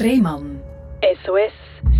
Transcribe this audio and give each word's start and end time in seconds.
Rehmann. 0.00 0.60
SOS, 1.24 1.52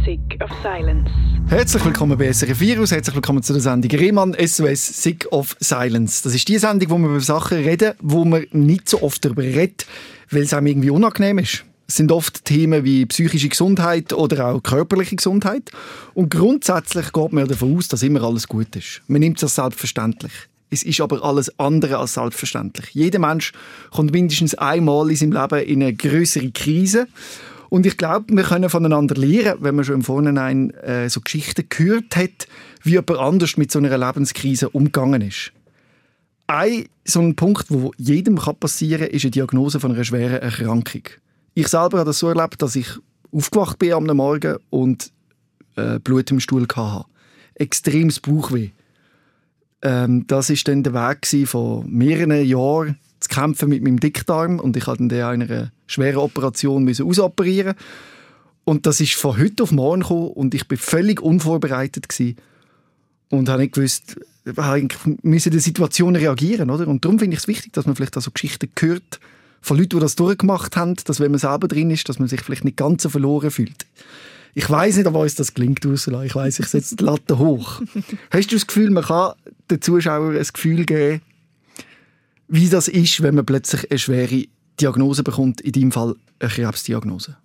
Sick 0.05 0.41
of 0.41 0.51
Silence. 0.63 1.11
Herzlich 1.49 1.85
willkommen 1.85 2.17
bei 2.17 2.33
SRF 2.33 2.61
Virus, 2.61 2.93
herzlich 2.93 3.17
willkommen 3.17 3.43
zu 3.43 3.53
der 3.53 3.63
Sendung 3.63 3.91
Rehmann 3.91 4.37
SOS 4.39 5.03
Sick 5.03 5.27
of 5.33 5.57
Silence. 5.59 6.23
Das 6.23 6.33
ist 6.33 6.47
die 6.47 6.59
Sendung, 6.59 6.91
wo 6.91 6.99
wir 6.99 7.09
über 7.09 7.21
Sachen 7.21 7.59
reden, 7.59 7.95
wo 8.01 8.25
man 8.25 8.47
nicht 8.53 8.89
so 8.89 9.03
oft 9.03 9.25
darüber 9.25 9.43
redet, 9.43 9.87
weil 10.31 10.43
es 10.43 10.55
einem 10.55 10.69
irgendwie 10.69 10.91
unangenehm 10.91 11.39
ist. 11.39 11.65
Es 11.89 11.97
sind 11.97 12.13
oft 12.13 12.45
Themen 12.45 12.85
wie 12.85 13.05
psychische 13.07 13.49
Gesundheit 13.49 14.13
oder 14.13 14.47
auch 14.47 14.63
körperliche 14.63 15.17
Gesundheit. 15.17 15.73
Und 16.15 16.31
grundsätzlich 16.31 17.13
geht 17.13 17.33
man 17.33 17.49
davon 17.49 17.77
aus, 17.77 17.89
dass 17.89 18.05
immer 18.05 18.23
alles 18.23 18.47
gut 18.47 18.77
ist. 18.77 19.03
Man 19.09 19.21
nimmt 19.21 19.39
es 19.39 19.43
als 19.45 19.57
selbstverständlich. 19.57 20.33
Es 20.71 20.85
ist 20.85 21.01
aber 21.01 21.25
alles 21.25 21.59
andere 21.59 21.99
als 21.99 22.15
selbstverständlich. 22.15 22.91
Jeder 22.93 23.19
Mensch 23.19 23.53
kommt 23.91 24.13
mindestens 24.13 24.55
einmal 24.55 25.11
in 25.11 25.17
seinem 25.17 25.33
Leben 25.33 25.67
in 25.67 25.83
eine 25.83 25.95
größere 25.95 26.53
Krise. 26.53 27.09
Und 27.71 27.87
ich 27.87 27.97
glaube, 27.97 28.35
wir 28.35 28.45
können 28.45 28.71
voneinander 28.71 29.15
lernen, 29.15 29.59
wenn 29.61 29.75
man 29.75 29.85
schon 29.85 29.97
im 29.97 30.03
Vorhinein 30.03 30.71
äh, 30.71 31.09
so 31.09 31.21
Geschichten 31.21 31.67
gehört 31.69 32.17
hat, 32.17 32.49
wie 32.83 32.93
jemand 32.93 33.19
anders 33.19 33.57
mit 33.57 33.71
so 33.71 33.79
einer 33.79 33.97
Lebenskrise 33.97 34.71
umgegangen 34.71 35.23
ist. 35.23 35.53
Ein 36.47 36.87
so 37.05 37.21
ein 37.21 37.37
Punkt, 37.37 37.67
wo 37.71 37.93
jedem 37.99 38.37
passieren 38.37 39.03
kann, 39.03 39.11
ist 39.11 39.25
eine 39.25 39.31
Diagnose 39.31 39.81
von 39.81 39.93
einer 39.93 40.05
schweren 40.05 40.41
Erkrankung. 40.41 41.03
Ich 41.55 41.69
selber 41.69 41.99
habe 41.99 42.07
das 42.07 42.19
so 42.19 42.29
erlebt, 42.29 42.63
dass 42.63 42.77
ich 42.77 42.89
aufgewacht 43.33 43.79
bin 43.79 43.93
am 43.93 44.05
Morgen 44.05 44.57
und 44.71 45.13
äh, 45.77 45.99
Blut 45.99 46.31
im 46.31 46.41
Stuhl 46.41 46.67
hatte. 46.75 47.05
Extremes 47.55 48.21
Bauchweh. 48.21 48.71
Ähm, 49.83 50.27
das 50.27 50.51
ist 50.51 50.69
dann 50.69 50.83
der 50.83 50.95
Weg 50.95 51.49
von 51.49 51.91
mehreren 51.91 52.45
Jahren 52.45 52.99
zu 53.21 53.29
kämpfen 53.29 53.69
mit 53.69 53.83
meinem 53.83 54.01
Dickdarm 54.01 54.61
und 54.61 54.77
ich 54.77 54.87
hatte 54.87 55.07
dann 55.09 55.41
einer 55.41 55.73
schweren 55.87 56.19
Operation 56.19 56.85
müssen 56.85 57.07
ausoperieren 57.07 57.75
und 58.65 58.85
das 58.85 59.01
ist 59.01 59.15
von 59.15 59.39
heute 59.39 59.63
auf 59.63 59.73
morgen 59.73 60.03
gekommen 60.03 60.29
und 60.29 60.55
ich 60.55 60.69
bin 60.69 60.77
völlig 60.77 61.23
unvorbereitet 61.23 62.09
gewesen 62.09 62.37
und 63.31 63.49
habe 63.49 63.63
nicht 63.63 63.75
gewusst, 63.75 64.17
müssen 65.23 65.53
die 65.53 65.59
Situation 65.59 66.17
reagieren, 66.17 66.71
oder? 66.71 66.87
Und 66.89 67.05
darum 67.05 67.19
finde 67.19 67.35
ich 67.35 67.41
es 67.41 67.49
wichtig, 67.49 67.73
dass 67.73 67.87
man 67.87 67.97
vielleicht 67.97 68.17
auch 68.17 68.23
so 68.23 68.31
Geschichten 68.31 68.71
hört 68.79 69.21
von 69.61 69.77
Leuten, 69.77 69.97
die 69.97 70.01
das 70.01 70.17
durchgemacht 70.17 70.77
haben, 70.77 70.95
dass 71.05 71.21
wenn 71.21 71.31
man 71.31 71.41
selber 71.41 71.69
drin 71.69 71.91
ist, 71.91 72.09
dass 72.09 72.19
man 72.19 72.29
sich 72.29 72.43
vielleicht 72.43 72.65
nicht 72.65 72.77
ganz 72.77 73.03
so 73.03 73.09
verloren 73.09 73.51
fühlt. 73.51 73.87
Ich 74.55 74.69
weiß 74.69 74.97
nicht, 74.97 75.07
ob 75.07 75.15
uns 75.15 75.35
das 75.35 75.55
gelingt, 75.55 75.85
Ursula. 75.85 76.25
Ich 76.25 76.35
weiß, 76.35 76.59
ich 76.59 76.67
setze 76.67 76.97
die 76.97 77.05
Latte 77.05 77.39
hoch. 77.39 77.81
Hast 78.31 78.51
du 78.51 78.57
das 78.57 78.67
Gefühl, 78.67 78.91
man 78.91 79.05
kann 79.05 79.33
den 79.71 79.81
Zuschauern 79.81 80.37
ein 80.37 80.47
Gefühl 80.53 80.85
geben, 80.85 81.21
wie 82.49 82.69
das 82.69 82.89
ist, 82.89 83.23
wenn 83.23 83.35
man 83.35 83.47
plötzlich 83.47 83.91
eine 83.91 83.99
schwere 83.99 84.45
Diagnose 84.81 85.23
bekommt, 85.23 85.61
in 85.61 85.73
deinem 85.73 85.93
Fall 85.93 86.17
eine 86.39 86.51
Krebsdiagnose? 86.51 87.37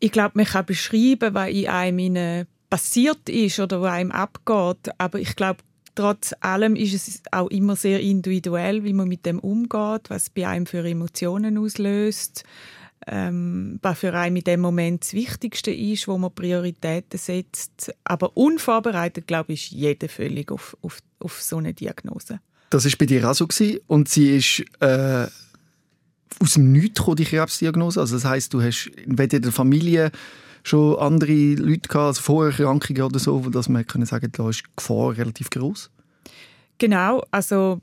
Ich 0.00 0.10
glaube, 0.10 0.32
man 0.34 0.46
kann 0.46 0.66
beschreiben, 0.66 1.34
was 1.34 1.50
in 1.50 1.68
einem 1.68 2.46
passiert 2.70 3.28
ist 3.28 3.60
oder 3.60 3.82
was 3.82 3.92
einem 3.92 4.10
abgeht, 4.10 4.90
aber 4.98 5.20
ich 5.20 5.36
glaube, 5.36 5.60
trotz 5.94 6.34
allem 6.40 6.74
ist 6.74 6.94
es 6.94 7.22
auch 7.30 7.50
immer 7.50 7.76
sehr 7.76 8.00
individuell, 8.00 8.84
wie 8.84 8.94
man 8.94 9.08
mit 9.08 9.26
dem 9.26 9.38
umgeht, 9.38 10.08
was 10.08 10.30
bei 10.30 10.48
einem 10.48 10.66
für 10.66 10.82
Emotionen 10.88 11.58
auslöst, 11.58 12.44
ähm, 13.06 13.78
was 13.82 13.98
für 13.98 14.14
einen 14.14 14.36
in 14.36 14.44
dem 14.44 14.60
Moment 14.60 15.02
das 15.02 15.14
Wichtigste 15.14 15.70
ist, 15.70 16.06
wo 16.06 16.18
man 16.18 16.34
Prioritäten 16.34 17.18
setzt. 17.18 17.94
Aber 18.04 18.36
unvorbereitet, 18.36 19.26
glaube 19.26 19.52
ich, 19.52 19.72
ist 19.72 19.72
jeder 19.72 20.08
völlig 20.08 20.52
auf, 20.52 20.76
auf, 20.82 20.98
auf 21.18 21.42
so 21.42 21.58
eine 21.58 21.74
Diagnose. 21.74 22.40
Das 22.70 22.84
war 22.84 22.92
bei 22.98 23.06
dir 23.06 23.28
auch 23.28 23.34
so 23.34 23.46
gewesen. 23.46 23.80
und 23.86 24.08
sie 24.08 24.36
ist 24.36 24.64
äh, 24.80 25.26
aus 26.40 26.54
dem 26.54 26.72
Nichts 26.72 27.00
gekommen, 27.00 27.16
die 27.16 27.24
Krebsdiagnose. 27.24 28.00
Also 28.00 28.16
das 28.16 28.24
heißt, 28.24 28.54
du 28.54 28.62
hast 28.62 28.90
weder 29.06 29.36
in 29.36 29.42
der 29.42 29.52
Familie 29.52 30.10
schon 30.62 30.96
andere 30.96 31.54
Leute 31.54 31.88
gehabt, 31.88 32.06
also 32.06 32.22
Vorerkrankungen 32.22 33.02
oder 33.02 33.18
so, 33.18 33.40
dass 33.50 33.68
man 33.68 33.86
können 33.86 34.06
sagen, 34.06 34.30
da 34.32 34.48
ist 34.48 34.60
die 34.60 34.70
Gefahr 34.76 35.16
relativ 35.16 35.50
groß. 35.50 35.90
Genau, 36.78 37.24
also 37.30 37.80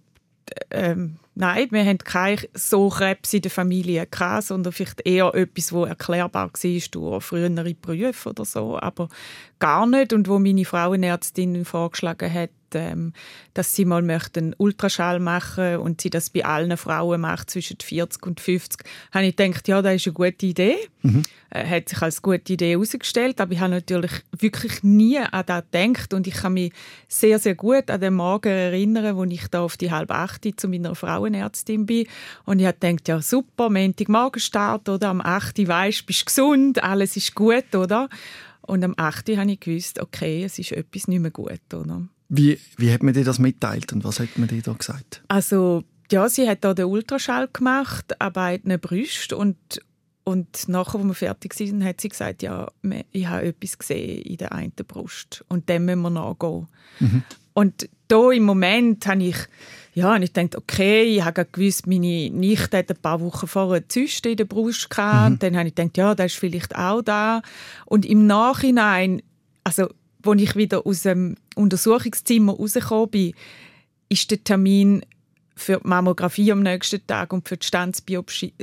ähm, 0.71 1.17
nein, 1.35 1.67
wir 1.71 1.85
haben 1.85 1.97
keine 1.99 2.41
so 2.53 2.89
Krebs 2.89 3.33
in 3.33 3.41
der 3.41 3.51
Familie 3.51 4.05
gehabt, 4.05 4.45
sondern 4.45 4.73
vielleicht 4.73 5.05
eher 5.05 5.33
etwas, 5.33 5.71
wo 5.71 5.85
erklärbar 5.85 6.49
war 6.51 6.81
durch 6.91 7.23
frühere 7.23 7.73
Berufe 7.75 8.29
oder 8.29 8.45
so, 8.45 8.79
aber 8.79 9.09
gar 9.59 9.85
nicht. 9.85 10.13
Und 10.13 10.27
wo 10.27 10.39
meine 10.39 10.65
Frauenärztin 10.65 11.65
vorgeschlagen 11.65 12.33
hat, 12.33 12.49
ähm, 12.73 13.13
dass 13.53 13.75
sie 13.75 13.85
mal 13.85 14.01
möchten 14.01 14.55
Ultraschall 14.57 15.19
machen 15.19 15.77
und 15.77 16.01
sie 16.01 16.09
das 16.09 16.29
bei 16.29 16.45
allen 16.45 16.77
Frauen 16.77 17.21
macht 17.21 17.49
zwischen 17.49 17.77
40 17.81 18.25
und 18.25 18.39
50, 18.39 18.81
habe 19.11 19.25
ich 19.25 19.35
gedacht, 19.35 19.67
ja, 19.67 19.81
das 19.81 19.95
ist 19.95 20.07
eine 20.07 20.13
gute 20.13 20.45
Idee. 20.45 20.75
Mhm. 21.01 21.23
Äh, 21.49 21.65
hat 21.65 21.89
sich 21.89 22.01
als 22.01 22.21
gute 22.21 22.53
Idee 22.53 22.71
herausgestellt, 22.71 23.41
aber 23.41 23.53
ich 23.53 23.59
habe 23.59 23.71
natürlich 23.71 24.11
wirklich 24.37 24.83
nie 24.83 25.17
an 25.17 25.43
das 25.45 25.63
gedacht 25.71 26.13
und 26.13 26.27
ich 26.27 26.35
kann 26.35 26.53
mich 26.53 26.73
sehr, 27.07 27.39
sehr 27.39 27.55
gut 27.55 27.89
an 27.89 28.01
den 28.01 28.13
Morgen 28.13 28.49
erinnern, 28.49 29.15
wo 29.15 29.23
ich 29.23 29.47
da 29.47 29.61
auf 29.61 29.77
die 29.77 29.91
halb 29.91 30.11
acht 30.11 30.47
zu 30.57 30.67
meiner 30.67 30.95
Frauenärztin 31.19 31.85
bin 31.85 32.07
und 32.45 32.59
ich 32.59 32.65
habe 32.65 32.77
gedacht, 32.79 33.07
ja 33.07 33.21
super, 33.21 33.69
Montagmorgen 33.69 34.39
Start 34.39 34.89
oder 34.89 35.09
am 35.09 35.21
8. 35.21 35.67
weisst, 35.67 36.05
bist 36.05 36.25
gesund, 36.25 36.83
alles 36.83 37.17
ist 37.17 37.35
gut, 37.35 37.75
oder? 37.75 38.09
Und 38.61 38.83
am 38.83 38.93
8. 38.97 39.29
habe 39.37 39.51
ich 39.51 39.59
gewusst, 39.59 39.99
okay, 39.99 40.43
es 40.43 40.59
ist 40.59 40.71
etwas 40.71 41.07
nicht 41.07 41.19
mehr 41.19 41.31
gut, 41.31 41.73
oder? 41.73 42.07
Wie, 42.29 42.59
wie 42.77 42.93
hat 42.93 43.01
man 43.03 43.13
dir 43.13 43.25
das 43.25 43.39
mitteilt 43.39 43.91
und 43.91 44.03
was 44.03 44.19
hat 44.19 44.37
man 44.37 44.47
dir 44.47 44.61
da 44.61 44.73
gesagt? 44.73 45.23
Also, 45.27 45.83
ja, 46.11 46.29
sie 46.29 46.47
hat 46.47 46.63
da 46.63 46.73
den 46.73 46.85
Ultraschall 46.85 47.49
gemacht 47.51 48.21
an 48.21 48.33
beiden 48.33 48.79
Brüsten 48.79 49.37
und, 49.37 49.57
und 50.23 50.69
nachher, 50.69 50.99
als 50.99 51.07
wir 51.07 51.13
fertig 51.15 51.55
sind, 51.55 51.83
hat 51.83 52.01
sie 52.01 52.09
gesagt, 52.09 52.43
ja, 52.43 52.71
ich 53.11 53.27
habe 53.27 53.47
etwas 53.47 53.79
gesehen 53.79 54.21
in 54.21 54.37
der 54.37 54.51
einen 54.51 54.71
Brust 54.87 55.43
und 55.47 55.67
dem 55.69 55.85
müssen 55.85 56.01
wir 56.01 56.11
nachgehen. 56.11 56.67
Mhm. 56.99 57.23
Und 57.53 57.89
da 58.07 58.31
im 58.31 58.43
Moment 58.43 59.05
habe 59.07 59.23
ich, 59.23 59.37
ja, 59.93 60.15
und 60.15 60.21
ich 60.21 60.33
dachte, 60.33 60.57
okay, 60.57 61.03
ich 61.03 61.23
habe 61.23 61.45
gewusst, 61.51 61.87
meine 61.87 62.29
Nichte 62.29 62.77
hat 62.77 62.89
ein 62.89 62.97
paar 62.97 63.21
Wochen 63.21 63.47
vorher 63.47 63.77
eine 63.77 63.87
Zyste 63.87 64.29
in 64.29 64.37
der 64.37 64.45
Brust 64.45 64.89
gehabt. 64.89 65.25
Mhm. 65.25 65.33
Und 65.33 65.43
dann 65.43 65.57
habe 65.57 65.67
ich 65.69 65.75
gedacht, 65.75 65.97
ja, 65.97 66.15
das 66.15 66.33
ist 66.33 66.39
vielleicht 66.39 66.75
auch 66.75 67.01
da. 67.01 67.41
Und 67.85 68.05
im 68.05 68.27
Nachhinein, 68.27 69.21
also 69.63 69.89
als 70.25 70.41
ich 70.41 70.55
wieder 70.55 70.85
aus 70.85 71.03
dem 71.03 71.35
Untersuchungszimmer 71.55 72.53
rausgekommen 72.53 73.09
bin, 73.09 73.33
ist 74.09 74.29
der 74.31 74.43
Termin 74.43 75.05
für 75.55 75.79
die 75.83 75.87
Mammographie 75.87 76.51
am 76.51 76.61
nächsten 76.61 77.05
Tag 77.05 77.33
und 77.33 77.47
für 77.47 77.57
die 77.57 77.65
Standsbiopsie 77.65 78.53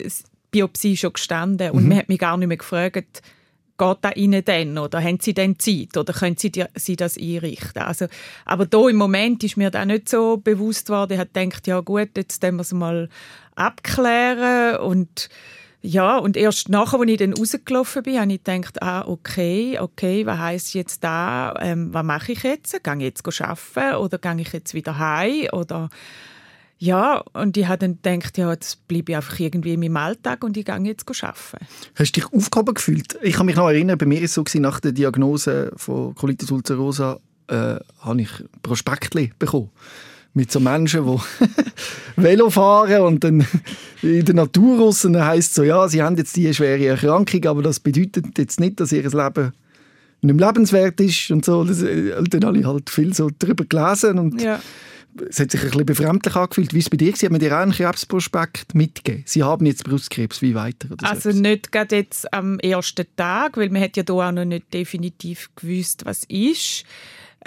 Biopsie 0.50 0.96
schon 0.96 1.12
gestanden. 1.12 1.72
Und 1.72 1.82
mhm. 1.82 1.88
man 1.90 1.98
hat 1.98 2.08
mich 2.08 2.18
gar 2.18 2.36
nicht 2.36 2.48
mehr 2.48 2.56
gefragt, 2.56 3.22
geht 3.78 3.98
das 4.00 4.16
Ihnen 4.16 4.44
denn? 4.44 4.78
Oder 4.78 5.02
haben 5.02 5.18
Sie 5.20 5.34
denn 5.34 5.58
Zeit? 5.58 5.96
Oder 5.96 6.12
können 6.12 6.36
Sie, 6.36 6.52
Sie 6.74 6.96
das 6.96 7.18
einrichten? 7.18 7.82
Also, 7.82 8.06
aber 8.44 8.66
da 8.66 8.88
im 8.88 8.96
Moment 8.96 9.44
ist 9.44 9.56
mir 9.56 9.70
das 9.70 9.86
nicht 9.86 10.08
so 10.08 10.36
bewusst 10.36 10.88
worden. 10.88 11.14
Ich 11.14 11.18
habe 11.18 11.30
gedacht, 11.32 11.66
ja 11.66 11.80
gut, 11.80 12.10
jetzt 12.16 12.42
müssen 12.42 12.56
wir 12.56 12.62
es 12.62 12.72
mal 12.72 13.08
abklären 13.54 14.76
und 14.78 15.28
ja, 15.82 16.18
und 16.18 16.36
erst 16.36 16.68
nachher, 16.68 16.98
als 16.98 17.10
ich 17.10 17.18
dann 17.18 17.32
rausgelaufen 17.32 18.02
bin, 18.02 18.20
habe 18.20 18.32
ich 18.32 18.42
gedacht, 18.42 18.82
ah, 18.82 19.06
okay, 19.06 19.78
okay, 19.78 20.26
was 20.26 20.38
heisst 20.38 20.74
jetzt 20.74 21.04
da, 21.04 21.54
ähm, 21.60 21.94
was 21.94 22.02
mache 22.02 22.32
ich 22.32 22.42
jetzt? 22.42 22.82
Gehe 22.82 22.96
ich 22.96 23.02
jetzt 23.02 23.40
arbeiten 23.40 23.96
oder 23.96 24.18
gehe 24.18 24.40
ich 24.40 24.52
jetzt 24.52 24.74
wieder 24.74 24.98
heim? 24.98 25.46
Oder 25.52 25.88
ja, 26.78 27.22
und 27.32 27.56
ich 27.56 27.66
habe 27.66 27.78
dann 27.78 27.98
gedacht, 28.02 28.36
ja, 28.36 28.50
jetzt 28.50 28.86
bleibe 28.86 29.12
ich 29.12 29.16
einfach 29.16 29.38
irgendwie 29.40 29.74
in 29.74 29.80
meinem 29.80 29.96
Alltag 29.96 30.44
und 30.44 30.56
ich 30.56 30.66
gehe 30.66 30.78
jetzt 30.80 31.08
arbeiten. 31.08 31.66
Hast 31.94 32.16
du 32.16 32.20
dich 32.20 32.32
aufgehoben 32.32 32.74
gefühlt? 32.74 33.18
Ich 33.22 33.34
kann 33.34 33.46
mich 33.46 33.56
noch 33.56 33.68
erinnern, 33.68 33.96
bei 33.96 34.06
mir 34.06 34.18
war 34.18 34.24
es 34.24 34.34
so, 34.34 34.44
nach 34.56 34.80
der 34.80 34.92
Diagnose 34.92 35.72
von 35.76 36.14
Colitis 36.14 36.50
ulcerosa 36.50 37.18
äh, 37.48 37.76
habe 38.00 38.20
ich 38.20 38.30
Prospektli 38.62 39.32
bekommen 39.38 39.70
mit 40.34 40.52
so 40.52 40.60
Menschen, 40.60 41.06
die 41.06 41.18
Velo 42.22 42.50
fahren 42.50 43.00
und 43.00 43.24
dann 43.24 43.46
in 44.02 44.24
der 44.24 44.34
Natur 44.34 44.80
raus, 44.80 45.02
und 45.06 45.14
dann 45.14 45.24
heisst 45.24 45.50
es 45.50 45.54
so, 45.54 45.62
ja, 45.62 45.88
sie 45.88 46.02
haben 46.02 46.16
jetzt 46.16 46.36
diese 46.36 46.52
schwere 46.52 46.84
Erkrankung, 46.84 47.46
aber 47.46 47.62
das 47.62 47.80
bedeutet 47.80 48.36
jetzt 48.36 48.60
nicht, 48.60 48.78
dass 48.78 48.92
ihr 48.92 49.02
Leben 49.02 49.52
nicht 50.20 50.34
mehr 50.34 50.46
lebenswert 50.46 51.00
ist 51.00 51.30
und 51.30 51.44
so. 51.44 51.64
Das, 51.64 51.82
äh, 51.82 52.22
dann 52.28 52.44
habe 52.44 52.58
ich 52.58 52.66
halt 52.66 52.90
viel 52.90 53.14
so 53.14 53.30
darüber 53.38 53.64
gelesen 53.64 54.18
und 54.18 54.42
ja. 54.42 54.60
Es 55.28 55.40
hat 55.40 55.50
sich 55.50 55.62
ein 55.62 55.70
bisschen 55.70 55.86
befremdlich 55.86 56.36
angefühlt. 56.36 56.74
Wie 56.74 56.78
es 56.78 56.90
bei 56.90 56.96
dir 56.96 57.12
war, 57.12 57.18
hat 57.18 57.30
man 57.30 57.40
dir 57.40 57.56
auch 57.56 57.62
einen 57.62 57.72
Krebsprospekt 57.72 58.74
mitgegeben? 58.74 59.24
Sie 59.26 59.42
haben 59.42 59.66
jetzt 59.66 59.84
Brustkrebs, 59.84 60.42
wie 60.42 60.54
weiter? 60.54 60.88
also 61.02 61.30
so 61.30 61.38
nicht 61.38 61.72
gerade 61.72 61.96
jetzt 61.96 62.32
am 62.32 62.58
ersten 62.60 63.06
Tag, 63.16 63.56
weil 63.56 63.70
man 63.70 63.82
hat 63.82 63.96
ja 63.96 64.02
da 64.02 64.12
auch 64.12 64.32
noch 64.32 64.44
nicht 64.44 64.72
definitiv 64.72 65.50
gewusst, 65.56 66.04
was 66.04 66.24
ist. 66.24 66.84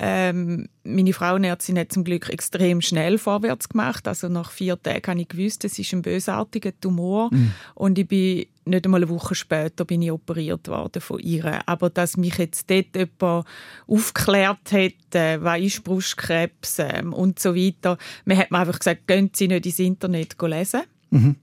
Ähm, 0.01 0.69
meine 0.83 1.11
Frauenärztin 1.11 1.77
hat 1.77 1.91
zum 1.91 2.05
Glück 2.05 2.29
extrem 2.29 2.79
schnell 2.79 3.17
vorwärts 3.17 3.67
gemacht. 3.67 4.07
Also 4.07 4.29
nach 4.29 4.51
vier 4.51 4.81
Tagen 4.81 5.05
habe 5.07 5.21
ich 5.21 5.27
gewusst, 5.27 5.65
es 5.65 5.77
ist 5.77 5.91
ein 5.93 6.01
bösartiger 6.01 6.71
Tumor. 6.79 7.29
Mhm. 7.33 7.51
Und 7.75 7.99
ich 7.99 8.07
bin 8.07 8.45
nicht 8.63 8.85
einmal 8.85 9.03
eine 9.03 9.09
Woche 9.09 9.35
später 9.35 9.83
bin 9.83 10.01
ich 10.01 10.11
operiert 10.11 10.69
worden 10.69 11.01
von 11.01 11.19
ihr. 11.19 11.67
Aber 11.67 11.89
dass 11.89 12.15
mich 12.15 12.37
jetzt 12.37 12.69
dort 12.69 12.95
jemand 12.95 13.45
aufgeklärt 13.87 14.71
hat, 14.71 15.15
äh, 15.15 15.43
was 15.43 15.59
ist 15.59 15.83
Brustkrebs 15.83 16.79
äh, 16.79 17.03
und 17.03 17.39
so 17.39 17.53
weiter. 17.55 17.97
Man 18.23 18.37
hat 18.37 18.51
mir 18.51 18.59
einfach 18.59 18.79
gesagt, 18.79 19.05
gehen 19.07 19.31
Sie 19.33 19.49
nicht 19.49 19.65
ins 19.65 19.79
Internet 19.79 20.35
lesen. 20.41 20.81
Mhm. 21.09 21.35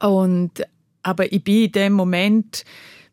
Und 0.00 0.62
aber 1.02 1.32
ich 1.32 1.42
bin 1.42 1.64
in 1.64 1.72
dem 1.72 1.92
Moment 1.92 2.64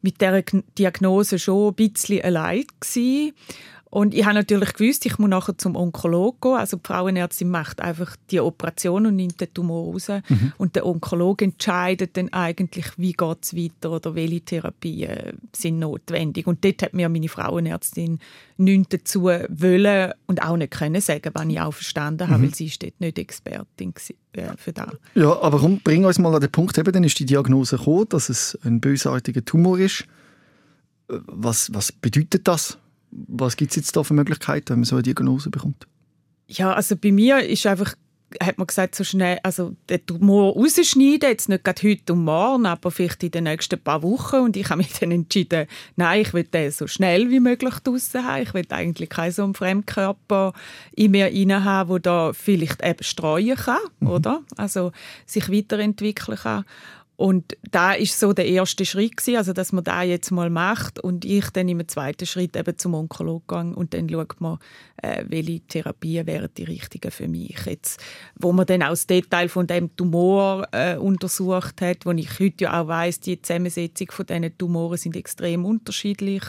mit 0.02 0.20
der 0.20 0.44
Diagnose 0.78 1.40
schon 1.40 1.70
ein 1.70 1.76
bisschen 1.76 2.24
allein 2.24 2.66
gewesen. 2.80 3.34
Und 3.94 4.16
ich 4.16 4.26
habe 4.26 4.34
natürlich 4.34 4.74
gewusst, 4.74 5.06
ich 5.06 5.20
muss 5.20 5.30
nachher 5.30 5.56
zum 5.56 5.76
Onkologen 5.76 6.40
gehen. 6.42 6.56
Also 6.58 6.78
die 6.78 6.84
Frauenärztin 6.84 7.48
macht 7.48 7.80
einfach 7.80 8.16
die 8.32 8.40
Operation 8.40 9.06
und 9.06 9.18
nimmt 9.18 9.40
den 9.40 9.54
Tumor 9.54 9.94
raus. 9.94 10.08
Mhm. 10.08 10.52
Und 10.58 10.76
der 10.76 10.88
Onkologe 10.88 11.46
entscheidet 11.46 12.18
dann 12.18 12.34
eigentlich, 12.34 12.88
wie 12.98 13.12
geht 13.14 13.38
es 13.44 13.56
weiter 13.56 13.92
oder 13.92 14.16
welche 14.16 14.42
Therapien 14.42 15.38
sind 15.56 15.78
notwendig. 15.78 16.48
Und 16.48 16.66
dort 16.66 16.82
hat 16.82 16.96
mir 16.96 17.08
meine 17.08 17.30
Frauenärztin 17.30 18.18
nichts 18.58 18.90
dazu 18.90 19.26
wollen 19.26 20.14
und 20.26 20.42
auch 20.42 20.58
nicht 20.58 20.72
können 20.72 21.00
sagen, 21.00 21.30
was 21.32 21.46
ich 21.46 21.62
auch 21.62 21.74
verstanden 21.76 22.30
habe, 22.30 22.40
mhm. 22.40 22.46
weil 22.46 22.56
sie 22.56 22.66
ist 22.66 22.82
dort 22.82 23.00
nicht 23.00 23.20
Expertin 23.20 23.94
äh, 24.34 24.58
für 24.58 24.74
das. 24.74 24.90
Ja, 25.14 25.40
aber 25.40 25.60
komm, 25.60 25.82
bring 25.84 26.04
uns 26.04 26.18
mal 26.18 26.34
an 26.34 26.42
den 26.42 26.52
Punkt, 26.52 26.80
eben, 26.80 26.92
dann 26.92 27.04
ist 27.04 27.20
die 27.20 27.28
Diagnose 27.28 27.78
gekommen, 27.78 28.08
dass 28.10 28.30
es 28.30 28.58
ein 28.64 28.82
bösartiger 28.82 29.46
Tumor 29.46 29.78
ist. 29.78 30.06
Äh, 31.10 31.20
was, 31.28 31.72
was 31.76 31.92
bedeutet 31.92 32.48
das? 32.48 32.80
Was 33.28 33.58
gibt 33.58 33.72
es 33.72 33.76
jetzt 33.78 33.96
da 33.96 34.04
für 34.04 34.14
Möglichkeiten, 34.14 34.70
wenn 34.70 34.80
man 34.80 34.86
so 34.86 34.96
eine 34.96 35.04
Diagnose 35.04 35.50
bekommt? 35.50 35.88
Ja, 36.48 36.74
also 36.74 36.96
bei 36.96 37.12
mir 37.12 37.40
ist 37.40 37.66
einfach 37.66 37.96
hat 38.42 38.58
man 38.58 38.68
gesagt, 38.68 38.96
so 38.96 39.04
schnell, 39.04 39.40
also 39.44 39.76
den 39.90 40.06
Tumor 40.06 40.54
rausschneiden, 40.54 41.30
jetzt 41.30 41.50
nicht 41.50 41.64
gerade 41.64 41.88
heute 41.88 42.14
und 42.14 42.24
morgen, 42.24 42.66
aber 42.66 42.92
vielleicht 42.92 43.24
in 43.24 43.32
den 43.32 43.46
nächsten 43.46 43.80
paar 43.80 44.04
Wochen. 44.04 44.38
Und 44.38 44.58
ich 44.58 44.70
habe 44.70 44.78
mich 44.78 44.94
dann 45.00 45.12
entschieden, 45.12 45.68
nein, 45.96 46.22
ich 46.22 46.34
will 46.34 46.44
den 46.44 46.72
so 46.72 46.88
schnell 46.88 47.30
wie 47.30 47.40
möglich 47.40 47.76
draussen 47.84 48.26
haben. 48.26 48.44
Ich 48.44 48.54
will 48.54 48.66
eigentlich 48.70 49.10
keinen 49.10 49.32
so 49.32 49.44
einen 49.44 49.54
Fremdkörper 49.54 50.54
in 50.96 51.12
mir 51.12 51.26
rein 51.26 51.64
haben, 51.64 51.90
der 51.90 52.00
da 52.00 52.34
vielleicht 52.34 52.84
eben 52.84 53.04
streuen 53.04 53.58
kann, 53.58 53.78
mhm. 54.00 54.08
oder? 54.08 54.44
Also 54.58 54.92
sich 55.26 55.52
weiterentwickeln 55.52 56.38
kann. 56.38 56.66
Und 57.24 57.58
da 57.72 57.94
ist 57.94 58.20
so 58.20 58.34
der 58.34 58.48
erste 58.48 58.84
Schritt 58.84 59.16
gewesen, 59.16 59.38
also 59.38 59.54
dass 59.54 59.72
man 59.72 59.86
da 59.86 60.04
jetzt 60.04 60.30
mal 60.32 60.50
macht 60.50 61.00
und 61.00 61.24
ich 61.24 61.52
dann 61.52 61.70
im 61.70 61.88
zweiten 61.88 62.26
Schritt 62.26 62.58
eben 62.58 62.78
zum 62.78 62.96
Onkologen 62.96 63.70
gehe 63.70 63.76
und 63.78 63.94
dann 63.94 64.10
schaut 64.10 64.42
man, 64.42 64.60
äh, 65.02 65.24
welche 65.30 65.62
Therapien 65.62 66.28
wären 66.28 66.50
die 66.58 66.66
richtigen 66.66 67.12
für 67.12 67.30
mich 67.30 67.58
jetzt, 67.66 68.04
wo 68.38 68.52
man 68.52 68.66
dann 68.66 68.84
auch 68.84 68.90
das 68.90 69.08
Detail 69.08 69.48
von 69.48 69.68
dem 69.68 69.96
Tumor 69.96 70.68
äh, 70.74 70.98
untersucht 70.98 71.80
hat, 71.80 72.06
wo 72.06 72.12
ich 72.12 72.42
heute 72.42 72.66
ja 72.66 72.82
auch 72.82 72.90
weiß, 72.90 73.22
die 73.22 73.42
Zusammensetzung 73.42 74.12
von 74.12 74.26
diesen 74.26 74.58
Tumoren 74.58 74.98
sind 74.98 75.16
extrem 75.16 75.64
unterschiedlich 75.64 76.44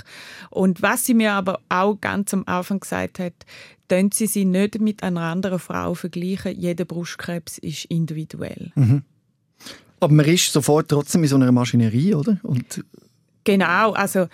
und 0.51 0.83
was 0.83 1.07
sie 1.07 1.15
mir 1.15 1.35
aber 1.35 1.61
auch 1.69 2.01
ganz 2.01 2.35
am 2.35 2.43
Anfang 2.47 2.81
gesagt 2.81 3.21
hat, 3.21 3.35
können 3.89 4.11
Sie 4.11 4.27
sie 4.27 4.45
nicht 4.45 4.81
mit 4.81 5.05
einer 5.05 5.21
anderen 5.21 5.61
Frau 5.61 5.95
vergleichen. 5.95 6.59
Jeder 6.59 6.85
Brustkrebs 6.85 7.59
ist 7.59 7.85
individuell. 7.85 8.73
Mhm. 8.75 9.05
Aber 10.05 10.13
man 10.13 10.27
ist 10.27 10.53
sofort 10.53 10.89
trotzdem 10.89 11.23
in 11.23 11.29
so 11.29 11.37
einer 11.37 11.51
Maschinerie, 11.51 12.15
oder? 12.15 12.39
Und 12.43 12.85
Genau, 13.45 13.93
also 13.93 14.27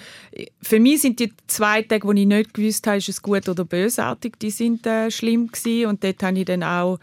für 0.62 0.78
mich 0.78 1.00
sind 1.00 1.19
die 1.19 1.32
zwei 1.49 1.82
Tage, 1.82 2.06
wo 2.06 2.12
ich 2.12 2.26
nicht 2.26 2.55
gewusst 2.55 2.87
habe, 2.87 2.99
ist 2.99 3.08
es 3.08 3.20
gut 3.20 3.49
oder 3.49 3.64
bösartig, 3.64 4.38
die 4.38 4.50
sind 4.50 4.87
äh, 4.87 5.11
schlimm 5.11 5.49
gewesen. 5.49 5.87
und 5.87 6.05
dort 6.05 6.22
habe 6.22 6.38
ich 6.38 6.44
dann 6.44 6.62
auch 6.62 7.00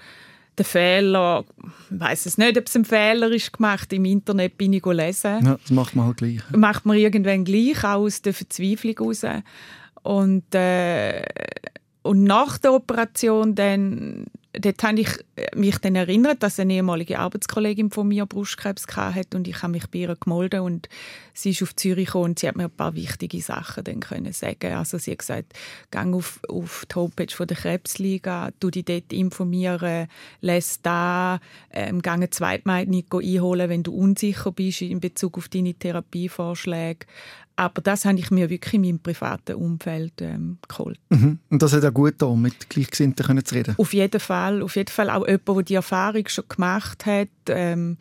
den 0.58 0.66
Fehler, 0.66 1.44
ich 1.92 2.00
weiß 2.00 2.26
es 2.26 2.38
nicht, 2.38 2.58
ob 2.58 2.66
es 2.66 2.76
ein 2.76 2.86
Fehler 2.86 3.30
ist 3.32 3.54
gemacht, 3.54 3.92
im 3.92 4.06
Internet 4.06 4.58
bin 4.58 4.74
ich 4.74 4.86
lesen. 4.86 5.46
Ja, 5.46 5.58
das 5.62 5.70
macht 5.70 5.96
man 5.96 6.06
halt 6.06 6.18
gleich. 6.18 6.40
Macht 6.56 6.86
man 6.86 6.98
irgendwann 6.98 7.44
gleich, 7.44 7.84
auch 7.84 8.04
aus 8.04 8.22
der 8.22 8.34
Verzweiflung 8.34 8.98
raus. 8.98 9.26
Und, 10.04 10.56
äh, 10.56 11.24
und 12.04 12.24
nach 12.24 12.58
der 12.58 12.74
Operation 12.74 13.54
dann 13.54 14.26
dort 14.60 14.84
habe 14.84 15.02
ich 15.02 15.10
mich 15.56 15.78
dann 15.80 15.96
erinnert, 15.96 16.44
dass 16.44 16.60
eine 16.60 16.74
ehemalige 16.74 17.20
Arbeitskollegin 17.20 17.92
von 17.92 18.08
mir 18.08 18.26
Brustkrebs 18.26 18.86
hatte 18.96 19.38
und 19.38 19.48
ich 19.48 19.62
habe 19.62 19.72
mich 19.72 19.88
bei 19.88 20.00
ihr 20.00 20.16
gemeldet 20.16 20.62
und 20.62 20.90
sie 21.34 21.52
ist 21.52 21.64
auf 21.64 21.76
Zürich 21.76 22.08
gekommen 22.08 22.26
und 22.26 22.40
sie 22.40 22.48
hat 22.48 22.56
mir 22.56 22.66
ein 22.66 22.72
paar 22.72 22.96
wichtige 22.96 23.42
Sachen 23.42 23.84
dann 23.84 24.00
können 24.00 24.34
sagen. 24.34 24.74
Also 24.74 24.98
sie 24.98 25.12
hat 25.12 25.20
gesagt, 25.20 25.54
gang 25.92 26.16
auf, 26.16 26.40
auf 26.48 26.86
die 26.92 26.96
Homepage 26.96 27.34
von 27.34 27.48
der 27.48 27.58
Krebsliga, 27.58 28.50
du 28.60 28.70
dich 28.70 28.86
dort 28.86 29.14
informieren, 29.14 30.08
lese 30.42 30.80
da, 30.84 31.40
ähm, 31.72 32.02
gang 32.02 32.18
eine 32.18 32.30
Zweitmeinung 32.30 33.06
einholen, 33.12 33.70
wenn 33.70 33.84
du 33.84 33.94
unsicher 33.94 34.52
bist 34.52 34.82
in 34.82 35.00
Bezug 35.00 35.38
auf 35.38 35.50
deine 35.50 35.74
Therapievorschläge. 35.74 37.06
Aber 37.60 37.82
das 37.82 38.06
habe 38.06 38.20
ich 38.20 38.30
mir 38.30 38.52
wirklich 38.52 38.76
in 38.76 38.82
meinem 38.82 39.00
privaten 39.00 39.56
Umfeld 39.56 40.14
ähm, 40.22 40.60
geholt. 40.68 41.00
Mhm. 41.10 41.40
Und 41.50 41.62
das 41.64 41.74
hat 41.74 41.84
auch 41.84 41.94
gut 41.94 42.14
da 42.20 42.30
mit 42.36 42.70
Gleichgesinnten 42.70 43.44
zu 43.44 43.56
reden? 43.56 43.74
Auf 43.80 43.94
jeden 43.94 44.20
Fall. 44.20 44.47
Auf 44.62 44.76
jeden 44.76 44.92
Fall 44.92 45.10
auch 45.10 45.28
jemand, 45.28 45.48
der 45.48 45.64
die 45.64 45.76
Erfahrung 45.76 46.28
schon 46.28 46.46
gemacht 46.48 47.06
hat. 47.06 47.30
Ähm, 47.50 47.98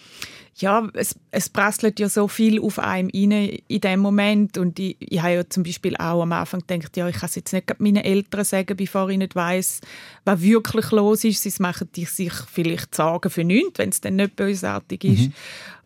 ja, 0.59 0.89
es, 0.95 1.15
es 1.31 1.51
prasselt 1.51 2.01
ja 2.01 2.09
so 2.09 2.29
viel 2.29 2.61
auf 2.63 2.79
einem 2.79 3.11
rein 3.13 3.31
in 3.31 3.81
dem 3.81 4.01
Moment. 4.01 4.57
Und 4.57 4.79
ich, 4.79 4.97
ich 5.01 5.21
habe 5.21 5.35
ja 5.35 5.49
zum 5.49 5.65
Beispiel 5.65 5.97
auch 5.97 6.23
am 6.23 6.33
Anfang 6.33 6.63
gedacht, 6.67 6.97
ja, 6.97 7.09
ich 7.09 7.17
kann 7.17 7.29
es 7.29 7.35
jetzt 7.35 7.53
nicht 7.53 7.79
meinen 7.79 8.03
Eltern 8.03 8.45
sagen, 8.45 8.77
bevor 8.77 9.11
ich 9.11 9.19
nicht 9.19 9.37
weiss, 9.37 9.81
was 10.25 10.41
wirklich 10.41 10.91
los 10.93 11.25
ist. 11.25 11.43
Sie 11.43 11.53
machen 11.63 11.89
sich 11.93 12.33
vielleicht 12.33 12.95
Sorgen 12.95 13.31
für 13.31 13.45
nichts, 13.45 13.79
wenn 13.79 13.91
es 13.91 14.01
dann 14.01 14.17
nicht 14.17 14.37
bösartig 14.37 15.05
ist. 15.05 15.29
Mhm. 15.29 15.33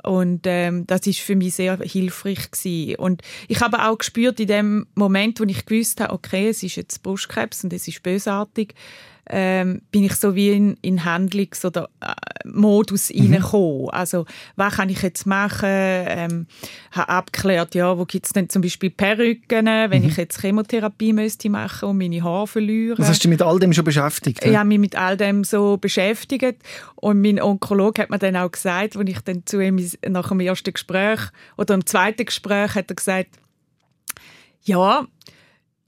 Und 0.02 0.42
ähm, 0.46 0.86
das 0.86 1.06
ist 1.06 1.18
für 1.18 1.36
mich 1.36 1.54
sehr 1.54 1.78
hilfreich 1.78 2.50
gewesen. 2.50 2.96
Und 2.96 3.22
ich 3.48 3.60
habe 3.60 3.84
auch 3.84 3.98
gespürt 3.98 4.40
in 4.40 4.46
dem 4.46 4.86
Moment, 4.94 5.40
wo 5.40 5.44
ich 5.44 5.66
gewusst 5.66 6.00
habe, 6.00 6.12
okay, 6.12 6.48
es 6.48 6.62
ist 6.62 6.76
jetzt 6.76 7.02
Brustkrebs 7.02 7.64
und 7.64 7.72
es 7.72 7.86
ist 7.86 8.02
bösartig, 8.02 8.74
ähm, 9.32 9.82
bin 9.92 10.04
ich 10.04 10.14
so 10.14 10.34
wie 10.34 10.50
in, 10.50 10.76
in 10.82 11.04
Handlungs- 11.04 11.64
oder 11.64 11.88
äh, 12.00 12.14
Modus 12.44 13.12
mhm. 13.12 13.32
reingekommen. 13.32 13.90
Also, 13.90 14.26
was 14.56 14.74
kann 14.74 14.88
ich 14.88 15.02
jetzt 15.02 15.26
machen? 15.26 15.68
Ähm, 15.68 16.46
habe 16.90 17.08
abgeklärt, 17.08 17.74
ja, 17.74 17.96
wo 17.96 18.04
gibt 18.04 18.26
es 18.26 18.32
denn 18.32 18.48
zum 18.48 18.62
Beispiel 18.62 18.90
Perücken, 18.90 19.66
wenn 19.66 20.02
mhm. 20.02 20.08
ich 20.08 20.16
jetzt 20.16 20.40
Chemotherapie 20.40 21.12
müsste 21.12 21.48
machen 21.48 21.90
und 21.90 21.98
meine 21.98 22.22
Haare 22.22 22.46
verlieren. 22.46 22.98
Was 22.98 23.08
hast 23.08 23.24
du 23.24 23.28
mit 23.28 23.40
all 23.40 23.58
dem 23.58 23.72
schon 23.72 23.84
beschäftigt? 23.84 24.44
Ich 24.44 24.56
habe 24.56 24.68
mich 24.68 24.78
mit 24.78 24.96
all 24.96 25.16
dem 25.16 25.44
so 25.44 25.76
beschäftigt 25.76 26.58
und 26.96 27.20
mein 27.20 27.40
Onkologe 27.40 28.02
hat 28.02 28.10
mir 28.10 28.18
dann 28.18 28.36
auch 28.36 28.50
gesagt, 28.50 28.96
als 28.96 29.08
ich 29.08 29.20
dann 29.20 29.46
zu 29.46 29.60
ihm 29.60 29.80
nach 30.08 30.28
dem 30.28 30.40
ersten 30.40 30.72
Gespräch 30.72 31.20
oder 31.56 31.74
im 31.74 31.86
zweiten 31.86 32.24
Gespräch 32.24 32.74
hat 32.74 32.90
er 32.90 32.96
gesagt, 32.96 33.30
ja, 34.62 35.06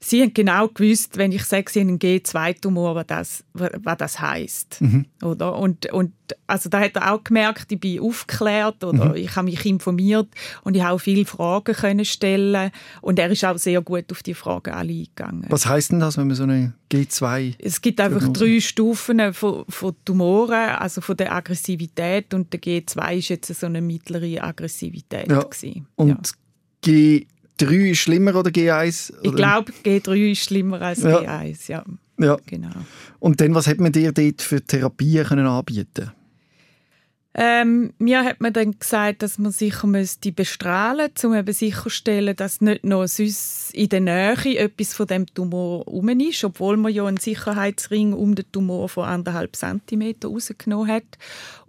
Sie 0.03 0.21
haben 0.21 0.33
genau 0.33 0.67
gewusst, 0.67 1.17
wenn 1.17 1.31
ich 1.31 1.45
sage, 1.45 1.71
Sie 1.71 1.79
haben 1.79 1.87
einen 1.87 1.99
G2-Tumor, 1.99 2.95
was 2.95 3.07
das, 3.07 3.43
was 3.53 3.97
das 3.97 4.19
heisst. 4.19 4.81
Mhm. 4.81 5.05
Oder? 5.23 5.57
Und, 5.57 5.91
und 5.93 6.11
also 6.45 6.69
da 6.69 6.81
hat 6.81 6.95
er 6.97 7.13
auch 7.13 7.23
gemerkt, 7.23 7.71
ich 7.71 7.79
bin 7.79 8.01
aufgeklärt 8.01 8.83
oder 8.83 9.09
mhm. 9.09 9.15
ich 9.15 9.33
habe 9.35 9.45
mich 9.45 9.65
informiert 9.65 10.27
und 10.63 10.75
ich 10.75 10.83
habe 10.83 10.95
auch 10.95 10.99
viele 10.99 11.25
Fragen 11.25 11.73
können 11.73 12.03
stellen 12.03 12.71
und 13.01 13.17
er 13.17 13.29
ist 13.29 13.45
auch 13.45 13.57
sehr 13.57 13.81
gut 13.81 14.11
auf 14.11 14.23
die 14.23 14.33
Fragen 14.33 14.73
alle 14.73 14.91
eingegangen. 14.91 15.45
Was 15.47 15.65
heißt 15.65 15.93
denn 15.93 16.01
das, 16.01 16.17
wenn 16.17 16.27
man 16.27 16.35
so 16.35 16.43
eine 16.43 16.73
G2 16.91 17.55
Es 17.59 17.79
gibt 17.79 18.01
einfach 18.01 18.27
drei 18.33 18.59
Stufen 18.59 19.33
von, 19.33 19.63
von 19.69 19.95
Tumoren, 20.03 20.69
also 20.71 20.99
von 20.99 21.15
der 21.15 21.33
Aggressivität 21.33 22.33
und 22.33 22.51
der 22.51 22.61
G2 22.61 23.17
ist 23.17 23.29
jetzt 23.29 23.55
so 23.55 23.65
eine 23.67 23.81
mittlere 23.81 24.43
Aggressivität 24.43 25.31
ja. 25.31 25.45
Und 25.95 26.09
ja. 26.09 26.33
G 26.81 27.25
3 27.57 27.91
ist 27.91 27.99
schlimmer 27.99 28.35
oder 28.35 28.49
G1? 28.49 29.13
Ich 29.21 29.35
glaube, 29.35 29.71
G3 29.83 30.31
ist 30.31 30.45
schlimmer 30.45 30.81
als 30.81 31.03
ja. 31.03 31.19
G1, 31.19 31.69
ja. 31.69 31.83
ja. 32.19 32.37
Genau. 32.45 32.69
Und 33.19 33.39
dann, 33.41 33.53
was 33.55 33.67
hat 33.67 33.79
man 33.79 33.91
dir 33.91 34.11
dort 34.11 34.41
für 34.41 34.61
Therapien 34.61 35.25
können 35.25 35.45
anbieten 35.45 36.11
ähm, 37.35 37.93
mir 37.97 38.23
hat 38.23 38.41
man 38.41 38.53
dann 38.53 38.77
gesagt, 38.77 39.23
dass 39.23 39.39
man 39.39 39.51
sicher 39.51 39.87
müsste 39.87 40.31
bestrahlen 40.31 41.07
müsste, 41.07 41.27
um 41.27 41.33
eben 41.33 41.51
sicherzustellen, 41.51 42.35
dass 42.35 42.61
nicht 42.61 42.83
noch 42.83 43.07
sonst 43.07 43.73
in 43.73 43.89
der 43.89 44.01
Nähe 44.01 44.57
etwas 44.59 44.93
von 44.93 45.07
dem 45.07 45.25
Tumor 45.25 45.83
herum 45.85 46.09
ist, 46.09 46.43
obwohl 46.43 46.77
man 46.77 46.93
ja 46.93 47.05
einen 47.05 47.17
Sicherheitsring 47.17 48.13
um 48.13 48.35
den 48.35 48.51
Tumor 48.51 48.87
von 48.87 49.05
anderthalb 49.05 49.55
Zentimeter 49.55 50.27
rausgenommen 50.27 50.87
hat. 50.87 51.17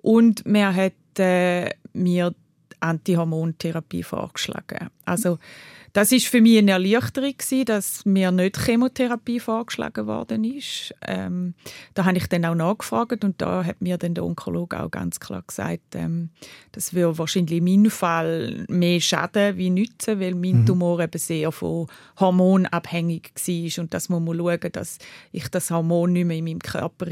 Und 0.02 0.46
man 0.46 0.76
hat 0.76 0.92
äh, 1.18 1.70
mir 1.94 2.34
Antihormontherapie 2.80 4.02
vorgeschlagen. 4.02 4.90
Also 5.06 5.38
das 5.94 6.10
ist 6.10 6.26
für 6.26 6.40
mich 6.40 6.58
eine 6.58 6.72
Erleichterung 6.72 7.34
gewesen, 7.38 7.66
dass 7.66 8.04
mir 8.04 8.32
nicht 8.32 8.58
Chemotherapie 8.58 9.38
vorgeschlagen 9.38 10.08
worden 10.08 10.42
ist. 10.42 10.92
Ähm, 11.06 11.54
da 11.94 12.04
habe 12.04 12.16
ich 12.16 12.26
dann 12.26 12.44
auch 12.44 12.56
nachgefragt 12.56 13.22
und 13.22 13.40
da 13.40 13.64
hat 13.64 13.80
mir 13.80 13.96
dann 13.96 14.14
der 14.14 14.24
Onkologe 14.24 14.82
auch 14.82 14.90
ganz 14.90 15.20
klar 15.20 15.44
gesagt, 15.46 15.94
ähm, 15.94 16.30
das 16.72 16.94
würde 16.94 17.16
wahrscheinlich 17.16 17.58
in 17.58 17.64
meinem 17.64 17.90
Fall 17.92 18.64
mehr 18.68 19.00
schaden 19.00 19.56
wie 19.56 19.70
nützen, 19.70 20.18
weil 20.18 20.34
mein 20.34 20.62
mhm. 20.62 20.66
Tumor 20.66 20.98
eben 20.98 21.16
sehr 21.16 21.52
von 21.52 21.86
Hormon 22.18 22.66
abhängig 22.66 23.30
war 23.36 23.82
und 23.84 23.94
dass 23.94 24.08
man 24.08 24.24
muss 24.24 24.36
schauen, 24.36 24.72
dass 24.72 24.98
ich 25.30 25.46
das 25.46 25.70
Hormon 25.70 26.12
nicht 26.12 26.26
mehr 26.26 26.38
in 26.38 26.44
meinem 26.44 26.58
Körper 26.58 27.06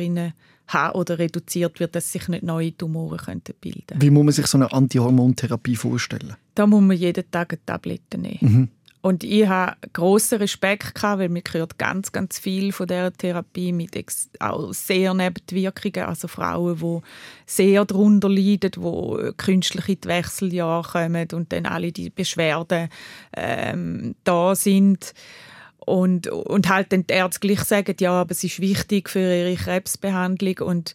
habe 0.72 0.98
oder 0.98 1.18
reduziert 1.18 1.80
wird, 1.80 1.94
dass 1.94 2.12
sich 2.12 2.28
nicht 2.28 2.42
neue 2.42 2.76
Tumoren 2.76 3.18
könnten 3.18 3.54
bilden 3.60 4.00
Wie 4.00 4.10
muss 4.10 4.24
man 4.24 4.32
sich 4.32 4.46
so 4.46 4.58
eine 4.58 4.72
Antihormontherapie 4.72 5.76
vorstellen? 5.76 6.36
Da 6.54 6.66
muss 6.66 6.82
man 6.82 6.96
jeden 6.96 7.30
Tag 7.30 7.52
eine 7.52 7.64
Tablette 7.64 8.18
nehmen. 8.18 8.38
Mhm. 8.40 8.68
Und 9.02 9.24
ich 9.24 9.48
habe 9.48 9.76
grossen 9.92 10.38
Respekt 10.38 10.94
gehabt, 10.94 11.18
weil 11.18 11.28
mir 11.28 11.42
gehört 11.42 11.76
ganz, 11.76 12.12
ganz 12.12 12.38
viel 12.38 12.70
von 12.70 12.86
dieser 12.86 13.12
Therapie 13.12 13.72
mit 13.72 13.98
auch 14.38 14.72
sehr 14.72 15.12
Nebenwirkungen, 15.12 16.06
also 16.06 16.28
Frauen, 16.28 16.78
die 16.78 17.00
sehr 17.44 17.84
darunter 17.84 18.28
leiden, 18.28 18.70
die 18.70 19.32
künstlich 19.36 19.88
in 19.88 20.00
die 20.02 20.08
Wechseljahre 20.08 20.88
kommen 20.88 21.26
und 21.32 21.52
dann 21.52 21.66
alle 21.66 21.90
die 21.90 22.10
Beschwerden 22.10 22.88
ähm, 23.36 24.14
da 24.22 24.54
sind. 24.54 25.14
Und, 25.86 26.28
und 26.28 26.68
halt 26.68 26.92
dann 26.92 27.06
die 27.06 27.14
Ärzte 27.14 27.40
gleich 27.40 27.64
sagen, 27.64 27.96
ja, 28.00 28.12
aber 28.12 28.30
es 28.30 28.44
ist 28.44 28.60
wichtig 28.60 29.10
für 29.10 29.18
ihre 29.18 29.56
Krebsbehandlung 29.56 30.58
und 30.58 30.94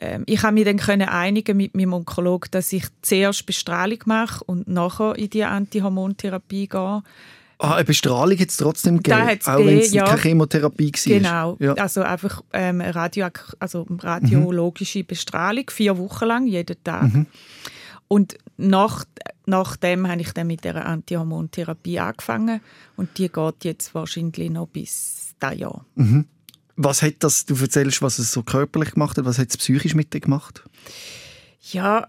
ähm, 0.00 0.24
ich 0.26 0.42
habe 0.42 0.54
mich 0.54 0.64
dann 0.64 0.78
können 0.78 1.08
einigen 1.08 1.56
mit 1.56 1.74
meinem 1.76 1.92
Onkologen, 1.92 2.50
dass 2.50 2.72
ich 2.72 2.84
zuerst 3.02 3.46
Bestrahlung 3.46 4.00
mache 4.06 4.42
und 4.44 4.66
nachher 4.66 5.16
in 5.16 5.30
die 5.30 5.44
Antihormontherapie 5.44 6.68
gehe. 6.68 7.02
Ah, 7.58 7.76
eine 7.76 7.84
Bestrahlung 7.84 8.38
hat 8.38 8.48
es 8.48 8.56
trotzdem 8.56 8.96
gegeben, 9.00 9.38
auch 9.46 9.58
wenn 9.58 9.78
es 9.78 9.92
ja. 9.92 10.04
keine 10.04 10.20
Chemotherapie 10.20 10.92
war? 10.92 11.02
Genau, 11.04 11.56
ja. 11.60 11.74
also 11.74 12.02
einfach 12.02 12.42
ähm, 12.52 12.80
Radio, 12.80 13.28
also 13.60 13.86
radiologische 14.00 15.00
mhm. 15.00 15.06
Bestrahlung, 15.06 15.64
vier 15.70 15.96
Wochen 15.96 16.24
lang, 16.24 16.46
jeden 16.46 16.82
Tag. 16.82 17.14
Mhm. 17.14 17.26
Und 18.08 18.36
nach, 18.56 19.04
nachdem 19.46 20.08
habe 20.08 20.20
ich 20.20 20.32
dann 20.32 20.46
mit 20.46 20.64
der 20.64 20.86
Antihormontherapie 20.86 22.00
angefangen 22.00 22.60
und 22.96 23.18
die 23.18 23.28
geht 23.28 23.64
jetzt 23.64 23.94
wahrscheinlich 23.94 24.50
noch 24.50 24.68
bis 24.68 25.34
das 25.38 25.58
Jahr. 25.58 25.84
Mhm. 25.94 26.26
Was 26.76 27.02
hat 27.02 27.16
das, 27.20 27.46
du 27.46 27.54
erzählst, 27.54 28.02
was 28.02 28.18
es 28.18 28.32
so 28.32 28.42
körperlich 28.42 28.92
gemacht 28.92 29.16
hat, 29.16 29.24
was 29.24 29.38
hat 29.38 29.50
es 29.50 29.56
psychisch 29.56 29.94
mit 29.94 30.12
dir 30.12 30.20
gemacht? 30.20 30.64
Ja, 31.72 32.08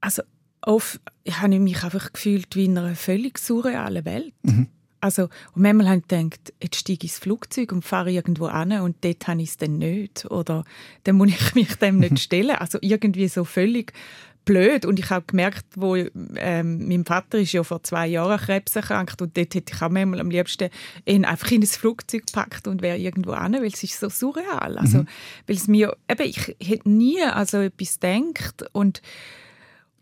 also 0.00 0.22
oft 0.60 1.00
habe 1.30 1.54
ich 1.54 1.60
mich 1.60 1.82
einfach 1.82 2.12
gefühlt 2.12 2.54
wie 2.54 2.66
in 2.66 2.76
einer 2.76 2.94
völlig 2.94 3.38
surrealen 3.38 4.04
Welt. 4.04 4.34
Mhm. 4.42 4.68
Also, 5.00 5.24
und 5.54 5.62
manchmal 5.62 5.88
habe 5.88 5.98
ich 5.98 6.06
gedacht, 6.06 6.52
jetzt 6.62 6.76
steige 6.76 7.06
ich 7.06 7.12
ins 7.12 7.18
Flugzeug 7.18 7.72
und 7.72 7.84
fahre 7.84 8.12
irgendwo 8.12 8.46
an 8.46 8.70
und 8.82 8.96
dort 9.00 9.26
habe 9.26 9.42
ich 9.42 9.48
es 9.48 9.56
dann 9.56 9.78
nicht. 9.78 10.26
Oder 10.26 10.64
dann 11.02 11.16
muss 11.16 11.30
ich 11.30 11.54
mich 11.56 11.74
dem 11.74 11.98
nicht 11.98 12.18
stellen. 12.20 12.54
Also 12.54 12.78
irgendwie 12.80 13.26
so 13.26 13.44
völlig 13.44 13.92
blöd. 14.44 14.84
Und 14.84 14.98
ich 14.98 15.10
habe 15.10 15.24
gemerkt, 15.26 15.64
wo 15.76 15.96
ähm, 15.96 16.88
mein 16.88 17.04
Vater 17.04 17.38
ist 17.38 17.52
ja 17.52 17.62
vor 17.62 17.82
zwei 17.82 18.06
Jahren 18.06 18.38
Krebs 18.38 18.74
erkrankt 18.76 19.22
und 19.22 19.36
dort 19.36 19.54
hätte 19.54 19.72
ich 19.74 19.82
auch 19.82 19.90
manchmal 19.90 20.20
am 20.20 20.30
liebsten 20.30 20.70
ihn 21.04 21.24
einfach 21.24 21.50
in 21.50 21.62
ein 21.62 21.66
Flugzeug 21.66 22.26
gepackt 22.26 22.66
und 22.66 22.82
wäre 22.82 22.98
irgendwo 22.98 23.32
an, 23.32 23.54
weil 23.54 23.66
es 23.66 23.82
ist 23.82 23.98
so 23.98 24.08
surreal. 24.08 24.78
Also, 24.78 24.98
mhm. 24.98 25.08
weil 25.46 25.56
es 25.56 25.68
mir, 25.68 25.96
eben, 26.08 26.28
ich 26.28 26.56
hätte 26.60 26.88
nie 26.88 27.22
an 27.22 27.46
so 27.46 27.58
etwas 27.58 28.00
gedacht 28.00 28.64
und 28.72 29.02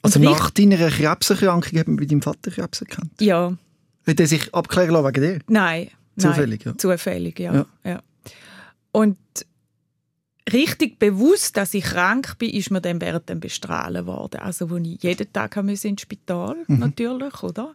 also 0.02 0.18
nach 0.18 0.50
deiner 0.50 0.88
Krebserkrankung 0.88 1.78
hat 1.78 1.86
man 1.86 1.96
bei 1.96 2.06
deinem 2.06 2.22
Vater 2.22 2.50
Krebs 2.50 2.80
erkannt? 2.80 3.12
Ja. 3.20 3.56
Hat 4.06 4.20
er 4.20 4.26
sich 4.26 4.54
abklären 4.54 4.90
lassen 4.90 5.08
wegen 5.08 5.22
dir? 5.22 5.38
Nein. 5.48 5.90
Zufällig, 6.16 6.64
nein. 6.64 6.74
ja. 6.74 6.78
Zufällig, 6.78 7.38
ja. 7.38 7.54
ja. 7.54 7.66
ja. 7.84 8.02
Und 8.92 9.18
richtig 10.52 10.98
bewusst, 10.98 11.56
dass 11.56 11.74
ich 11.74 11.84
krank 11.84 12.38
bin, 12.38 12.50
ist 12.50 12.70
mir 12.70 12.80
dann 12.80 13.00
während 13.00 13.28
dem 13.28 13.40
Bestrahlen 13.40 14.06
worden. 14.06 14.40
Also 14.40 14.70
wo 14.70 14.76
ich 14.76 15.02
jeden 15.02 15.32
Tag 15.32 15.56
ins 15.56 15.82
Spital 16.00 16.56
mhm. 16.66 16.78
natürlich, 16.78 17.42
oder? 17.42 17.74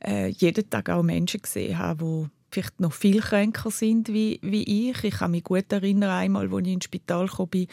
Äh, 0.00 0.28
jeden 0.28 0.68
Tag 0.68 0.90
auch 0.90 1.02
Menschen 1.02 1.42
gesehen 1.42 1.78
habe, 1.78 2.04
die 2.04 2.30
vielleicht 2.50 2.80
noch 2.80 2.92
viel 2.92 3.20
kränker 3.20 3.70
sind 3.70 4.12
wie, 4.12 4.38
wie 4.42 4.90
ich. 4.90 5.02
Ich 5.02 5.14
kann 5.14 5.32
mich 5.32 5.44
gut 5.44 5.72
erinnern, 5.72 6.10
einmal, 6.10 6.52
als 6.52 6.66
ich 6.66 6.72
ins 6.72 6.84
Spital 6.84 7.28
kam, 7.28 7.48
bin, 7.48 7.66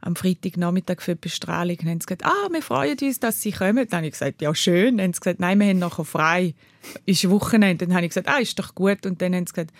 am 0.00 0.14
Freitagnachmittag 0.14 1.00
für 1.00 1.14
die 1.14 1.22
Bestrahlung, 1.22 1.76
haben 1.78 2.00
sie 2.00 2.06
gesagt, 2.06 2.24
ah, 2.24 2.48
wir 2.50 2.62
freuen 2.62 2.96
uns, 3.00 3.18
dass 3.18 3.40
Sie 3.40 3.50
kommen. 3.50 3.86
Dann 3.88 3.98
habe 3.98 4.06
ich 4.06 4.12
gesagt, 4.12 4.40
ja, 4.40 4.54
schön. 4.54 4.96
Dann 4.96 5.06
haben 5.06 5.12
sie 5.12 5.20
gesagt, 5.20 5.40
nein, 5.40 5.58
wir 5.58 5.66
haben 5.66 5.78
nachher 5.78 6.04
frei. 6.04 6.54
Ist 7.04 7.28
Wochenende. 7.28 7.86
Dann 7.86 7.96
habe 7.96 8.06
ich 8.06 8.10
gesagt, 8.10 8.28
ah, 8.28 8.38
ist 8.38 8.58
doch 8.58 8.74
gut. 8.74 9.06
Und 9.06 9.20
dann 9.20 9.34
haben 9.34 9.46
sie 9.46 9.52
gesagt, 9.52 9.72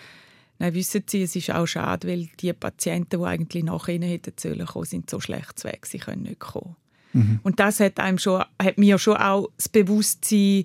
Nein, 0.58 0.74
wissen 0.74 1.04
Sie, 1.06 1.22
es 1.22 1.36
ist 1.36 1.50
auch 1.50 1.66
schade, 1.66 2.08
weil 2.08 2.28
die 2.40 2.52
Patienten, 2.52 3.20
die 3.20 3.26
eigentlich 3.26 3.64
nach 3.64 3.86
ihnen 3.88 4.08
hätten 4.08 4.32
sollen 4.38 4.66
kommen, 4.66 4.86
sind 4.86 5.08
so 5.08 5.20
schlecht 5.20 5.62
weg, 5.64 5.86
sie 5.86 5.98
können 5.98 6.22
nicht 6.22 6.40
kommen. 6.40 6.76
Mhm. 7.12 7.40
Und 7.42 7.60
das 7.60 7.80
hat 7.80 8.00
einem 8.00 8.18
schon, 8.18 8.42
hat 8.60 8.76
mir 8.76 8.98
schon 8.98 9.16
auch 9.16 9.48
das 9.56 9.68
Bewusstsein 9.68 10.64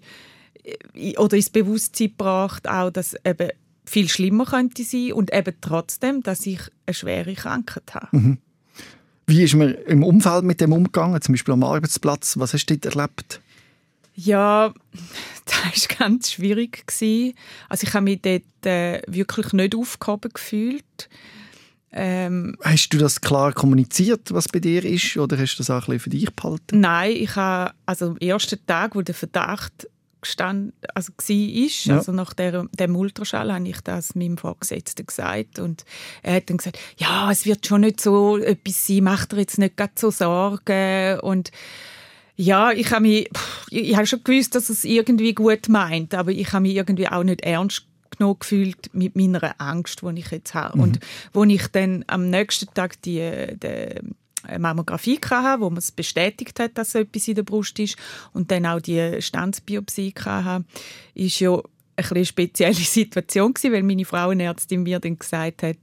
äh, 0.95 1.17
oder 1.17 1.37
ins 1.37 1.49
Bewusstsein 1.49 2.07
gebracht, 2.07 2.67
auch, 2.67 2.89
dass 2.89 3.15
eben 3.23 3.49
viel 3.85 4.09
schlimmer 4.09 4.45
könnte 4.45 4.83
sein 4.83 5.13
und 5.13 5.33
eben 5.33 5.55
trotzdem, 5.61 6.23
dass 6.23 6.45
ich 6.45 6.59
eine 6.85 6.93
schwere 6.93 7.33
Krankheit 7.35 7.93
habe. 7.93 8.17
Mhm. 8.17 8.37
Wie 9.27 9.43
ist 9.43 9.55
man 9.55 9.75
im 9.87 10.03
Umfeld 10.03 10.43
mit 10.43 10.59
dem 10.59 10.73
umgegangen, 10.73 11.21
zum 11.21 11.33
Beispiel 11.33 11.53
am 11.53 11.63
Arbeitsplatz? 11.63 12.37
Was 12.37 12.53
hast 12.53 12.65
du 12.65 12.77
dort 12.77 12.95
erlebt? 12.95 13.41
Ja, 14.15 14.73
das 15.45 15.89
war 15.89 15.97
ganz 15.97 16.31
schwierig. 16.31 16.85
Also 17.69 17.87
ich 17.87 17.93
habe 17.93 18.03
mich 18.03 18.21
dort 18.21 18.65
äh, 18.65 19.01
wirklich 19.07 19.53
nicht 19.53 19.75
aufgehoben 19.75 20.31
gefühlt. 20.33 21.09
Ähm, 21.95 22.55
hast 22.63 22.89
du 22.89 22.97
das 22.97 23.21
klar 23.21 23.53
kommuniziert, 23.53 24.33
was 24.33 24.47
bei 24.47 24.59
dir 24.59 24.83
ist, 24.83 25.15
oder 25.15 25.37
hast 25.37 25.55
du 25.55 25.57
das 25.59 25.69
auch 25.69 25.87
ein 25.87 25.97
bisschen 25.97 25.99
für 25.99 26.09
dich 26.09 26.35
behalten? 26.35 26.79
Nein, 26.79 27.11
ich 27.11 27.35
habe 27.35 27.75
also 27.85 28.07
am 28.07 28.17
ersten 28.17 28.65
Tag, 28.65 28.95
wo 28.95 29.03
der 29.03 29.13
Verdacht 29.13 29.87
gestand, 30.19 30.73
also 30.95 31.11
war, 31.13 31.35
ja. 31.35 31.97
also 31.97 32.11
nach 32.11 32.33
der, 32.33 32.63
dem 32.79 32.95
Ultraschall 32.95 33.53
habe 33.53 33.67
ich 33.67 33.81
das 33.81 34.15
meinem 34.15 34.37
Vorgesetzten 34.37 35.05
gesagt 35.05 35.59
und 35.59 35.85
er 36.23 36.35
hat 36.35 36.49
dann 36.49 36.57
gesagt, 36.57 36.79
ja, 36.97 37.29
es 37.29 37.45
wird 37.45 37.67
schon 37.67 37.81
nicht 37.81 38.01
so 38.01 38.37
etwas 38.37 38.87
sein, 38.87 39.03
macht 39.03 39.33
er 39.33 39.39
jetzt 39.39 39.59
nicht 39.59 39.77
so 39.99 40.09
Sorgen 40.09 41.19
und 41.19 41.51
ja, 42.35 42.71
ich 42.71 42.91
habe 42.91 43.01
mich, 43.01 43.29
ich 43.69 43.95
habe 43.95 44.07
schon 44.07 44.23
gewusst, 44.23 44.55
dass 44.55 44.69
es 44.69 44.83
irgendwie 44.83 45.33
gut 45.33 45.69
meint, 45.69 46.13
aber 46.13 46.31
ich 46.31 46.51
habe 46.51 46.63
mich 46.63 46.75
irgendwie 46.75 47.07
auch 47.07 47.23
nicht 47.23 47.41
ernst 47.41 47.85
genug 48.17 48.41
gefühlt 48.41 48.93
mit 48.93 49.15
meiner 49.15 49.59
Angst, 49.59 50.01
die 50.01 50.19
ich 50.19 50.31
jetzt 50.31 50.53
habe. 50.53 50.77
Mhm. 50.77 50.83
Und 50.83 50.99
wo 51.31 51.43
ich 51.43 51.67
dann 51.67 52.03
am 52.07 52.29
nächsten 52.29 52.73
Tag 52.73 53.01
die, 53.01 53.47
die 53.61 54.59
Mammographie 54.59 55.19
hatte, 55.29 55.61
wo 55.61 55.69
man 55.69 55.77
es 55.77 55.91
bestätigt 55.91 56.59
hat, 56.59 56.77
dass 56.77 56.91
so 56.91 56.99
etwas 56.99 57.27
in 57.27 57.35
der 57.35 57.43
Brust 57.43 57.79
ist, 57.79 57.97
und 58.33 58.51
dann 58.51 58.65
auch 58.65 58.81
die 58.81 59.21
Standsbiopsie 59.21 60.13
hatte, 60.23 60.65
ist 61.15 61.39
ja 61.39 61.61
eine 61.95 62.25
spezielle 62.25 62.73
Situation 62.73 63.53
gewesen, 63.53 63.73
weil 63.73 63.83
meine 63.83 64.05
Frauenärztin 64.05 64.83
mir 64.83 64.99
dann 64.99 65.19
gesagt 65.19 65.63
hat, 65.63 65.77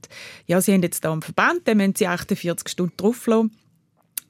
ja, 0.45 0.61
sie 0.61 0.73
haben 0.73 0.83
jetzt 0.83 1.03
da 1.03 1.11
einen 1.11 1.21
Verband, 1.21 1.61
dann 1.65 1.77
müssen 1.77 1.95
sie 1.95 2.07
48 2.07 2.69
Stunden 2.69 2.97
drauf 2.97 3.25
lassen. 3.27 3.51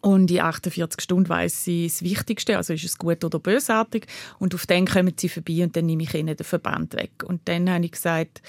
Und 0.01 0.31
in 0.31 0.39
48 0.39 0.99
Stunden 0.99 1.29
weiß 1.29 1.63
sie 1.63 1.87
das 1.87 2.01
Wichtigste, 2.01 2.57
also 2.57 2.73
ist 2.73 2.83
es 2.83 2.97
gut 2.97 3.23
oder 3.23 3.39
bösartig. 3.39 4.07
Und 4.39 4.55
auf 4.55 4.65
den 4.65 4.87
kommen 4.87 5.13
sie 5.15 5.29
vorbei 5.29 5.63
und 5.63 5.75
dann 5.75 5.85
nehme 5.85 6.03
ich 6.03 6.13
ihnen 6.15 6.35
den 6.35 6.43
Verband 6.43 6.95
weg. 6.95 7.23
Und 7.23 7.41
dann 7.45 7.69
habe 7.69 7.85
ich 7.85 7.91
gesagt, 7.91 8.41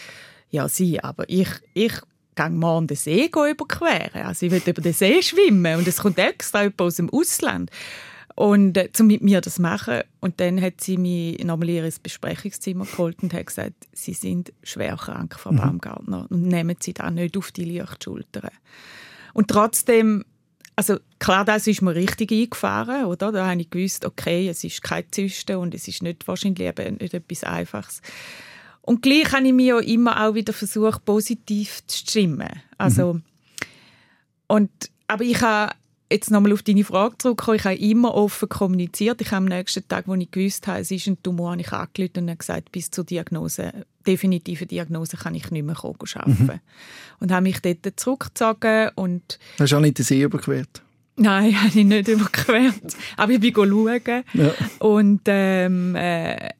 ja, 0.50 0.68
sie, 0.68 1.02
aber 1.02 1.28
ich, 1.28 1.48
ich 1.74 1.92
gehe 2.34 2.50
morgen 2.50 2.86
den 2.86 2.96
See 2.96 3.26
überqueren. 3.26 4.22
Also 4.22 4.46
ich 4.46 4.52
will 4.52 4.62
über 4.64 4.80
den 4.80 4.94
See 4.94 5.22
schwimmen 5.22 5.76
und 5.76 5.86
es 5.86 5.98
kommt 5.98 6.18
extra 6.18 6.62
jemand 6.62 6.80
aus 6.80 6.96
dem 6.96 7.10
Ausland. 7.10 7.70
Und 8.34 8.78
äh, 8.78 8.88
um 8.98 9.08
mit 9.08 9.22
mir 9.22 9.42
das 9.42 9.58
machen. 9.58 10.00
Und 10.20 10.40
dann 10.40 10.60
hat 10.60 10.80
sie 10.80 10.96
mich 10.96 11.44
nochmal 11.44 11.68
in 11.68 11.84
ihr 11.84 11.92
Besprechungszimmer 12.02 12.86
geholt 12.86 13.22
und 13.22 13.34
hat 13.34 13.46
gesagt, 13.46 13.88
sie 13.92 14.14
sind 14.14 14.54
schwer 14.62 14.96
krank, 14.96 15.36
Frau 15.38 15.52
mhm. 15.52 15.56
Baumgartner, 15.56 16.26
und 16.30 16.42
nehmen 16.42 16.76
sie 16.80 16.94
da 16.94 17.10
nicht 17.10 17.36
auf 17.36 17.52
die 17.52 17.64
Lichtschultern. 17.64 18.50
Und 19.34 19.48
trotzdem 19.48 20.24
also 20.76 20.98
klar, 21.18 21.44
das 21.44 21.66
ist 21.66 21.82
mir 21.82 21.94
richtig 21.94 22.32
eingefahren, 22.32 23.04
oder? 23.04 23.32
Da 23.32 23.46
habe 23.46 23.60
ich 23.60 23.70
gewusst, 23.70 24.04
okay, 24.04 24.48
es 24.48 24.64
ist 24.64 24.82
kein 24.82 25.04
Zyste 25.10 25.58
und 25.58 25.74
es 25.74 25.88
ist 25.88 26.02
nicht 26.02 26.26
wahrscheinlich 26.26 26.66
eben 26.66 26.96
nicht 26.96 27.14
etwas 27.14 27.44
Einfaches. 27.44 28.00
Und 28.80 29.02
gleich 29.02 29.32
habe 29.32 29.46
ich 29.46 29.52
mir 29.52 29.76
auch 29.76 29.80
immer 29.80 30.24
auch 30.26 30.34
wieder 30.34 30.52
versucht, 30.52 31.04
positiv 31.04 31.86
zu 31.86 31.98
stimmen. 31.98 32.62
Also, 32.78 33.14
mhm. 33.14 33.22
und, 34.48 34.70
aber 35.06 35.24
ich 35.24 35.40
habe 35.40 35.74
jetzt 36.12 36.30
nochmal 36.30 36.52
auf 36.52 36.62
deine 36.62 36.84
Frage 36.84 37.18
zurückkommen, 37.18 37.56
ich 37.56 37.64
habe 37.64 37.76
immer 37.76 38.14
offen 38.14 38.48
kommuniziert. 38.48 39.20
Ich 39.20 39.28
habe 39.28 39.38
am 39.38 39.44
nächsten 39.46 39.86
Tag, 39.88 40.08
als 40.08 40.20
ich 40.20 40.30
gewusst 40.30 40.66
habe, 40.66 40.80
es 40.80 40.90
ist 40.90 41.06
ein 41.06 41.22
Tumor, 41.22 41.52
habe 41.52 41.60
ich 41.60 41.72
angerufen 41.72 42.28
und 42.28 42.38
gesagt, 42.38 42.72
bis 42.72 42.90
zur 42.90 43.04
Diagnose, 43.04 43.72
definitive 44.06 44.66
Diagnose 44.66 45.16
kann 45.16 45.34
ich 45.34 45.50
nicht 45.50 45.64
mehr 45.64 45.76
arbeiten. 45.76 46.32
Mhm. 46.44 46.60
Und 47.20 47.32
habe 47.32 47.42
mich 47.42 47.60
dort 47.60 47.98
zurückgezogen. 47.98 48.90
Und 48.94 49.38
Hast 49.58 49.72
du 49.72 49.76
auch 49.76 49.80
nicht 49.80 49.98
den 49.98 50.04
See 50.04 50.22
überquert? 50.22 50.82
Nein, 51.16 51.56
habe 51.62 51.78
ich 51.78 51.84
nicht 51.84 52.08
überquert. 52.08 52.96
Aber 53.16 53.32
ich 53.32 53.40
bin 53.40 53.54
schauen. 53.54 54.24
Ja. 54.34 54.54
Und 54.78 55.22
ähm, 55.26 55.94
äh, 55.94 56.50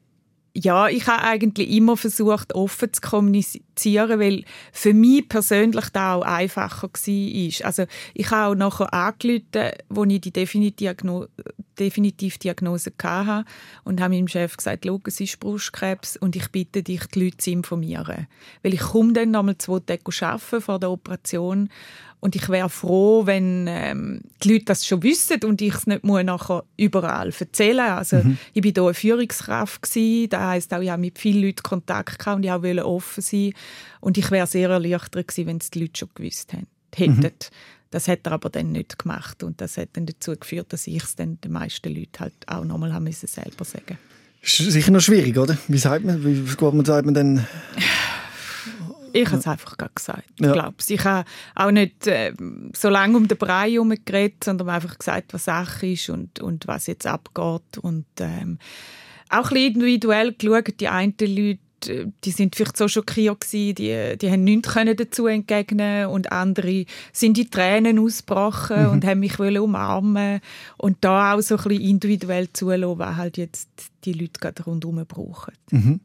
ja, 0.55 0.87
ich 0.87 1.07
habe 1.07 1.23
eigentlich 1.23 1.69
immer 1.71 1.97
versucht, 1.97 2.53
offen 2.53 2.93
zu 2.93 3.01
kommunizieren, 3.01 4.19
weil 4.19 4.43
für 4.71 4.93
mich 4.93 5.27
persönlich 5.27 5.89
da 5.89 6.15
auch 6.15 6.21
einfacher 6.21 6.89
war. 6.89 7.65
Also 7.65 7.85
ich 8.13 8.29
habe 8.29 8.51
auch 8.51 8.55
nachher 8.55 8.93
angerufen, 8.93 9.41
als 9.55 10.11
ich 10.11 10.21
die 10.21 10.31
definitive 10.31 10.95
definitiv 11.79 12.37
Diagnose 12.37 12.91
hatte 13.01 13.45
und 13.83 14.01
habe 14.01 14.15
meinem 14.15 14.27
Chef 14.27 14.57
gesagt, 14.57 14.85
schau, 14.85 14.99
es 15.05 15.19
ist 15.19 15.39
Brustkrebs 15.39 16.17
und 16.17 16.35
ich 16.35 16.49
bitte 16.49 16.83
dich, 16.83 17.05
die 17.07 17.25
Leute 17.25 17.37
zu 17.37 17.51
informieren. 17.51 18.27
Weil 18.61 18.73
ich 18.73 18.81
komme 18.81 19.13
dann 19.13 19.31
nochmal 19.31 19.57
zwei 19.57 19.79
Tage 19.79 20.25
arbeiten 20.25 20.61
vor 20.61 20.79
der 20.79 20.91
Operation 20.91 21.69
und 22.23 22.37
ich 22.37 22.47
wäre 22.47 22.69
froh, 22.69 23.25
wenn 23.25 23.65
ähm, 23.67 24.21
die 24.41 24.53
Leute 24.53 24.65
das 24.65 24.85
schon 24.85 25.03
wissen 25.03 25.43
und 25.43 25.61
ich 25.61 25.75
es 25.75 25.87
nicht 25.87 26.05
muss 26.05 26.23
nachher 26.23 26.63
überall 26.77 27.33
erzählen 27.37 27.81
Also 27.81 28.15
mhm. 28.17 28.37
ich 28.53 28.63
war 28.63 28.71
hier 28.71 28.83
eine 28.83 28.93
Führungskraft, 28.93 29.81
gewesen, 29.81 30.29
das 30.29 30.39
heisst 30.39 30.73
auch, 30.73 30.79
ich 30.79 30.89
habe 30.89 31.01
mit 31.01 31.19
vielen 31.19 31.43
Leuten 31.43 31.63
Kontakt 31.63 32.19
gehabt 32.19 32.37
und 32.37 32.45
ich 32.45 32.49
wollte 32.49 32.87
offen 32.87 33.21
sein 33.21 33.53
und 33.99 34.17
ich 34.17 34.31
wäre 34.31 34.47
sehr 34.47 34.69
erleichtert 34.69 35.27
gewesen, 35.27 35.47
wenn 35.47 35.57
es 35.57 35.69
die 35.69 35.81
Leute 35.81 35.99
schon 35.99 36.09
gewusst 36.15 36.53
hätten. 36.53 36.67
Mhm. 37.17 37.29
Das 37.93 38.07
hat 38.07 38.21
er 38.25 38.31
aber 38.31 38.49
dann 38.49 38.71
nicht 38.71 38.97
gemacht 38.97 39.43
und 39.43 39.61
das 39.61 39.77
hat 39.77 39.89
dann 39.93 40.07
dazu 40.07 40.35
geführt, 40.35 40.73
dass 40.73 40.87
ich 40.87 41.03
es 41.03 41.15
dann 41.15 41.39
den 41.41 41.51
meisten 41.51 41.93
Leuten 41.93 42.19
halt 42.21 42.33
auch 42.47 42.63
nochmal 42.63 42.91
haben 42.91 43.03
müssen 43.03 43.27
selber 43.27 43.63
sagen. 43.65 43.99
Ist 44.41 44.57
sicher 44.57 44.89
noch 44.89 44.99
schwierig, 44.99 45.37
oder? 45.37 45.55
Wie 45.67 45.77
sagt 45.77 46.03
man, 46.03 46.25
wie 46.25 46.43
man, 46.59 46.85
sagt 46.85 47.05
man 47.05 47.13
denn? 47.13 47.45
Ich 49.13 49.27
habe 49.27 49.37
es 49.37 49.45
einfach 49.45 49.77
gesagt. 49.93 50.27
Ja. 50.39 50.47
Ich 50.47 50.53
glaube 50.53 50.75
Ich 50.87 51.05
habe 51.05 51.29
auch 51.53 51.69
nicht 51.69 52.07
äh, 52.07 52.33
so 52.75 52.89
lange 52.89 53.15
um 53.15 53.27
den 53.27 53.37
Brei 53.37 53.69
herum 53.69 53.93
geredet, 54.03 54.43
sondern 54.43 54.69
einfach 54.69 54.97
gesagt, 54.97 55.31
was 55.35 55.45
Sache 55.45 55.85
ist 55.85 56.09
und, 56.09 56.39
und 56.39 56.65
was 56.65 56.87
jetzt 56.87 57.05
abgeht. 57.05 57.77
Und 57.79 58.07
ähm, 58.21 58.57
auch 59.29 59.51
ein 59.51 59.53
bisschen 59.53 59.73
individuell 59.75 60.33
geschaut, 60.33 60.79
die 60.79 60.87
einen 60.87 61.13
Leute 61.19 61.59
die 61.87 62.31
sind 62.31 62.55
vielleicht 62.55 62.77
so 62.77 62.87
schockiert 62.87 63.41
gewesen, 63.41 63.75
die, 63.75 64.17
die 64.17 64.31
haben 64.31 64.43
nichts 64.43 64.73
dazu 64.73 65.27
entgegnen 65.27 66.07
und 66.07 66.31
andere 66.31 66.85
sind 67.11 67.37
in 67.37 67.49
Tränen 67.49 67.99
ausgebrochen 67.99 68.83
mhm. 68.83 68.89
und 68.89 69.05
haben 69.05 69.19
mich 69.19 69.39
umarmen 69.39 70.39
und 70.77 70.97
da 71.01 71.33
auch 71.33 71.41
so 71.41 71.57
ein 71.57 71.63
bisschen 71.63 71.81
individuell 71.81 72.51
zulassen, 72.53 72.99
was 72.99 73.15
halt 73.15 73.37
jetzt 73.37 73.69
die 74.05 74.13
Leute 74.13 74.39
gerade 74.39 74.63
rundherum 74.63 75.05
brauchen. 75.07 75.53
Mhm. 75.71 75.99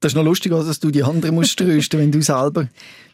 Das 0.00 0.12
ist 0.12 0.16
noch 0.16 0.24
lustig, 0.24 0.52
dass 0.52 0.80
du 0.80 0.90
die 0.90 1.02
anderen 1.02 1.34
musst 1.34 1.58
trösten, 1.58 2.00
wenn 2.00 2.10
du 2.10 2.22
selber 2.22 2.68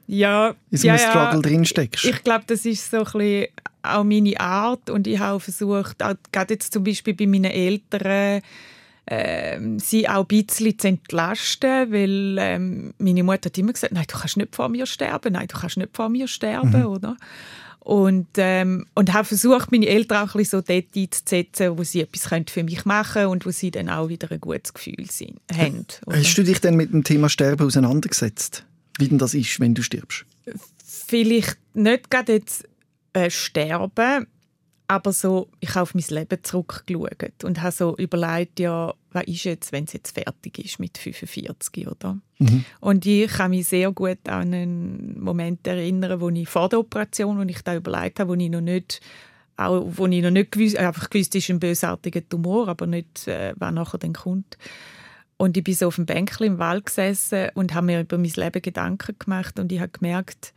ja, 0.07 0.55
in 0.71 0.79
so 0.79 0.89
einem 0.89 0.99
ja, 0.99 1.11
Struggle 1.11 1.43
drinsteckst. 1.43 2.05
Ich 2.05 2.23
glaube, 2.23 2.45
das 2.47 2.65
ist 2.65 2.91
so 2.91 2.99
ein 2.99 3.05
bisschen 3.05 3.47
auch 3.83 4.05
meine 4.05 4.39
Art 4.41 4.91
und 4.91 5.07
ich 5.07 5.19
habe 5.19 5.41
versucht, 5.41 6.03
auch, 6.03 6.15
gerade 6.33 6.55
jetzt 6.55 6.73
zum 6.73 6.85
Beispiel 6.85 7.15
bei 7.15 7.27
meinen 7.27 7.51
Eltern, 7.51 8.43
ähm, 9.09 9.79
sie 9.79 10.09
auch 10.09 10.27
ein 10.29 10.45
bisschen 10.45 10.79
zu 10.79 10.89
entlasten, 10.89 11.93
weil 11.93 12.37
ähm, 12.39 12.95
meine 12.99 13.23
Mutter 13.23 13.47
hat 13.47 13.59
immer 13.59 13.73
gesagt, 13.73 13.93
nein, 13.93 14.07
du 14.09 14.19
kannst 14.19 14.37
nicht 14.37 14.55
vor 14.55 14.69
mir 14.69 14.87
sterben, 14.87 15.35
nein, 15.35 15.47
du 15.47 15.57
kannst 15.57 15.77
nicht 15.77 15.95
vor 15.95 16.09
mir 16.09 16.27
sterben, 16.27 16.81
mhm. 16.81 16.87
oder? 16.87 17.17
Und, 17.87 18.27
ähm, 18.39 18.85
und 18.95 19.13
habe 19.13 19.25
versucht, 19.29 19.71
meine 19.71 19.87
Eltern 19.87 20.29
auch 20.29 20.35
ein 20.35 20.39
bisschen 20.39 20.61
so 20.61 20.73
dort 20.73 20.97
einzusetzen, 20.97 21.79
wo 21.79 21.85
sie 21.85 22.01
etwas 22.01 22.29
für 22.51 22.65
mich 22.65 22.85
machen 22.85 23.13
können 23.13 23.29
und 23.29 23.47
wo 23.47 23.53
sie 23.53 23.71
dann 23.71 23.89
auch 23.89 24.09
wieder 24.09 24.29
ein 24.33 24.41
gutes 24.41 24.75
Gefühl 24.75 25.09
sind, 25.09 25.39
haben. 25.55 25.87
Oder? 26.05 26.19
Hast 26.19 26.37
du 26.37 26.43
dich 26.43 26.61
denn 26.61 26.75
mit 26.75 26.93
dem 26.93 27.05
Thema 27.05 27.29
Sterben 27.29 27.65
auseinandergesetzt? 27.65 28.65
Wie 28.99 29.07
denn 29.07 29.19
das 29.19 29.35
ist, 29.35 29.61
wenn 29.61 29.75
du 29.75 29.83
stirbst? 29.83 30.25
Vielleicht 30.85 31.59
nicht 31.75 32.11
gerade 32.11 32.33
jetzt 32.33 32.69
äh, 33.13 33.31
sterben, 33.31 34.27
aber 34.89 35.13
so, 35.13 35.49
ich 35.61 35.71
habe 35.71 35.83
auf 35.83 35.95
mein 35.95 36.05
Leben 36.09 36.39
zurückgeschaut 36.43 37.45
und 37.45 37.63
habe 37.63 37.73
so 37.73 37.97
überlegt, 37.97 38.61
ja, 38.61 38.95
was 39.11 39.25
ist 39.25 39.45
jetzt, 39.45 39.73
wenn 39.73 39.85
es 39.85 39.93
jetzt 39.93 40.13
fertig 40.13 40.59
ist 40.65 40.79
mit 40.79 40.97
45, 40.97 41.89
oder? 41.89 42.19
Mhm. 42.39 42.65
Und 42.81 43.05
ich 43.07 43.29
kann 43.29 43.51
mich 43.51 43.67
sehr 43.67 43.91
gut 43.93 44.29
an 44.29 44.55
einen 44.55 45.21
Moment 45.21 45.67
erinnern, 45.67 46.21
wo 46.21 46.29
ich 46.29 46.49
vor 46.49 46.69
der 46.69 46.79
Operation, 46.79 47.39
wo 47.39 47.43
ich 47.43 47.63
da 47.63 47.75
überlegt 47.75 48.21
habe, 48.21 48.31
wo 48.31 48.35
ich 48.35 48.51
noch 48.51 48.61
nicht 48.61 49.01
auch 49.59 49.87
wo 49.87 50.07
ich 50.07 50.23
noch 50.23 50.31
nicht 50.31 50.53
gewusst, 50.53 50.77
einfach 50.77 51.09
gewusst, 51.09 51.35
ist 51.35 51.49
ein 51.49 51.59
bösartiger 51.59 52.27
Tumor, 52.29 52.69
aber 52.69 52.87
nicht, 52.87 53.27
äh, 53.27 53.55
was 53.57 53.73
nachher 53.73 53.99
dann 53.99 54.13
kommt. 54.13 54.59
Und 55.39 55.57
ich 55.57 55.65
bin 55.65 55.75
so 55.75 55.89
auf 55.89 55.97
dem 55.97 56.07
Bänkchen 56.07 56.47
im 56.47 56.59
Wald 56.59 56.87
gesessen 56.87 57.49
und 57.55 57.75
habe 57.75 57.87
mir 57.87 58.01
über 58.01 58.19
mein 58.19 58.31
Leben 58.31 58.63
Gedanken 58.63 59.17
gemacht 59.19 59.59
und 59.59 59.73
ich 59.73 59.81
habe 59.81 59.91
gemerkt, 59.91 60.53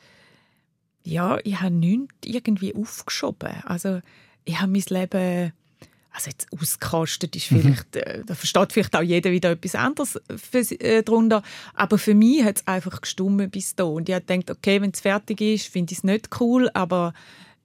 ja, 1.03 1.39
ich 1.43 1.59
habe 1.61 1.73
nichts 1.73 2.13
irgendwie 2.25 2.75
aufgeschoben. 2.75 3.63
Also 3.63 4.01
ich 4.45 4.59
habe 4.59 4.71
mein 4.71 4.83
Leben 4.89 5.53
also 6.11 6.31
jetzt 6.31 6.47
ausgekostet 6.51 7.35
ist 7.35 7.51
mhm. 7.51 7.61
vielleicht, 7.61 7.95
mhm. 7.95 8.25
da 8.25 8.35
versteht 8.35 8.73
vielleicht 8.73 8.95
auch 8.95 9.01
jeder 9.01 9.31
wieder 9.31 9.51
etwas 9.51 9.75
anderes 9.75 10.19
für, 10.35 10.59
äh, 10.81 11.03
darunter. 11.03 11.43
Aber 11.73 11.97
für 11.97 12.15
mich 12.15 12.43
hat 12.43 12.57
es 12.57 12.67
einfach 12.67 13.01
gestummen 13.01 13.49
bis 13.49 13.75
da. 13.75 13.83
Und 13.83 14.09
ich 14.09 14.15
habe 14.15 14.25
gedacht, 14.25 14.51
okay, 14.51 14.81
wenn 14.81 14.91
es 14.91 15.01
fertig 15.01 15.41
ist, 15.41 15.67
finde 15.67 15.93
ich 15.93 15.99
es 15.99 16.03
nicht 16.03 16.29
cool, 16.41 16.69
aber 16.73 17.13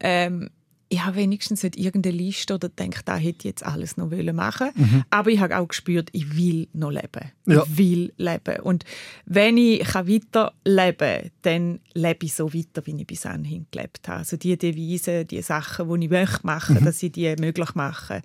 ähm, 0.01 0.51
ich 0.95 1.05
habe 1.05 1.17
wenigstens 1.17 1.65
nicht 1.65 1.77
irgendeine 1.77 2.17
Liste 2.17 2.55
oder 2.55 2.69
denke, 2.69 3.01
da 3.05 3.17
hätte 3.17 3.39
ich 3.39 3.45
jetzt 3.45 3.67
alles 3.67 3.97
noch 3.97 4.11
machen 4.11 4.71
mhm. 4.77 5.05
Aber 5.11 5.31
ich 5.31 5.41
habe 5.41 5.59
auch 5.59 5.67
gespürt, 5.67 6.09
ich 6.13 6.37
will 6.37 6.69
noch 6.73 6.91
leben. 6.91 7.33
Ja. 7.47 7.65
Ich 7.65 7.79
will 7.79 8.13
leben. 8.17 8.61
Und 8.63 8.85
wenn 9.27 9.57
ich 9.57 9.93
weiter 9.93 10.53
leben 10.65 10.99
kann, 10.99 11.31
dann 11.43 11.81
lebe 11.95 12.27
ich 12.27 12.35
so 12.35 12.55
weiter, 12.55 12.87
wie 12.87 12.95
ich 12.97 13.07
bis 13.07 13.27
anhin 13.27 13.67
gelebt 13.73 14.07
habe. 14.09 14.19
Also 14.19 14.37
die 14.37 14.57
Devise, 14.57 15.25
die 15.25 15.43
Sachen, 15.43 15.89
die 15.89 16.07
ich 16.07 16.11
möchte 16.11 16.47
machen, 16.47 16.77
mhm. 16.81 16.85
dass 16.85 17.03
ich 17.03 17.11
die 17.11 17.35
möglich 17.41 17.75
mache, 17.75 18.23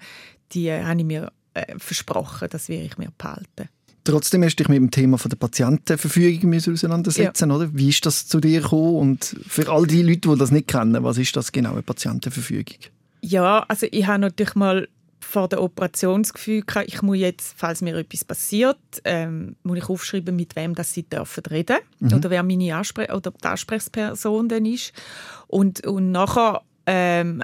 die 0.51 0.71
habe 0.71 0.99
ich 0.99 1.05
mir 1.05 1.31
äh, 1.55 1.75
versprochen, 1.77 2.49
das 2.51 2.69
werde 2.69 2.85
ich 2.85 2.97
mir 2.99 3.11
behalten. 3.17 3.69
Trotzdem 4.09 4.43
hast 4.43 4.55
du 4.55 4.63
dich 4.63 4.69
mit 4.69 4.77
dem 4.77 4.91
Thema 4.91 5.17
von 5.17 5.29
der 5.29 5.37
Patientenverfügung 5.37 6.53
auseinandersetzen, 6.55 7.49
ja. 7.49 7.55
oder? 7.55 7.69
Wie 7.73 7.89
ist 7.89 8.05
das 8.05 8.27
zu 8.27 8.39
dir 8.39 8.61
gekommen? 8.61 8.95
Und 8.95 9.35
für 9.47 9.69
all 9.69 9.85
die 9.85 10.01
Leute, 10.01 10.29
die 10.29 10.37
das 10.37 10.51
nicht 10.51 10.67
kennen, 10.67 11.03
was 11.03 11.17
ist 11.17 11.35
das 11.35 11.51
genau, 11.51 11.73
eine 11.73 11.83
Patientenverfügung? 11.83 12.77
Ja, 13.21 13.65
also 13.67 13.87
ich 13.91 14.07
habe 14.07 14.19
natürlich 14.19 14.55
mal 14.55 14.87
vor 15.19 15.47
der 15.47 15.61
Operation 15.61 16.23
das 16.23 16.33
Gefühl 16.33 16.61
gehabt, 16.61 16.87
ich 16.87 17.01
muss 17.01 17.17
jetzt, 17.17 17.53
falls 17.55 17.81
mir 17.81 17.95
etwas 17.95 18.23
passiert, 18.23 18.77
ähm, 19.03 19.55
muss 19.63 19.77
ich 19.77 19.89
aufschreiben, 19.89 20.35
mit 20.35 20.55
wem 20.55 20.73
das 20.73 20.93
sie 20.93 21.03
dürfen 21.03 21.43
reden 21.45 21.77
mhm. 21.99 22.13
oder 22.13 22.29
wer 22.31 22.41
meine 22.41 22.75
Anspre 22.75 23.13
oder 23.13 23.31
die 23.31 23.47
Ansprechperson 23.47 24.49
dann 24.49 24.65
ist. 24.65 24.91
Und, 25.47 25.85
und 25.85 26.11
nachher 26.11 26.61
ähm, 26.91 27.43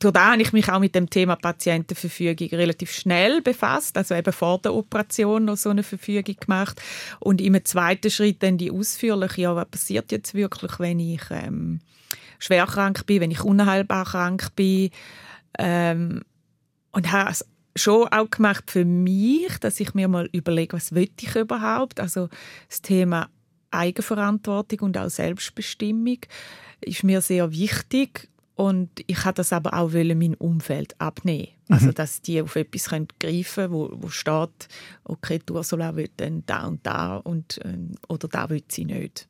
das 0.00 0.12
habe 0.14 0.42
ich 0.42 0.52
mich 0.52 0.68
auch 0.68 0.80
mit 0.80 0.96
dem 0.96 1.08
Thema 1.08 1.36
Patientenverfügung 1.36 2.48
relativ 2.58 2.90
schnell 2.90 3.40
befasst, 3.40 3.96
also 3.96 4.16
eben 4.16 4.32
vor 4.32 4.58
der 4.58 4.74
Operation 4.74 5.44
noch 5.44 5.56
so 5.56 5.70
eine 5.70 5.84
Verfügung 5.84 6.34
gemacht. 6.40 6.82
Und 7.20 7.40
im 7.40 7.64
zweiten 7.64 8.10
Schritt 8.10 8.42
dann 8.42 8.58
die 8.58 8.72
ausführliche, 8.72 9.42
ja, 9.42 9.54
was 9.54 9.68
passiert 9.68 10.10
jetzt 10.10 10.34
wirklich, 10.34 10.80
wenn 10.80 10.98
ich 10.98 11.22
ähm, 11.30 11.80
schwer 12.40 12.66
krank 12.66 13.06
bin, 13.06 13.20
wenn 13.20 13.30
ich 13.30 13.44
unheilbar 13.44 14.06
krank 14.06 14.48
bin? 14.56 14.90
Ähm, 15.56 16.22
und 16.90 17.12
habe 17.12 17.30
es 17.30 17.46
schon 17.76 18.08
auch 18.08 18.28
gemacht 18.28 18.70
für 18.72 18.84
mich, 18.84 19.58
dass 19.60 19.78
ich 19.78 19.94
mir 19.94 20.08
mal 20.08 20.28
überlege, 20.32 20.76
was 20.76 20.94
will 20.94 21.10
ich 21.20 21.36
überhaupt, 21.36 22.00
also 22.00 22.28
das 22.68 22.82
Thema 22.82 23.28
Eigenverantwortung 23.70 24.80
und 24.80 24.98
auch 24.98 25.10
Selbstbestimmung 25.10 26.18
ist 26.80 27.04
mir 27.04 27.20
sehr 27.20 27.52
wichtig 27.52 28.29
und 28.60 28.90
ich 29.06 29.24
habe 29.24 29.36
das 29.36 29.54
aber 29.54 29.72
auch 29.72 29.94
wollen, 29.94 30.18
mein 30.18 30.34
Umfeld 30.34 30.94
abnehmen. 31.00 31.48
Mhm. 31.68 31.74
Also, 31.74 31.92
dass 31.92 32.20
die 32.20 32.42
auf 32.42 32.56
etwas 32.56 32.90
können 32.90 33.08
greifen 33.18 33.54
können, 33.54 33.72
wo, 33.72 33.90
wo 33.94 34.08
steht, 34.10 34.68
okay, 35.04 35.38
die 35.38 35.52
Ursula 35.54 35.96
will 35.96 36.10
dann 36.18 36.42
da 36.44 36.66
und 36.66 36.86
da 36.86 37.16
und, 37.16 37.58
ähm, 37.64 37.92
oder 38.06 38.28
da 38.28 38.50
will 38.50 38.62
sie 38.68 38.84
nicht. 38.84 39.26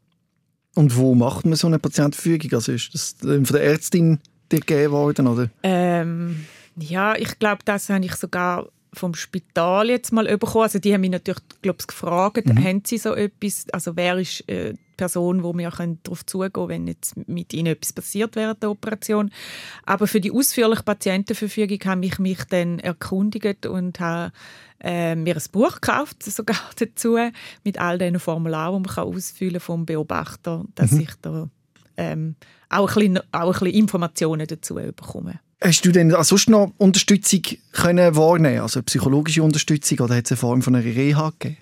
Und 0.74 0.96
wo 0.96 1.14
macht 1.14 1.46
man 1.46 1.54
so 1.54 1.68
eine 1.68 1.78
Patientenverfügung? 1.78 2.54
Also 2.54 2.72
ist 2.72 2.92
das 2.92 3.14
von 3.20 3.44
der 3.44 3.62
Ärztin 3.62 4.18
dir 4.50 4.58
gegeben 4.58 4.92
worden? 4.92 5.28
Oder? 5.28 5.48
Ähm, 5.62 6.44
ja, 6.76 7.14
ich 7.14 7.38
glaube, 7.38 7.62
das 7.64 7.88
habe 7.88 8.04
ich 8.04 8.16
sogar 8.16 8.66
vom 8.92 9.14
Spital 9.14 9.90
jetzt 9.90 10.12
mal 10.12 10.26
bekommen. 10.26 10.64
Also 10.64 10.80
die 10.80 10.92
haben 10.92 11.02
mich 11.02 11.10
natürlich 11.10 11.42
glaub, 11.62 11.86
gefragt, 11.86 12.46
mhm. 12.46 12.64
haben 12.64 12.82
sie 12.84 12.98
so 12.98 13.14
etwas, 13.14 13.66
also 13.72 13.94
wer 13.94 14.18
ist 14.18 14.48
äh, 14.48 14.74
Person, 15.00 15.42
wo 15.42 15.56
wir 15.56 15.70
darauf 15.70 16.26
zugehen 16.26 16.52
können, 16.52 16.68
wenn 16.68 16.86
jetzt 16.86 17.16
mit 17.26 17.54
ihnen 17.54 17.68
etwas 17.68 17.94
passiert 17.94 18.36
während 18.36 18.62
der 18.62 18.70
Operation. 18.70 19.30
Aber 19.86 20.06
für 20.06 20.20
die 20.20 20.30
ausführliche 20.30 20.82
Patientenverfügung 20.82 21.78
habe 21.86 22.04
ich 22.04 22.18
mich 22.18 22.44
dann 22.50 22.80
erkundigt 22.80 23.64
und 23.64 23.98
habe 23.98 24.30
äh, 24.82 25.14
mir 25.14 25.36
ein 25.36 25.42
Buch 25.52 25.80
gekauft, 25.80 26.22
sogar 26.22 26.60
dazu, 26.78 27.16
mit 27.64 27.80
all 27.80 27.96
diesen 27.96 28.20
Formularen, 28.20 28.82
die 28.82 28.90
man 28.94 28.98
ausfüllen 29.06 29.52
kann 29.54 29.60
vom 29.60 29.86
Beobachter, 29.86 30.66
dass 30.74 30.90
mhm. 30.90 31.00
ich 31.00 31.10
da 31.22 31.48
ähm, 31.96 32.36
auch, 32.68 32.90
ein 32.90 32.94
bisschen, 32.94 33.20
auch 33.32 33.46
ein 33.46 33.52
bisschen 33.52 33.68
Informationen 33.68 34.46
dazu 34.46 34.74
bekomme. 34.74 35.40
Hast 35.62 35.86
du 35.86 35.92
denn 35.92 36.10
sonst 36.10 36.50
noch 36.50 36.72
Unterstützung 36.76 37.40
können 37.72 38.16
wahrnehmen 38.16 38.60
also 38.60 38.82
psychologische 38.82 39.42
Unterstützung 39.42 40.00
oder 40.00 40.16
hat 40.16 40.26
es 40.26 40.32
eine 40.32 40.38
Form 40.38 40.60
von 40.60 40.74
einer 40.74 40.84
Reha 40.84 41.32
gegeben? 41.38 41.56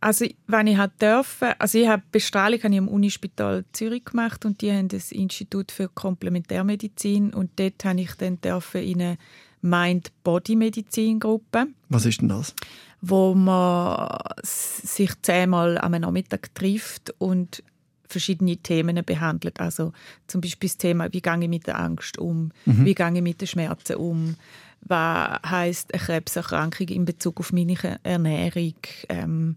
Also, 0.00 0.24
wenn 0.46 0.66
ich 0.66 0.78
halt 0.78 0.92
dürfen, 1.00 1.52
also 1.58 1.78
ich 1.78 1.86
habe 1.86 2.02
Bestrahlung 2.10 2.62
habe 2.62 2.72
ich 2.72 2.78
am 2.78 2.88
Unispital 2.88 3.66
Zürich 3.72 4.06
gemacht 4.06 4.46
und 4.46 4.62
die 4.62 4.72
haben 4.72 4.88
das 4.88 5.12
Institut 5.12 5.70
für 5.70 5.88
Komplementärmedizin 5.88 7.34
und 7.34 7.50
dort 7.56 7.84
habe 7.84 8.00
ich 8.00 8.14
dann 8.14 8.40
dürfen 8.40 8.82
in 8.82 9.02
eine 9.02 9.18
Mind-Body-Medizin-Gruppe. 9.62 11.66
Was 11.90 12.06
ist 12.06 12.22
denn 12.22 12.28
das? 12.28 12.54
Wo 13.02 13.34
man 13.34 14.18
sich 14.42 15.10
zehnmal 15.22 15.78
am 15.78 15.92
Nachmittag 15.92 16.54
trifft 16.54 17.14
und 17.18 17.62
verschiedene 18.06 18.56
Themen 18.56 19.04
behandelt. 19.04 19.60
Also 19.60 19.92
zum 20.26 20.40
Beispiel 20.40 20.68
das 20.68 20.78
Thema, 20.78 21.12
wie 21.12 21.22
gehe 21.22 21.40
ich 21.40 21.48
mit 21.48 21.66
der 21.66 21.78
Angst 21.78 22.18
um, 22.18 22.50
mhm. 22.64 22.84
wie 22.84 22.94
gehe 22.94 23.14
ich 23.14 23.22
mit 23.22 23.40
den 23.40 23.48
Schmerzen 23.48 23.96
um, 23.96 24.36
was 24.82 25.40
heißt 25.48 25.94
eine 25.94 26.02
Krebserkrankung 26.02 26.88
in 26.88 27.04
Bezug 27.04 27.40
auf 27.40 27.52
meine 27.52 28.00
Ernährung. 28.02 28.74
Ähm, 29.08 29.56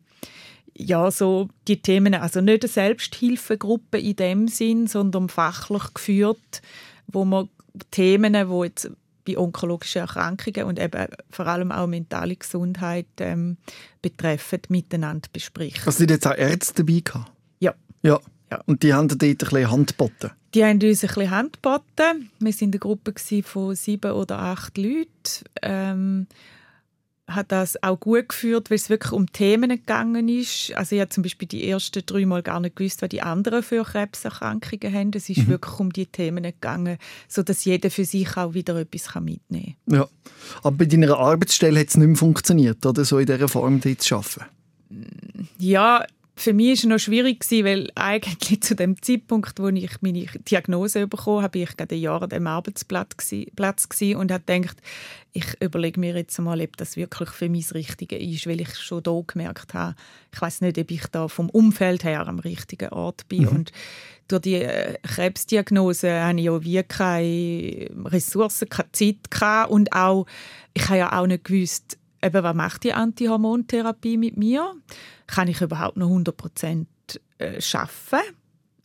ja, 0.75 1.11
so 1.11 1.49
die 1.67 1.81
Themen, 1.81 2.15
also 2.15 2.41
nicht 2.41 2.63
eine 2.63 2.69
Selbsthilfegruppe 2.69 3.99
in 3.99 4.15
dem 4.15 4.47
Sinn, 4.47 4.87
sondern 4.87 5.29
fachlich 5.29 5.93
geführt, 5.93 6.61
wo 7.07 7.25
man 7.25 7.49
Themen, 7.91 8.33
die 8.33 8.63
jetzt 8.63 8.91
bei 9.25 9.37
onkologischen 9.37 10.01
Erkrankungen 10.01 10.65
und 10.65 10.79
eben 10.79 11.07
vor 11.29 11.47
allem 11.47 11.71
auch 11.71 11.87
mentale 11.87 12.35
Gesundheit 12.35 13.07
ähm, 13.19 13.57
betreffen, 14.01 14.59
miteinander 14.69 15.29
bespricht. 15.31 15.85
Hast 15.85 15.99
du 15.99 16.05
jetzt 16.05 16.27
auch 16.27 16.35
Ärzte 16.35 16.83
dabei 16.83 16.99
gehabt? 16.99 17.31
Ja. 17.59 17.73
ja. 18.01 18.19
ja. 18.51 18.61
Und 18.65 18.83
die 18.83 18.93
haben 18.93 19.07
dort 19.07 19.23
ein 19.23 19.37
bisschen 19.37 19.71
Hand 19.71 19.97
geboten? 19.97 20.31
Die 20.53 20.63
haben 20.63 20.81
uns 20.81 21.03
ein 21.03 21.07
bisschen 21.07 21.31
Hand 21.31 21.53
geboten. 21.61 22.29
Wir 22.39 22.53
waren 22.53 22.57
eine 22.61 22.79
Gruppe 22.79 23.13
von 23.43 23.75
sieben 23.75 24.11
oder 24.11 24.39
acht 24.39 24.77
Leuten. 24.77 25.07
Ähm, 25.61 26.27
hat 27.27 27.51
das 27.51 27.81
auch 27.81 27.99
gut 27.99 28.29
geführt, 28.29 28.69
weil 28.69 28.75
es 28.75 28.89
wirklich 28.89 29.13
um 29.13 29.31
Themen 29.31 29.69
gegangen 29.69 30.27
ist. 30.27 30.73
Also 30.75 30.95
ich 30.95 31.01
habe 31.01 31.09
zum 31.09 31.23
Beispiel 31.23 31.47
die 31.47 31.67
ersten 31.69 32.05
drei 32.05 32.25
Mal 32.25 32.43
gar 32.43 32.59
nicht 32.59 32.75
gewusst, 32.75 33.01
was 33.01 33.09
die 33.09 33.21
anderen 33.21 33.63
für 33.63 33.83
Krebserkrankungen 33.83 34.93
haben. 34.93 35.11
Es 35.15 35.29
ist 35.29 35.39
mhm. 35.39 35.47
wirklich 35.47 35.79
um 35.79 35.93
die 35.93 36.05
Themen 36.05 36.43
gegangen, 36.43 36.97
sodass 37.27 37.63
jeder 37.63 37.89
für 37.89 38.05
sich 38.05 38.35
auch 38.35 38.53
wieder 38.53 38.75
etwas 38.75 39.15
mitnehmen 39.21 39.75
kann. 39.87 39.99
Ja, 39.99 40.07
aber 40.63 40.77
bei 40.77 40.85
deiner 40.85 41.17
Arbeitsstelle 41.17 41.79
hat 41.79 41.87
es 41.87 41.97
nicht 41.97 42.07
mehr 42.07 42.17
funktioniert, 42.17 42.85
oder 42.85 43.05
so 43.05 43.17
in 43.19 43.25
dieser 43.25 43.47
Form 43.47 43.79
die 43.79 43.97
zu 43.97 44.15
arbeiten? 44.15 44.45
Ja, 45.57 46.05
für 46.35 46.53
mich 46.53 46.67
war 46.67 46.73
es 46.73 46.83
noch 46.83 46.99
schwierig, 46.99 47.45
weil 47.51 47.91
eigentlich 47.95 48.61
zu 48.61 48.75
dem 48.75 48.99
Zeitpunkt, 49.01 49.59
wo 49.59 49.67
ich 49.67 50.01
meine 50.01 50.25
Diagnose 50.49 51.07
bekommen 51.07 51.43
habe, 51.43 51.59
ich 51.59 51.77
gerade 51.77 51.93
ein 51.93 52.01
Jahr 52.01 52.23
an 52.23 52.29
dem 52.29 52.47
Arbeitsplatz 52.47 53.17
gewesen 53.17 54.15
und 54.15 54.31
habe 54.31 54.43
gedacht, 54.45 54.77
ich 55.33 55.61
überlege 55.61 55.99
mir 55.99 56.15
jetzt 56.15 56.39
mal, 56.39 56.59
ob 56.59 56.77
das 56.77 56.97
wirklich 56.97 57.29
für 57.29 57.49
mich 57.49 57.67
das 57.67 57.75
Richtige 57.75 58.17
ist, 58.17 58.47
weil 58.47 58.61
ich 58.61 58.75
schon 58.75 59.03
da 59.03 59.21
gemerkt 59.25 59.73
habe, 59.73 59.95
ich 60.33 60.41
weiß 60.41 60.61
nicht, 60.61 60.77
ob 60.77 60.91
ich 60.91 61.05
da 61.07 61.27
vom 61.27 61.49
Umfeld 61.49 62.03
her 62.03 62.27
am 62.27 62.39
richtigen 62.39 62.89
Ort 62.89 63.27
bin. 63.29 63.43
Mhm. 63.43 63.47
Und 63.49 63.71
durch 64.27 64.41
die 64.41 64.55
äh, 64.55 64.97
Krebsdiagnose 65.03 66.23
hatte 66.23 66.39
ich 66.39 66.45
ja 66.45 66.63
wie 66.63 66.83
keine 66.83 67.89
Ressourcen, 68.05 68.69
keine 68.69 68.91
Zeit 68.91 69.29
gehabt 69.29 69.71
und 69.71 69.93
auch, 69.93 70.25
ich 70.73 70.87
habe 70.87 70.97
ja 70.97 71.19
auch 71.19 71.27
nicht 71.27 71.43
gewusst, 71.43 71.97
eben, 72.23 72.43
was 72.43 72.55
macht 72.55 72.83
die 72.83 72.93
Antihormontherapie 72.93 74.17
mit 74.17 74.37
mir? 74.37 74.73
Kann 75.27 75.47
ich 75.47 75.61
überhaupt 75.61 75.97
noch 75.97 76.07
100 76.07 76.35
Prozent 76.35 76.87
äh, 77.37 77.59
arbeiten? 77.73 78.35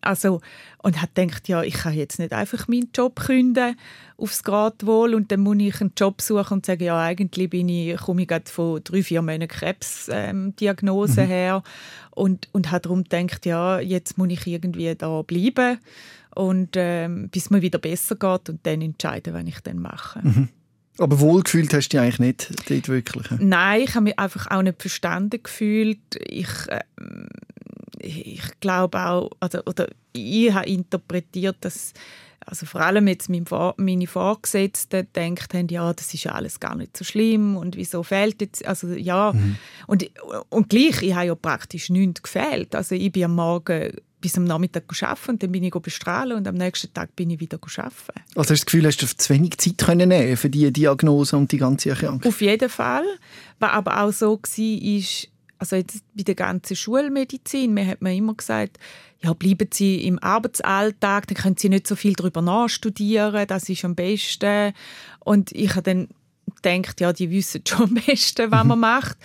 Also, 0.00 0.40
und 0.82 1.02
hat 1.02 1.16
gedacht, 1.16 1.48
ja, 1.48 1.62
ich 1.62 1.74
kann 1.74 1.92
jetzt 1.92 2.20
nicht 2.20 2.32
einfach 2.32 2.68
meinen 2.68 2.90
Job 2.94 3.18
künden 3.18 3.76
aufs 4.16 4.44
Gradwohl 4.44 5.14
und 5.14 5.32
dann 5.32 5.40
muss 5.40 5.56
ich 5.58 5.80
einen 5.80 5.92
Job 5.96 6.22
suchen 6.22 6.58
und 6.58 6.66
sagen, 6.66 6.84
ja, 6.84 7.00
eigentlich 7.00 7.50
bin 7.50 7.68
ich, 7.68 7.96
komme 7.96 8.22
ich 8.22 8.28
gerade 8.28 8.50
von 8.50 8.80
drei, 8.84 9.02
vier 9.02 9.22
Monaten 9.22 9.48
Krebsdiagnose 9.48 11.20
ähm, 11.20 11.26
mhm. 11.26 11.30
her 11.30 11.62
und, 12.12 12.48
und 12.52 12.70
hat 12.70 12.86
darum 12.86 13.02
gedacht, 13.02 13.44
ja, 13.44 13.80
jetzt 13.80 14.18
muss 14.18 14.30
ich 14.30 14.46
irgendwie 14.46 14.94
da 14.94 15.22
bleiben 15.22 15.78
und 16.34 16.70
ähm, 16.76 17.28
bis 17.30 17.50
mir 17.50 17.62
wieder 17.62 17.80
besser 17.80 18.14
geht 18.14 18.48
und 18.48 18.60
dann 18.64 18.80
entscheiden, 18.80 19.34
was 19.34 19.44
ich 19.46 19.60
dann 19.60 19.80
mache. 19.80 20.20
Mhm. 20.22 20.48
Aber 20.98 21.20
wohlgefühlt 21.20 21.72
hast 21.72 21.88
du 21.88 21.96
dich 21.96 22.00
eigentlich 22.00 22.18
nicht 22.18 22.70
dort 22.70 22.88
wirklich? 22.88 23.26
Nein, 23.38 23.82
ich 23.82 23.94
habe 23.94 24.04
mich 24.04 24.18
einfach 24.18 24.50
auch 24.50 24.62
nicht 24.62 24.80
verstanden 24.80 25.42
gefühlt. 25.42 25.98
Ich, 26.26 26.48
äh, 26.68 26.80
ich 28.00 28.42
glaube 28.60 28.98
auch, 29.00 29.30
also, 29.40 29.62
oder 29.64 29.88
ich 30.12 30.52
habe 30.52 30.68
interpretiert, 30.68 31.56
dass 31.60 31.92
also 32.48 32.64
vor 32.64 32.80
allem 32.80 33.08
jetzt 33.08 33.28
meine 33.28 34.06
Vorgesetzten 34.06 35.06
denkt 35.14 35.52
haben, 35.52 35.68
ja, 35.68 35.92
das 35.92 36.14
ist 36.14 36.24
ja 36.24 36.32
alles 36.32 36.60
gar 36.60 36.74
nicht 36.76 36.96
so 36.96 37.04
schlimm 37.04 37.56
und 37.56 37.76
wieso 37.76 38.02
fehlt 38.02 38.40
jetzt, 38.40 38.66
also 38.66 38.88
ja, 38.88 39.32
mhm. 39.34 39.56
und, 39.86 40.10
und 40.48 40.70
gleich, 40.70 41.02
ich 41.02 41.14
habe 41.14 41.26
ja 41.26 41.34
praktisch 41.34 41.90
nichts 41.90 42.22
gefehlt. 42.22 42.74
Also 42.74 42.94
ich 42.94 43.12
bin 43.12 43.24
am 43.24 43.34
Morgen 43.34 43.92
bis 44.20 44.36
am 44.36 44.44
Nachmittag 44.44 44.84
arbeiten 45.02 45.30
und 45.30 45.42
dann 45.42 45.52
bin 45.52 45.62
ich 45.62 45.72
bestrahlen 45.72 46.36
und 46.36 46.48
am 46.48 46.56
nächsten 46.56 46.92
Tag 46.92 47.14
bin 47.14 47.30
ich 47.30 47.40
wieder 47.40 47.58
arbeiten. 47.62 47.92
Also 48.34 48.40
hast 48.40 48.48
du 48.48 48.54
das 48.54 48.66
Gefühl, 48.66 48.86
hast 48.86 49.02
du 49.02 49.06
zu 49.06 49.34
wenig 49.34 49.58
Zeit 49.58 49.78
können 49.78 50.08
nehmen 50.08 50.36
für 50.36 50.50
die 50.50 50.72
Diagnose 50.72 51.36
und 51.36 51.52
die 51.52 51.58
ganze 51.58 51.90
Erkrankung? 51.90 52.28
Auf 52.28 52.40
jeden 52.40 52.68
Fall. 52.68 53.04
Was 53.58 53.70
aber 53.70 54.02
auch 54.02 54.12
so 54.12 54.38
war, 54.38 54.82
ist, 54.82 55.28
also 55.58 55.76
jetzt 55.76 56.02
bei 56.14 56.22
der 56.22 56.34
ganzen 56.34 56.76
Schulmedizin, 56.76 57.74
mir 57.74 57.86
hat 57.86 58.02
man 58.02 58.12
immer 58.12 58.34
gesagt, 58.34 58.78
ja, 59.20 59.32
bleiben 59.32 59.68
Sie 59.72 60.04
im 60.04 60.18
Arbeitsalltag, 60.20 61.26
dann 61.26 61.36
können 61.36 61.56
Sie 61.56 61.68
nicht 61.68 61.86
so 61.86 61.96
viel 61.96 62.12
darüber 62.12 62.42
nachstudieren, 62.42 63.46
das 63.46 63.68
ist 63.68 63.84
am 63.84 63.94
besten. 63.94 64.72
Und 65.20 65.52
ich 65.52 65.70
habe 65.70 65.82
dann 65.82 66.08
gedacht, 66.62 67.00
ja, 67.00 67.12
die 67.12 67.30
wissen 67.30 67.62
schon 67.66 67.82
am 67.82 67.94
besten, 67.94 68.50
was 68.50 68.64
man 68.64 68.80
macht. 68.80 69.16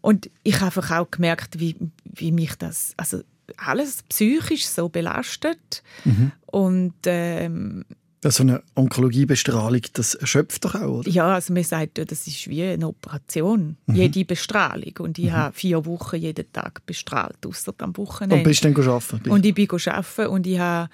Und 0.00 0.30
ich 0.42 0.56
habe 0.56 0.66
einfach 0.66 0.90
auch 0.92 1.10
gemerkt, 1.10 1.58
wie, 1.58 1.76
wie 2.04 2.32
mich 2.32 2.54
das, 2.54 2.94
also 2.96 3.22
alles 3.56 4.02
psychisch 4.04 4.66
so 4.66 4.88
belastet. 4.88 5.82
Mhm. 6.04 6.32
Und 6.46 6.94
ähm, 7.06 7.84
so 8.22 8.42
eine 8.42 8.62
Onkologiebestrahlung, 8.74 9.82
das 9.92 10.14
erschöpft 10.14 10.64
doch 10.64 10.74
auch, 10.74 10.98
oder? 10.98 11.10
Ja, 11.10 11.34
also 11.34 11.52
man 11.52 11.62
sagt 11.62 11.98
ja, 11.98 12.04
das 12.04 12.26
ist 12.26 12.48
wie 12.48 12.62
eine 12.62 12.88
Operation, 12.88 13.76
mhm. 13.86 13.94
jede 13.94 14.24
Bestrahlung. 14.24 14.94
Und 14.98 15.18
ich 15.18 15.26
mhm. 15.26 15.32
habe 15.32 15.54
vier 15.54 15.84
Wochen 15.86 16.16
jeden 16.16 16.50
Tag 16.52 16.84
bestrahlt, 16.86 17.44
außer 17.46 17.74
am 17.78 17.96
Wochenende. 17.96 18.36
Und 18.36 18.42
bist 18.42 18.64
du 18.64 18.72
dann 18.72 18.88
arbeiten? 18.88 19.30
Und 19.30 19.46
ich 19.46 19.54
bin 19.54 19.68
arbeiten 19.70 20.26
und 20.26 20.46
ich 20.46 20.58
habe 20.58 20.90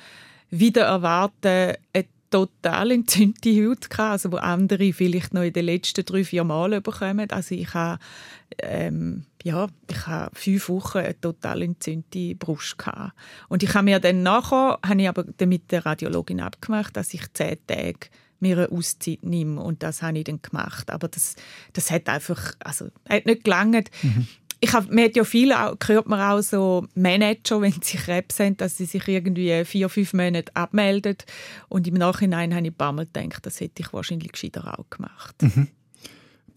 wieder 0.51 0.83
erwartet, 0.83 1.79
eine 1.93 2.05
total 2.33 2.91
entzündete 2.91 3.69
Haut 3.69 3.89
gehabt, 3.89 4.13
also 4.13 4.33
wo 4.33 4.37
andere 4.37 4.93
vielleicht 4.93 5.35
noch 5.35 5.43
in 5.43 5.53
den 5.53 5.67
letzten 5.67 6.05
drei, 6.05 6.25
vier 6.25 6.43
Mal 6.43 6.81
bekommen. 6.81 7.31
Also 7.31 7.55
ich 7.55 7.73
habe, 7.75 8.01
ähm, 8.59 9.27
ja, 9.45 9.69
ich 9.89 10.07
habe 10.07 10.35
fünf 10.35 10.69
Wochen 10.69 10.99
eine 10.99 11.21
total 11.21 11.63
entzündete 11.63 12.35
Brust 12.35 12.79
gehabt. 12.79 13.13
Und 13.49 13.63
ich 13.63 13.75
habe 13.75 13.85
mir 13.85 14.01
dann 14.01 14.25
nachher, 14.25 14.79
habe 14.85 15.01
ich 15.01 15.09
aber 15.09 15.25
mit 15.47 15.71
der 15.71 15.87
Radiologin 15.87 16.41
abgemacht, 16.41 16.97
dass 16.97 17.15
ich 17.15 17.33
zehn 17.35 17.59
Tage 17.67 18.09
mir 18.41 18.59
eine 18.59 18.73
Auszeit 18.73 19.23
nehme 19.23 19.61
und 19.61 19.85
das 19.85 20.03
habe 20.03 20.19
ich 20.19 20.25
dann 20.25 20.43
gemacht. 20.43 20.91
Aber 20.91 21.07
das, 21.07 21.37
das 21.75 21.93
hat 21.93 22.09
einfach, 22.09 22.55
also 22.59 22.89
hat 23.09 23.27
nicht 23.27 23.45
gelangt. 23.45 23.91
Mhm 24.03 24.27
ich 24.65 24.73
habe, 24.73 24.95
man 24.95 25.05
hat 25.05 25.17
ja 25.17 25.25
viel, 25.25 25.53
hört 25.53 26.07
man 26.07 26.21
auch 26.21 26.41
so 26.41 26.87
Manager, 26.95 27.61
wenn 27.61 27.75
sie 27.83 27.97
Krebs 27.97 28.39
haben, 28.39 28.57
dass 28.57 28.77
sie 28.77 28.85
sich 28.85 29.09
irgendwie 29.09 29.65
vier, 29.65 29.89
fünf 29.89 30.13
Monate 30.13 30.55
abmelden. 30.55 31.17
Und 31.69 31.89
im 31.89 31.95
Nachhinein 31.95 32.55
habe 32.55 32.67
ich 32.67 32.73
ein 32.73 32.77
paar 32.77 32.93
Mal 32.93 33.07
gedacht, 33.13 33.45
das 33.45 33.61
hätte 33.61 33.83
ich 33.83 33.93
wahrscheinlich 33.93 34.31
gescheiter 34.31 34.79
auch 34.79 34.89
gemacht. 34.89 35.35
Mhm. 35.43 35.67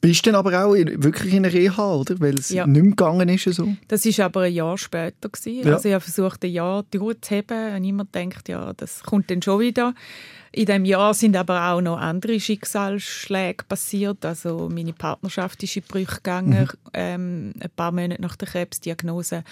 Bist 0.02 0.24
du 0.24 0.32
dann 0.32 0.40
aber 0.40 0.64
auch 0.64 0.76
in, 0.76 1.04
wirklich 1.04 1.34
in 1.34 1.42
der 1.42 1.52
Reha, 1.52 1.96
oder? 1.96 2.20
Weil 2.20 2.36
es 2.36 2.50
ja. 2.50 2.68
nicht 2.68 2.80
mehr 2.80 2.92
gegangen 2.92 3.28
ist? 3.28 3.46
So? 3.46 3.76
Das 3.88 4.06
war 4.06 4.26
aber 4.26 4.42
ein 4.42 4.54
Jahr 4.54 4.78
später. 4.78 5.30
Gewesen. 5.30 5.68
Ja. 5.68 5.74
Also 5.74 5.90
ich 5.90 5.96
habe 5.96 6.04
versucht, 6.04 6.44
ein 6.44 6.52
Jahr 6.52 6.84
durchzuheben 6.92 7.76
und 7.76 7.84
immer 7.84 8.06
gedacht, 8.06 8.48
ja, 8.50 8.72
das 8.74 9.02
kommt 9.02 9.32
dann 9.32 9.42
schon 9.42 9.62
wieder. 9.62 9.96
In 10.56 10.68
diesem 10.68 10.86
Jahr 10.86 11.14
sind 11.14 11.36
aber 11.36 11.70
auch 11.70 11.82
noch 11.82 11.98
andere 11.98 12.40
Schicksalsschläge 12.40 13.66
passiert. 13.66 14.24
Also 14.24 14.70
meine 14.72 14.94
Partnerschaft 14.94 15.62
ist 15.64 15.76
in 15.76 15.84
Brüche 15.84 16.16
gegangen, 16.16 16.62
mhm. 16.62 16.90
ähm, 16.94 17.54
ein 17.60 17.70
paar 17.76 17.92
Monate 17.92 18.22
nach 18.22 18.38
der 18.38 18.48
Krebsdiagnose. 18.48 19.44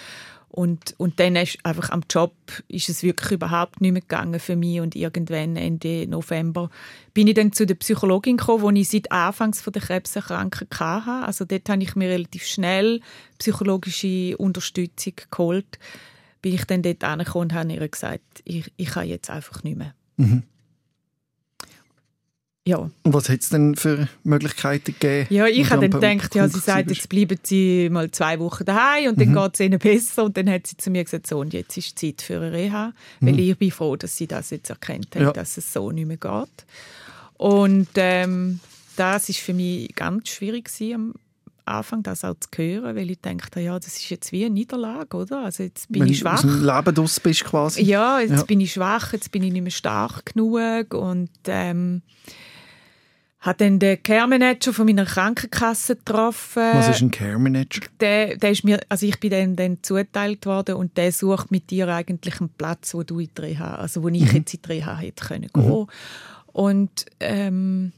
Und, 0.48 0.94
und 0.96 1.20
dann 1.20 1.36
ist 1.36 1.58
einfach 1.62 1.90
am 1.90 2.04
Job 2.08 2.32
ist 2.68 2.88
es 2.88 3.02
wirklich 3.02 3.32
überhaupt 3.32 3.82
nicht 3.82 3.92
mehr 3.92 4.00
gegangen 4.00 4.40
für 4.40 4.56
mich. 4.56 4.80
Und 4.80 4.96
irgendwann 4.96 5.56
Ende 5.56 6.06
November 6.06 6.70
bin 7.12 7.28
ich 7.28 7.34
dann 7.34 7.52
zu 7.52 7.66
der 7.66 7.74
Psychologin 7.74 8.38
gekommen, 8.38 8.74
die 8.74 8.80
ich 8.80 8.88
seit 8.88 9.12
Anfangs 9.12 9.60
von 9.60 9.74
der 9.74 9.82
Krebserkrankung 9.82 10.68
hatte. 10.74 11.26
Also 11.26 11.44
dort 11.44 11.68
habe 11.68 11.82
ich 11.82 11.96
mir 11.96 12.08
relativ 12.08 12.46
schnell 12.46 13.02
psychologische 13.38 14.38
Unterstützung 14.38 15.14
geholt. 15.30 15.78
Bin 16.40 16.54
ich 16.54 16.64
dann 16.64 16.80
dort 16.80 17.04
angekommen 17.04 17.50
und 17.50 17.52
habe 17.52 17.74
ihr 17.74 17.88
gesagt, 17.88 18.40
ich, 18.44 18.72
ich 18.78 18.88
kann 18.88 19.06
jetzt 19.06 19.28
einfach 19.28 19.64
nicht 19.64 19.76
mehr. 19.76 19.92
Mhm. 20.16 20.44
Ja. 22.66 22.78
Und 22.78 23.12
was 23.12 23.28
hat 23.28 23.40
es 23.40 23.50
denn 23.50 23.76
für 23.76 24.08
Möglichkeiten 24.22 24.94
gegeben? 24.98 25.26
Ja, 25.28 25.46
ich 25.46 25.70
habe 25.70 25.88
dann 25.90 26.18
gedacht, 26.18 26.34
ja, 26.34 26.48
sie 26.48 26.60
sagt, 26.60 26.90
jetzt 26.90 27.10
bleiben 27.10 27.38
sie 27.42 27.90
mal 27.90 28.10
zwei 28.10 28.38
Wochen 28.38 28.64
daheim 28.64 29.10
und 29.10 29.20
dann 29.20 29.30
mhm. 29.30 29.34
geht 29.34 29.54
es 29.54 29.60
ihnen 29.60 29.78
besser. 29.78 30.24
Und 30.24 30.36
dann 30.38 30.48
hat 30.48 30.66
sie 30.66 30.76
zu 30.78 30.90
mir 30.90 31.04
gesagt, 31.04 31.26
so, 31.26 31.40
und 31.40 31.52
jetzt 31.52 31.76
ist 31.76 31.98
Zeit 31.98 32.22
für 32.22 32.36
eine 32.36 32.52
Reha. 32.52 32.92
Mhm. 33.20 33.26
Weil 33.26 33.40
ich 33.40 33.58
bin 33.58 33.70
froh, 33.70 33.96
dass 33.96 34.16
sie 34.16 34.26
das 34.26 34.48
jetzt 34.48 34.70
erkennt 34.70 35.14
hat, 35.14 35.22
ja. 35.22 35.32
dass 35.32 35.58
es 35.58 35.70
so 35.72 35.90
nicht 35.90 36.06
mehr 36.06 36.16
geht. 36.16 36.64
Und 37.36 37.88
ähm, 37.96 38.60
das 38.96 39.28
ist 39.28 39.40
für 39.40 39.52
mich 39.52 39.94
ganz 39.94 40.30
schwierig 40.30 40.70
am 40.94 41.12
Anfang, 41.66 42.02
das 42.02 42.24
auch 42.24 42.34
zu 42.34 42.48
hören, 42.56 42.96
weil 42.96 43.10
ich 43.10 43.20
dachte, 43.20 43.60
ja, 43.60 43.78
das 43.78 43.96
ist 43.96 44.08
jetzt 44.08 44.32
wie 44.32 44.44
eine 44.44 44.54
Niederlage, 44.54 45.16
oder? 45.16 45.44
Also 45.44 45.62
jetzt 45.64 45.90
bin 45.90 46.02
Wenn 46.02 46.10
ich 46.10 46.18
schwach. 46.18 46.42
Wenn 46.42 46.60
du 46.60 46.64
Leben 46.64 46.94
draus 46.94 47.20
bist 47.20 47.44
quasi. 47.44 47.82
Ja, 47.82 48.20
jetzt 48.20 48.30
ja. 48.30 48.42
bin 48.44 48.60
ich 48.60 48.72
schwach, 48.72 49.12
jetzt 49.12 49.30
bin 49.32 49.42
ich 49.42 49.52
nicht 49.52 49.62
mehr 49.62 49.70
stark 49.70 50.26
genug 50.26 50.94
und 50.94 51.30
ähm, 51.46 52.02
habe 53.44 53.58
dann 53.58 53.78
den 53.78 54.02
Care 54.02 54.26
Manager 54.26 54.72
von 54.72 54.86
meiner 54.86 55.04
Krankenkasse 55.04 55.96
getroffen. 55.96 56.62
Was 56.72 56.88
ist 56.88 57.02
ein 57.02 57.10
Care 57.10 57.38
Manager? 57.38 57.82
Der, 58.00 58.36
der 58.36 58.50
ist 58.50 58.64
mir, 58.64 58.80
also 58.88 59.06
ich 59.06 59.20
bin 59.20 59.30
dann, 59.30 59.56
dann 59.56 59.82
zuteilt 59.82 60.46
worden 60.46 60.76
und 60.76 60.96
der 60.96 61.12
sucht 61.12 61.50
mit 61.50 61.70
dir 61.70 61.88
eigentlich 61.88 62.40
einen 62.40 62.48
Platz, 62.48 62.94
wo 62.94 63.02
du 63.02 63.20
in 63.20 63.30
die 63.36 63.40
Reha, 63.40 63.76
also 63.76 64.02
wo 64.02 64.08
ich 64.08 64.22
mhm. 64.22 64.36
jetzt 64.38 64.54
in 64.54 64.62
die 64.62 64.68
Reha 64.72 64.96
hätte 64.96 65.24
können 65.24 65.50
gehen. 65.52 65.68
Mhm. 65.68 65.86
Und 66.52 67.06
ähm, 67.20 67.92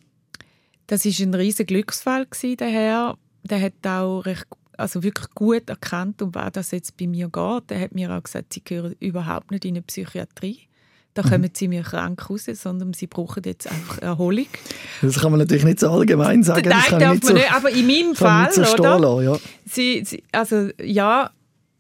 Das 0.87 1.05
ist 1.05 1.21
ein 1.21 1.35
riesiger 1.35 1.67
Glücksfall 1.67 2.27
gewesen, 2.27 2.57
der 2.59 2.69
Herr. 2.69 3.19
Der 3.43 3.61
hat 3.61 3.87
auch 3.87 4.21
recht, 4.21 4.47
also 4.77 5.03
wirklich 5.03 5.31
gut 5.31 5.69
erkannt, 5.69 6.23
um 6.23 6.35
was 6.35 6.53
das 6.53 6.71
jetzt 6.71 6.97
bei 6.97 7.07
mir 7.07 7.29
geht. 7.29 7.71
Der 7.71 7.81
hat 7.81 7.95
mir 7.95 8.11
auch 8.13 8.23
gesagt, 8.23 8.53
sie 8.53 8.63
gehören 8.63 8.95
überhaupt 9.01 9.51
nicht 9.51 9.65
in 9.65 9.75
eine 9.75 9.83
Psychiatrie. 9.83 10.69
Da 11.17 11.23
Mhm. 11.23 11.31
kommen 11.31 11.51
sie 11.55 11.67
mir 11.69 11.83
krank 11.83 12.29
raus, 12.29 12.45
sondern 12.53 12.93
sie 12.93 13.07
brauchen 13.07 13.43
jetzt 13.47 13.67
einfach 13.71 13.99
Erholung. 13.99 14.47
Das 15.01 15.19
kann 15.19 15.31
man 15.33 15.39
natürlich 15.41 15.65
nicht 15.65 15.81
so 15.81 15.91
allgemein 15.91 16.43
sagen. 16.43 16.63
das 16.65 16.73
Nein, 16.75 16.83
kann 16.91 17.01
darf 17.01 17.09
man 17.23 17.35
nicht 17.35 17.35
nicht, 17.35 17.53
aber 17.55 17.71
in 17.71 17.87
meinem 17.87 18.15
so, 18.15 18.25
Fall, 18.27 18.53
so 18.53 18.63
oder? 18.75 18.99
lassen, 18.99 19.25
ja. 19.25 19.39
Sie, 19.65 20.05
sie, 20.05 20.23
also 20.33 20.69
ja, 20.83 21.31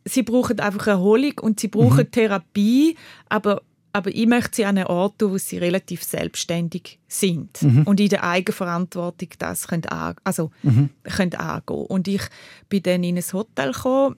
sie 0.07 0.22
brauchen 0.22 0.59
einfach 0.59 0.87
Erholung 0.87 1.35
und 1.42 1.61
sie 1.61 1.68
brauchen 1.68 2.05
Mhm. 2.07 2.11
Therapie, 2.11 2.96
aber, 3.29 3.61
aber 3.92 4.14
ich 4.14 4.27
möchte 4.27 4.57
sie 4.57 4.64
an 4.64 4.79
einen 4.79 4.87
Ort 4.87 5.18
tun, 5.18 5.33
wo 5.33 5.37
sie 5.38 5.59
relativ 5.59 6.03
selbstständig 6.03 6.99
sind 7.09 7.61
Mhm. 7.62 7.83
und 7.83 8.01
in 8.01 8.09
der 8.09 8.25
Eigenverantwortung 8.25 9.29
das 9.38 9.68
können, 9.68 9.85
an, 9.87 10.14
also, 10.25 10.51
Mhm. 10.62 10.88
können 11.05 11.35
angehen. 11.35 11.87
Und 11.87 12.09
ich 12.09 12.22
bin 12.70 12.83
dann 12.85 13.05
in 13.05 13.16
ein 13.18 13.25
Hotel 13.35 13.72
gekommen, 13.72 14.16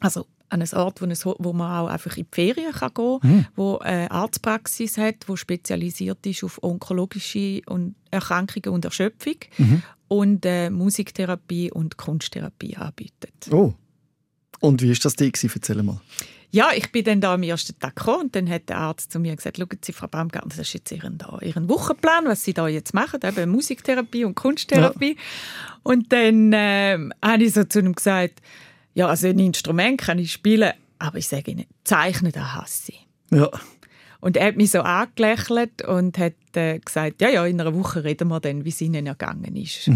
also 0.00 0.26
an 0.50 0.60
einen 0.62 0.74
Ort, 0.74 1.00
wo, 1.00 1.06
ein, 1.06 1.14
wo 1.38 1.52
man 1.52 1.72
auch 1.80 1.88
einfach 1.88 2.16
in 2.16 2.24
die 2.30 2.34
Ferien 2.34 2.72
kann 2.72 2.92
gehen 2.94 3.18
kann, 3.20 3.30
Mhm. 3.30 3.46
wo 3.56 3.78
eine 3.78 4.10
Arztpraxis 4.10 4.98
hat, 4.98 5.16
wo 5.28 5.36
spezialisiert 5.36 6.24
ist 6.26 6.44
auf 6.44 6.62
onkologische 6.62 7.62
und 7.66 7.94
Erkrankungen 8.10 8.74
und 8.74 8.84
Erschöpfung 8.84 9.36
Mhm. 9.58 9.82
und 10.08 10.44
äh, 10.44 10.70
Musiktherapie 10.70 11.70
und 11.72 11.96
Kunsttherapie 11.96 12.76
anbietet. 12.76 13.48
Oh. 13.50 13.72
Und 14.60 14.82
wie 14.82 14.90
war 14.90 14.96
das 15.02 15.14
dir? 15.16 15.30
Erzähl 15.32 15.82
mal. 15.82 16.00
Ja, 16.52 16.70
ich 16.74 16.90
bin 16.90 17.04
dann 17.04 17.20
da 17.20 17.34
am 17.34 17.44
ersten 17.44 17.78
Tag 17.78 17.94
gekommen 17.94 18.22
und 18.24 18.34
dann 18.36 18.50
hat 18.50 18.68
der 18.68 18.78
Arzt 18.78 19.12
zu 19.12 19.20
mir 19.20 19.36
gesagt, 19.36 19.56
schauen 19.58 19.68
Sie, 19.82 19.92
Frau 19.92 20.08
Baumgartner, 20.08 20.48
das 20.48 20.58
ist 20.66 20.72
jetzt 20.74 20.90
Ihren, 20.90 21.16
da, 21.16 21.38
Ihren 21.40 21.68
Wochenplan, 21.68 22.24
was 22.26 22.42
Sie 22.42 22.52
da 22.52 22.66
jetzt 22.66 22.92
machen, 22.92 23.20
eben 23.22 23.50
Musiktherapie 23.50 24.24
und 24.24 24.34
Kunsttherapie. 24.34 25.16
Und 25.84 26.12
dann 26.12 26.50
ähm, 26.52 27.12
habe 27.24 27.44
ich 27.44 27.52
so 27.52 27.62
zu 27.62 27.78
ihm 27.78 27.94
gesagt, 27.94 28.40
ja, 28.94 29.08
also 29.08 29.28
ein 29.28 29.38
Instrument 29.38 30.00
kann 30.00 30.18
ich 30.18 30.32
spielen, 30.32 30.72
aber 30.98 31.18
ich 31.18 31.28
sage 31.28 31.50
Ihnen, 31.52 31.66
zeichnen, 31.84 32.32
das 32.32 32.54
hasse 32.54 32.92
ich. 32.92 33.06
Ja. 33.30 33.48
Und 34.20 34.36
er 34.36 34.48
hat 34.48 34.56
mich 34.56 34.70
so 34.70 34.80
angelächelt 34.80 35.82
und 35.86 36.18
hat 36.18 36.34
äh, 36.54 36.78
gesagt, 36.78 37.22
ja, 37.22 37.30
ja, 37.30 37.46
in 37.46 37.60
einer 37.60 37.74
Woche 37.74 38.04
reden 38.04 38.28
wir 38.28 38.40
dann, 38.40 38.64
wie 38.64 38.68
es 38.68 38.80
Ihnen 38.80 39.06
ergangen 39.06 39.56
ist. 39.56 39.88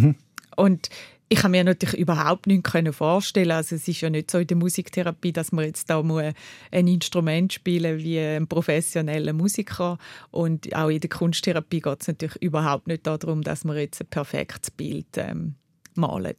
Und 0.56 0.88
ich 1.28 1.38
kann 1.38 1.50
mir 1.50 1.64
natürlich 1.64 1.98
überhaupt 1.98 2.46
nicht 2.46 2.64
können 2.64 2.92
vorstellen. 2.92 3.50
Also 3.50 3.76
es 3.76 3.88
ist 3.88 4.00
ja 4.00 4.10
nicht 4.10 4.30
so 4.30 4.38
in 4.38 4.46
der 4.46 4.56
Musiktherapie, 4.56 5.32
dass 5.32 5.52
man 5.52 5.64
jetzt 5.64 5.90
da 5.90 6.02
muss 6.02 6.32
ein 6.70 6.86
Instrument 6.86 7.52
spielen 7.52 7.98
wie 7.98 8.18
ein 8.20 8.46
professioneller 8.46 9.32
Musiker. 9.32 9.98
Und 10.30 10.74
auch 10.74 10.88
in 10.88 11.00
der 11.00 11.10
Kunsttherapie 11.10 11.80
geht 11.80 12.02
es 12.02 12.08
natürlich 12.08 12.40
überhaupt 12.42 12.86
nicht 12.86 13.06
darum, 13.06 13.42
dass 13.42 13.64
man 13.64 13.76
jetzt 13.76 14.00
ein 14.00 14.06
perfektes 14.06 14.70
Bild 14.70 15.06
ähm, 15.16 15.54
malt. 15.94 16.38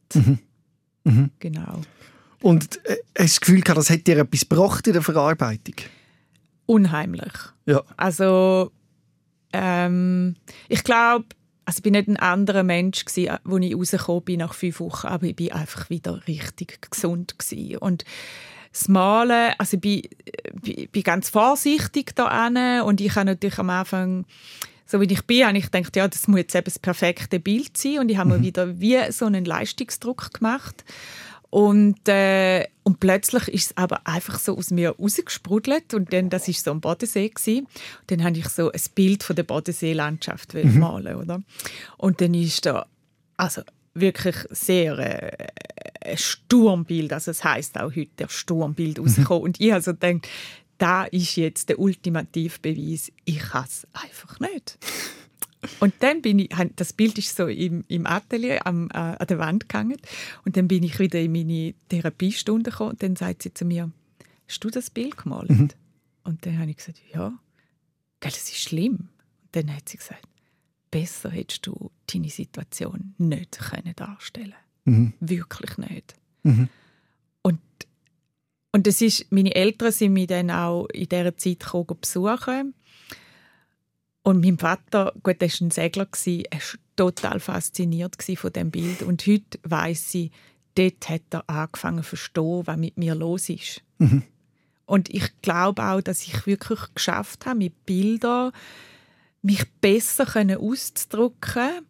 Genau. 1.39 1.81
Und 2.41 2.83
äh, 2.85 2.97
hast 3.17 3.17
du 3.17 3.23
das 3.23 3.39
Gefühl 3.41 3.61
gehabt, 3.61 3.77
das 3.77 3.89
hat 3.89 4.07
dir 4.07 4.17
etwas 4.17 4.41
gebracht 4.41 4.87
in 4.87 4.93
der 4.93 5.01
Verarbeitung? 5.01 5.75
Unheimlich. 6.65 7.33
Ja. 7.65 7.83
Also 7.97 8.71
ähm, 9.53 10.35
ich 10.67 10.83
glaube, 10.83 11.25
also 11.65 11.77
ich 11.77 11.83
bin 11.83 11.93
nicht 11.93 12.07
ein 12.07 12.17
anderer 12.17 12.63
Mensch 12.63 13.03
als 13.05 13.17
ich 13.17 13.29
rausgekommen 13.29 14.23
bin 14.23 14.39
nach 14.39 14.53
fünf 14.53 14.79
Wochen, 14.79 15.07
aber 15.07 15.25
ich 15.25 15.35
bin 15.35 15.51
einfach 15.51 15.89
wieder 15.89 16.21
richtig 16.27 16.89
gesund 16.91 17.37
gsi. 17.39 17.77
und 17.79 18.03
das 18.71 18.89
Malen, 18.89 19.53
also 19.57 19.77
ich 19.77 19.81
bin, 19.81 20.01
bin, 20.61 20.89
bin 20.89 21.03
ganz 21.03 21.29
vorsichtig 21.29 22.13
da 22.15 22.47
und 22.83 22.99
ich 22.99 23.15
habe 23.15 23.25
natürlich 23.25 23.57
am 23.57 23.69
Anfang 23.69 24.25
so 24.85 25.01
wie 25.01 25.11
ich 25.11 25.23
bin, 25.23 25.47
habe 25.47 25.57
ich 25.57 25.71
gedacht, 25.71 25.95
ja, 25.95 26.07
das 26.07 26.27
muss 26.27 26.39
jetzt 26.39 26.55
eben 26.55 26.65
das 26.65 26.77
perfekte 26.77 27.39
Bild 27.39 27.75
sein 27.75 27.99
und 27.99 28.09
ich 28.09 28.17
habe 28.17 28.29
mir 28.29 28.41
wieder 28.41 28.79
wie 28.79 28.99
so 29.11 29.25
einen 29.25 29.45
Leistungsdruck 29.45 30.33
gemacht 30.33 30.83
und, 31.55 32.09
äh, 32.09 32.65
und 32.83 32.99
plötzlich 32.99 33.47
ist 33.47 33.65
es 33.67 33.77
aber 33.77 34.05
einfach 34.05 34.39
so 34.39 34.57
aus 34.57 34.71
mir 34.71 34.89
rausgesprudelt 34.89 35.93
und 35.93 36.11
dann, 36.11 36.29
das 36.29 36.49
ist 36.49 36.65
so 36.65 36.71
ein 36.71 36.81
Bodensee 36.81 37.29
gewesen. 37.29 37.59
Und 37.61 38.11
dann 38.11 38.25
habe 38.25 38.37
ich 38.37 38.49
so 38.49 38.73
ein 38.73 38.81
Bild 38.93 39.23
von 39.23 39.37
der 39.37 39.43
Bodenseelandschaft 39.43 40.53
mhm. 40.53 40.79
malen, 40.79 41.15
oder? 41.15 41.41
Und 41.95 42.19
dann 42.19 42.33
ist 42.33 42.65
da, 42.65 42.85
also 43.37 43.61
wirklich 43.93 44.35
sehr 44.49 44.99
äh, 44.99 45.47
ein 46.01 46.17
Sturmbild, 46.17 47.13
also 47.13 47.31
es 47.31 47.41
heißt 47.41 47.79
auch 47.79 47.95
heute 47.95 48.11
der 48.19 48.27
Sturmbild 48.27 48.99
rausgekommen. 48.99 49.43
Und 49.43 49.61
ich 49.61 49.71
also 49.71 49.93
gedacht, 49.93 50.27
da 50.77 51.05
ist 51.05 51.37
jetzt 51.37 51.69
der 51.69 51.79
ultimative 51.79 52.59
Beweis, 52.59 53.13
ich 53.23 53.39
kann 53.39 53.63
es 53.63 53.87
einfach 53.93 54.41
nicht. 54.41 54.77
Und 55.79 55.93
dann 55.99 56.21
bin 56.21 56.39
ich, 56.39 56.49
das 56.75 56.93
Bild 56.93 57.17
ist 57.17 57.35
so 57.35 57.47
im, 57.47 57.83
im 57.87 58.05
Atelier 58.05 58.65
am, 58.65 58.89
äh, 58.89 58.97
an 58.97 59.27
der 59.27 59.39
Wand 59.39 59.69
gehangen. 59.69 59.97
Und 60.45 60.57
dann 60.57 60.67
bin 60.67 60.83
ich 60.83 60.99
wieder 60.99 61.19
in 61.19 61.31
meine 61.31 61.73
Therapiestunde 61.89 62.71
gekommen. 62.71 62.91
Und 62.91 63.03
dann 63.03 63.15
sagt 63.15 63.43
sie 63.43 63.53
zu 63.53 63.65
mir, 63.65 63.91
hast 64.47 64.63
du 64.63 64.69
das 64.69 64.89
Bild 64.89 65.17
gemalt? 65.17 65.49
Mhm. 65.49 65.69
Und 66.23 66.45
dann 66.45 66.59
habe 66.59 66.71
ich 66.71 66.77
gesagt, 66.77 67.01
ja. 67.13 67.29
Gell, 68.19 68.31
das 68.31 68.49
ist 68.49 68.61
schlimm. 68.61 69.09
Und 69.43 69.49
dann 69.51 69.75
hat 69.75 69.89
sie 69.89 69.97
gesagt, 69.97 70.27
besser 70.91 71.29
hättest 71.29 71.67
du 71.67 71.91
deine 72.11 72.29
Situation 72.29 73.15
nicht 73.17 73.59
können 73.59 73.93
darstellen 73.95 74.55
mhm. 74.85 75.13
Wirklich 75.19 75.77
nicht. 75.77 76.15
Mhm. 76.43 76.69
Und, 77.41 77.59
und 78.71 78.87
das 78.87 79.01
ist, 79.01 79.31
meine 79.31 79.53
Eltern 79.55 79.91
sind 79.91 80.13
mich 80.13 80.27
dann 80.27 80.49
auch 80.51 80.87
in 80.87 81.09
dieser 81.09 81.35
Zeit 81.37 81.59
gekommen, 81.59 81.97
besuchen. 81.99 82.73
Und 84.25 84.43
mein 84.43 84.57
Vater, 84.57 85.13
gut, 85.21 85.39
er 85.39 85.49
war 85.49 85.61
ein 85.61 85.69
Segler, 85.69 86.07
er 86.25 86.59
war 86.59 86.79
total 86.95 87.39
fasziniert 87.39 88.15
von 88.23 88.51
diesem 88.51 88.71
Bild. 88.71 89.03
Und 89.03 89.27
heute 89.27 89.59
weiss 89.61 90.11
sie, 90.11 90.31
dort 90.73 91.07
hat 91.09 91.21
er 91.29 91.47
angefangen 91.47 92.01
zu 92.01 92.09
verstehen, 92.09 92.63
was 92.65 92.75
mit 92.75 92.97
mir 92.97 93.13
los 93.13 93.49
ist. 93.49 93.83
Mhm. 93.99 94.23
Und 94.87 95.13
ich 95.13 95.29
glaube 95.43 95.83
auch, 95.83 96.01
dass 96.01 96.23
ich 96.23 96.47
wirklich 96.47 96.79
geschafft 96.95 97.45
habe, 97.45 97.59
mit 97.59 97.85
Bildern 97.85 98.51
mich 99.43 99.63
besser 99.79 100.25
auszudrücken 100.59 101.85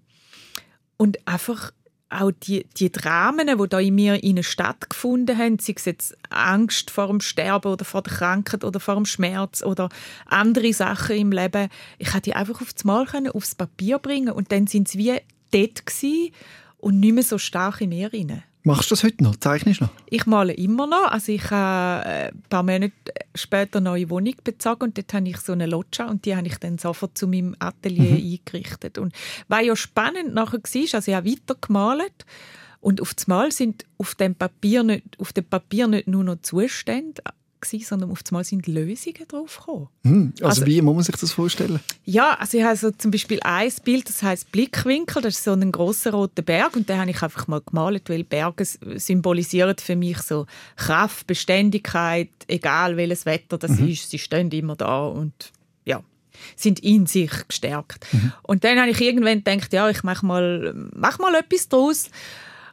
und 0.98 1.26
einfach 1.26 1.72
auch 2.10 2.32
die, 2.32 2.68
die 2.78 2.92
Dramen, 2.92 3.48
die 3.48 3.70
da 3.70 3.80
in 3.80 3.96
mir 3.96 4.44
stattgefunden 4.44 5.38
haben, 5.38 5.60
sei 5.60 5.74
es 5.76 5.86
jetzt 5.86 6.18
Angst 6.30 6.92
vor 6.92 7.08
dem 7.08 7.20
Sterben 7.20 7.72
oder 7.72 7.86
vor 7.86 8.04
der 8.04 8.14
Krankheit 8.14 8.64
oder 8.64 8.80
vor 8.80 8.96
dem 8.96 9.06
Schmerz 9.06 9.64
oder 9.64 9.90
andere 10.26 10.72
Sachen 10.74 11.18
im 11.18 11.32
Leben, 11.32 11.70
ich 11.98 12.10
konnte 12.10 12.30
die 12.30 12.36
einfach 12.36 12.62
aufs 12.62 12.84
Mal 12.84 13.06
können, 13.06 13.32
aufs 13.32 13.56
Papier 13.56 14.00
bringen 14.00 14.32
und 14.32 14.52
dann 14.52 14.68
sind 14.68 14.88
sie 14.88 15.00
wie 15.00 15.20
dort 15.52 15.84
und 16.78 17.00
nicht 17.00 17.14
mehr 17.14 17.24
so 17.24 17.38
stark 17.38 17.82
in 17.82 17.90
mir 17.90 18.14
rein. 18.14 18.44
Machst 18.66 18.90
du 18.90 18.96
das 18.96 19.04
heute 19.04 19.24
noch? 19.24 19.36
Zeichnest 19.36 19.80
du 19.80 19.86
noch? 19.86 19.92
Ich 20.10 20.26
male 20.26 20.52
immer 20.52 20.88
noch. 20.88 21.12
Also 21.12 21.32
ich 21.32 21.52
habe 21.52 22.04
ein 22.04 22.42
paar 22.50 22.64
Monate 22.64 22.94
später 23.36 23.78
eine 23.78 23.92
neue 23.92 24.10
Wohnung 24.10 24.34
bezogen 24.44 24.86
und 24.86 24.98
dort 24.98 25.14
habe 25.14 25.30
ich 25.30 25.38
so 25.38 25.54
eine 25.54 25.68
Loggia 25.68 26.10
und 26.10 26.26
die 26.26 26.36
habe 26.36 26.48
ich 26.48 26.58
dann 26.58 26.80
sofort 26.80 27.16
zu 27.16 27.28
meinem 27.28 27.56
Atelier 27.60 28.18
mhm. 28.18 28.40
eingerichtet. 28.40 28.98
Und 28.98 29.14
was 29.48 29.66
ja 29.66 29.76
spannend 29.76 30.34
nachher 30.34 30.58
war, 30.64 30.94
also 30.96 31.12
ich 31.12 31.16
habe 31.16 31.30
weiter 31.30 31.56
gemalt 31.62 32.26
und 32.82 33.02
auf 33.02 33.14
das 33.14 33.28
Mal 33.28 33.52
sind 33.52 33.86
auf 34.00 34.16
dem 34.16 34.34
Papier 34.34 34.82
nicht, 34.82 35.20
auf 35.20 35.32
dem 35.32 35.46
Papier 35.46 35.88
nicht 35.88 36.08
nur 36.08 36.24
noch 36.24 36.42
Zustände 36.42 37.22
gewesen, 37.66 37.86
sondern 37.86 38.12
auf 38.12 38.20
einmal 38.30 38.44
sind 38.44 38.68
Lösungen 38.68 39.28
drauf 39.28 39.58
gekommen. 39.58 39.88
Hm, 40.04 40.34
also, 40.36 40.46
also, 40.46 40.66
wie 40.66 40.82
muss 40.82 40.96
man 40.96 41.04
sich 41.04 41.16
das 41.16 41.32
vorstellen? 41.32 41.80
Ja, 42.06 42.36
also 42.40 42.58
ich 42.58 42.64
habe 42.64 42.78
so 42.78 42.92
zum 42.92 43.12
Beispiel 43.12 43.40
ein 43.44 43.72
Bild, 43.84 44.08
das 44.08 44.24
heißt 44.24 44.52
Blickwinkel, 44.52 45.22
das 45.22 45.36
ist 45.36 45.44
so 45.44 45.54
ein 45.54 45.72
großer 45.72 46.12
roter 46.12 46.42
Berg 46.42 46.76
und 46.76 46.88
den 46.90 47.00
habe 47.00 47.12
ich 47.12 47.22
einfach 47.22 47.48
mal 47.48 47.62
gemalt, 47.62 48.10
weil 48.10 48.24
Berge 48.24 48.66
symbolisieren 48.66 49.76
für 49.78 49.96
mich 49.96 50.20
so 50.20 50.46
Kraft, 50.76 51.28
Beständigkeit, 51.28 52.30
egal 52.48 52.98
welches 52.98 53.26
Wetter 53.26 53.58
das 53.58 53.72
mhm. 53.72 53.90
ist, 53.90 54.10
sie 54.10 54.20
stehen 54.20 54.52
immer 54.52 54.76
da 54.76 55.08
und 55.08 55.52
ja, 55.86 56.04
sind 56.56 56.80
in 56.80 57.06
sich 57.06 57.32
gestärkt. 57.48 58.06
Mhm. 58.12 58.34
Und 58.44 58.64
dann 58.64 58.80
habe 58.80 58.92
ich 58.92 59.02
irgendwann 59.02 59.44
gedacht, 59.44 59.74
ja, 59.74 59.90
ich 59.90 60.04
mache 60.04 60.26
mal, 60.26 60.74
mach 60.94 61.20
mal 61.20 61.36
etwas 61.36 61.70
draus 61.70 62.10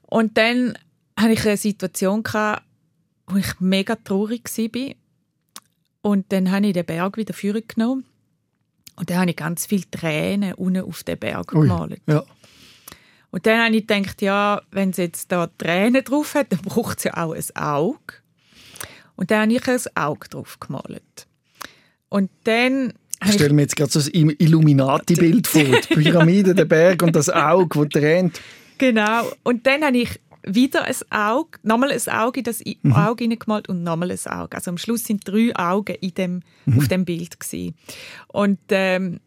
und 0.07 0.37
dann 0.37 0.77
habe 1.19 1.33
ich 1.33 1.47
eine 1.47 1.57
Situation 1.57 2.23
gehabt, 2.23 2.63
wo 3.27 3.37
ich 3.37 3.61
mega 3.61 3.97
traurig 3.97 4.45
war. 4.57 4.95
Und 6.03 6.33
dann 6.33 6.51
habe 6.51 6.67
ich 6.67 6.73
den 6.73 6.85
Berg 6.85 7.17
wieder 7.17 7.35
führen 7.35 7.63
genommen. 7.67 8.05
Und 8.97 9.11
dann 9.11 9.19
habe 9.19 9.31
ich 9.31 9.37
ganz 9.37 9.67
viele 9.67 9.91
Tränen 9.91 10.55
unten 10.55 10.83
auf 10.83 11.03
den 11.05 11.19
Berg 11.19 11.55
Ui, 11.55 11.63
gemalt. 11.63 12.03
Ja. 12.07 12.25
Und 13.31 13.47
dann 13.47 13.65
habe 13.65 13.75
ich 13.75 13.87
gedacht, 13.87 14.21
ja, 14.21 14.61
wenn 14.71 14.91
es 14.91 14.99
jetzt 14.99 15.33
da 15.33 15.47
Tränen 15.47 16.05
drauf 16.05 16.35
hat, 16.35 16.53
dann 16.53 16.61
braucht 16.61 16.99
es 16.99 17.05
ja 17.05 17.17
auch 17.17 17.33
ein 17.33 17.57
Auge. 17.57 18.15
Und 19.17 19.31
dann 19.31 19.43
habe 19.43 19.53
ich 19.53 19.67
ein 19.67 19.97
Auge 19.97 20.29
drauf 20.29 20.61
gemalt. 20.61 21.27
Und 22.09 22.31
dann 22.45 22.93
ich 23.25 23.35
stelle 23.35 23.55
mir 23.55 23.63
jetzt 23.63 23.77
gerade 23.77 23.91
so 23.91 24.01
ein 24.01 24.35
Illuminati-Bild 24.37 25.47
vor. 25.49 25.63
Die 25.63 25.95
Pyramide, 25.95 26.55
der 26.55 26.65
Berg 26.65 27.03
und 27.03 27.15
das 27.15 27.31
Auge, 27.31 27.87
das 27.87 28.01
tränt. 28.01 28.41
Genau. 28.79 29.31
Und 29.45 29.67
dann 29.67 29.85
habe 29.85 29.97
ich 29.97 30.21
wieder 30.45 30.85
ein 30.85 30.95
Auge, 31.11 31.59
nochmal 31.63 31.93
ein 31.93 32.13
Auge 32.13 32.41
in 32.41 32.45
das 32.45 32.63
mhm. 32.65 32.93
Auge 32.93 33.25
hineingemalt 33.25 33.69
und 33.69 33.83
nochmal 33.83 34.11
ein 34.11 34.27
Auge. 34.27 34.57
Also 34.57 34.71
am 34.71 34.79
Schluss 34.79 35.05
sind 35.05 35.27
drei 35.27 35.55
Augen 35.55 35.97
in 36.01 36.15
dem, 36.15 36.43
mhm. 36.67 36.79
auf 36.79 36.89
dem 36.89 37.05
Bild 37.05 37.39
gewesen. 37.39 37.75
Und 38.29 38.59
ähm, 38.71 39.21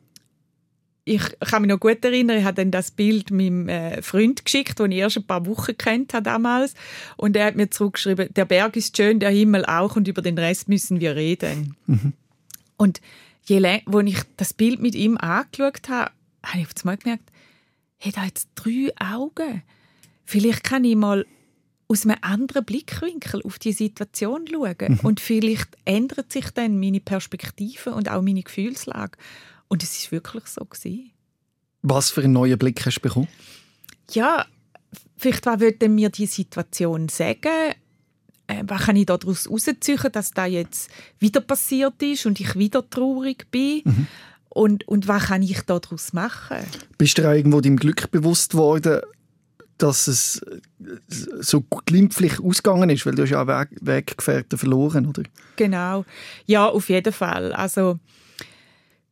ich 1.05 1.21
kann 1.39 1.61
mich 1.61 1.69
noch 1.69 1.79
gut 1.79 2.03
erinnern, 2.03 2.39
ich 2.39 2.43
habe 2.43 2.55
dann 2.55 2.71
das 2.71 2.89
Bild 2.89 3.29
meinem 3.29 3.69
äh, 3.69 4.01
Freund 4.01 4.43
geschickt, 4.43 4.79
den 4.79 4.91
ich 4.91 4.97
erst 4.97 5.17
ein 5.17 5.27
paar 5.27 5.45
Wochen 5.45 5.77
kennt 5.77 6.13
habe 6.13 6.23
damals. 6.23 6.73
Und 7.15 7.35
er 7.37 7.45
hat 7.45 7.55
mir 7.55 7.69
zurückgeschrieben, 7.69 8.33
der 8.33 8.45
Berg 8.45 8.75
ist 8.75 8.97
schön, 8.97 9.19
der 9.19 9.29
Himmel 9.29 9.65
auch 9.65 9.95
und 9.95 10.07
über 10.07 10.23
den 10.23 10.37
Rest 10.37 10.67
müssen 10.67 10.99
wir 10.99 11.15
reden. 11.15 11.75
Mhm. 11.85 12.13
Und 12.77 13.01
je 13.45 13.59
länger, 13.59 13.83
als 13.93 14.09
ich 14.09 14.19
das 14.35 14.53
Bild 14.53 14.81
mit 14.81 14.95
ihm 14.95 15.17
angeschaut 15.17 15.87
habe, 15.89 16.11
habe 16.43 16.59
ich 16.59 16.65
auf 16.65 16.73
einmal 16.81 16.97
gemerkt, 16.97 17.31
hey, 17.97 18.11
da 18.11 18.21
hat 18.21 18.27
jetzt 18.27 18.49
drei 18.55 18.91
Augen. 18.99 19.61
Vielleicht 20.25 20.63
kann 20.63 20.83
ich 20.83 20.95
mal 20.95 21.25
aus 21.87 22.05
einem 22.05 22.17
anderen 22.21 22.65
Blickwinkel 22.65 23.41
auf 23.43 23.59
die 23.59 23.71
Situation 23.71 24.45
schauen. 24.51 24.75
Mhm. 24.79 24.99
Und 25.03 25.19
vielleicht 25.19 25.69
ändert 25.85 26.31
sich 26.31 26.49
dann 26.51 26.79
meine 26.79 26.99
Perspektive 26.99 27.93
und 27.93 28.09
auch 28.09 28.21
meine 28.21 28.41
Gefühlslage. 28.41 29.17
Und 29.67 29.83
es 29.83 29.97
ist 29.97 30.11
wirklich 30.11 30.45
so 30.47 30.65
gewesen. 30.65 31.11
Was 31.81 32.09
für 32.09 32.23
einen 32.23 32.33
neuen 32.33 32.57
Blick 32.57 32.83
hast 32.85 32.95
du 32.95 33.01
bekommen? 33.01 33.27
Ja, 34.11 34.45
vielleicht 35.17 35.45
was 35.45 35.59
würde 35.59 35.89
mir 35.89 36.09
die 36.09 36.25
Situation 36.25 37.09
sagen? 37.09 37.73
Äh, 38.47 38.63
was 38.65 38.83
kann 38.83 38.95
ich 38.95 39.05
daraus 39.05 39.45
herausziehen, 39.45 40.11
dass 40.11 40.31
das 40.31 40.49
jetzt 40.49 40.89
wieder 41.19 41.41
passiert 41.41 42.01
ist 42.01 42.25
und 42.25 42.39
ich 42.39 42.55
wieder 42.55 42.87
traurig 42.89 43.49
bin? 43.51 43.81
Mhm. 43.83 44.07
Und, 44.49 44.87
und 44.87 45.07
was 45.07 45.25
kann 45.25 45.43
ich 45.43 45.61
daraus 45.61 46.13
machen? 46.13 46.57
Bist 46.97 47.17
du 47.17 47.23
irgendwo 47.23 47.59
deinem 47.59 47.77
Glück 47.77 48.09
bewusst 48.09 48.53
worden, 48.53 49.01
dass 49.77 50.07
es 50.07 50.41
so 51.39 51.61
glimpflich 51.85 52.39
ausgegangen 52.39 52.89
ist, 52.89 53.05
weil 53.05 53.15
du 53.15 53.23
hast 53.23 53.31
ja 53.31 53.45
Weg 53.45 53.69
Weggefährten 53.81 54.57
verloren, 54.57 55.05
oder? 55.07 55.23
Genau, 55.57 56.05
ja, 56.45 56.67
auf 56.67 56.89
jeden 56.89 57.11
Fall. 57.11 57.51
Also 57.53 57.99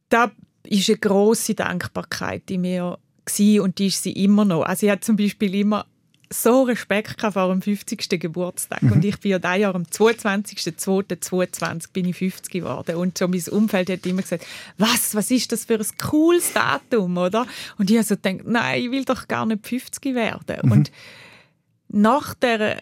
da 0.09 0.31
ist 0.63 0.89
eine 0.89 0.97
große 0.99 1.55
Dankbarkeit 1.55 2.49
in 2.49 2.61
mir 2.61 2.97
und 3.59 3.79
die 3.79 3.87
ist 3.87 4.03
sie 4.03 4.11
immer 4.11 4.45
noch. 4.45 4.63
Also 4.63 4.85
ich 4.85 4.91
habe 4.91 5.01
zum 5.01 5.15
Beispiel 5.15 5.55
immer 5.55 5.85
so 6.33 6.63
Respekt 6.63 7.21
vor 7.21 7.49
dem 7.49 7.61
50. 7.61 8.19
Geburtstag. 8.19 8.81
Mhm. 8.81 8.93
Und 8.93 9.05
ich 9.05 9.19
bin 9.19 9.29
ja 9.31 9.39
dieses 9.39 9.57
Jahr 9.57 9.75
am 9.75 9.83
22.02.22 9.83 11.91
bin 11.93 12.05
ich 12.05 12.15
50 12.17 12.51
geworden. 12.51 12.95
Und 12.95 13.15
so 13.17 13.27
mein 13.27 13.43
Umfeld 13.51 13.89
hat 13.89 14.05
immer 14.05 14.21
gesagt, 14.21 14.45
was, 14.77 15.15
was 15.15 15.31
ist 15.31 15.51
das 15.51 15.65
für 15.65 15.73
ein 15.75 15.85
cooles 16.01 16.53
Datum, 16.53 17.17
oder? 17.17 17.45
Und 17.77 17.89
ich 17.89 17.97
habe 17.97 18.05
so 18.05 18.15
gedacht, 18.15 18.45
nein, 18.45 18.81
ich 18.81 18.91
will 18.91 19.03
doch 19.05 19.27
gar 19.27 19.45
nicht 19.45 19.67
50 19.67 20.15
werden. 20.15 20.59
Mhm. 20.63 20.71
Und 20.71 20.91
nach 21.89 22.33
der 22.33 22.81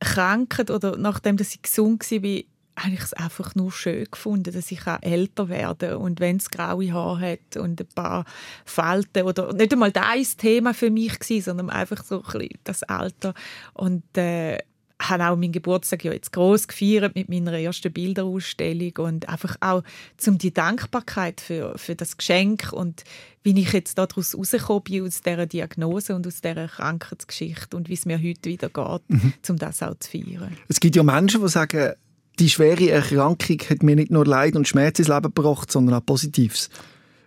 Krankheit 0.00 0.70
oder 0.70 0.96
nachdem 0.96 1.36
dass 1.36 1.54
ich 1.54 1.62
gesund 1.62 2.10
war, 2.10 2.40
habe 2.78 2.94
ich 2.94 3.00
es 3.00 3.12
einfach 3.12 3.54
nur 3.54 3.72
schön 3.72 4.06
gefunden, 4.10 4.52
dass 4.52 4.70
ich 4.70 4.86
auch 4.86 5.02
älter 5.02 5.48
werde 5.48 5.98
und 5.98 6.20
wenn 6.20 6.36
es 6.36 6.50
graue 6.50 6.92
Haare 6.92 7.32
hat 7.32 7.56
und 7.56 7.80
ein 7.80 7.88
paar 7.94 8.24
Falten 8.64 9.24
oder 9.24 9.52
nicht 9.52 9.72
einmal 9.72 9.92
das 9.92 10.04
ein 10.04 10.26
Thema 10.38 10.74
für 10.74 10.90
mich 10.90 11.18
gewesen, 11.18 11.44
sondern 11.44 11.70
einfach 11.70 12.04
so 12.04 12.22
ein 12.22 12.22
bisschen 12.22 12.58
das 12.64 12.82
Alter 12.84 13.34
und 13.74 14.16
äh, 14.16 14.58
habe 15.00 15.28
auch 15.28 15.36
meinen 15.36 15.52
Geburtstag 15.52 16.04
ja 16.04 16.12
jetzt 16.12 16.32
groß 16.32 16.68
gefeiert 16.68 17.14
mit 17.14 17.28
meiner 17.28 17.52
ersten 17.52 17.92
Bilderausstellung 17.92 18.92
und 18.98 19.28
einfach 19.28 19.56
auch 19.60 19.82
zum 20.16 20.38
die 20.38 20.52
Dankbarkeit 20.52 21.40
für, 21.40 21.78
für 21.78 21.94
das 21.94 22.16
Geschenk 22.16 22.72
und 22.72 23.04
wie 23.44 23.58
ich 23.58 23.72
jetzt 23.72 23.96
daraus 23.96 24.36
rausgekommen 24.36 24.82
bin 24.82 25.06
aus 25.06 25.22
dieser 25.22 25.46
Diagnose 25.46 26.16
und 26.16 26.26
aus 26.26 26.40
dieser 26.40 26.66
Krankheitsgeschichte 26.66 27.76
und 27.76 27.88
wie 27.88 27.94
es 27.94 28.06
mir 28.06 28.18
heute 28.18 28.50
wieder 28.50 28.68
geht, 28.68 29.02
mhm. 29.08 29.34
um 29.48 29.56
das 29.56 29.82
auch 29.82 29.94
zu 30.00 30.10
feiern. 30.10 30.56
Es 30.66 30.80
gibt 30.80 30.96
ja 30.96 31.02
Menschen, 31.04 31.40
die 31.42 31.48
sagen, 31.48 31.94
die 32.38 32.48
schwere 32.48 32.90
Erkrankung 32.90 33.58
hat 33.68 33.82
mir 33.82 33.96
nicht 33.96 34.10
nur 34.10 34.24
Leid 34.24 34.56
und 34.56 34.68
Schmerz 34.68 34.98
ins 34.98 35.08
Leben 35.08 35.22
gebracht, 35.22 35.70
sondern 35.70 35.96
auch 35.96 36.06
Positives. 36.06 36.70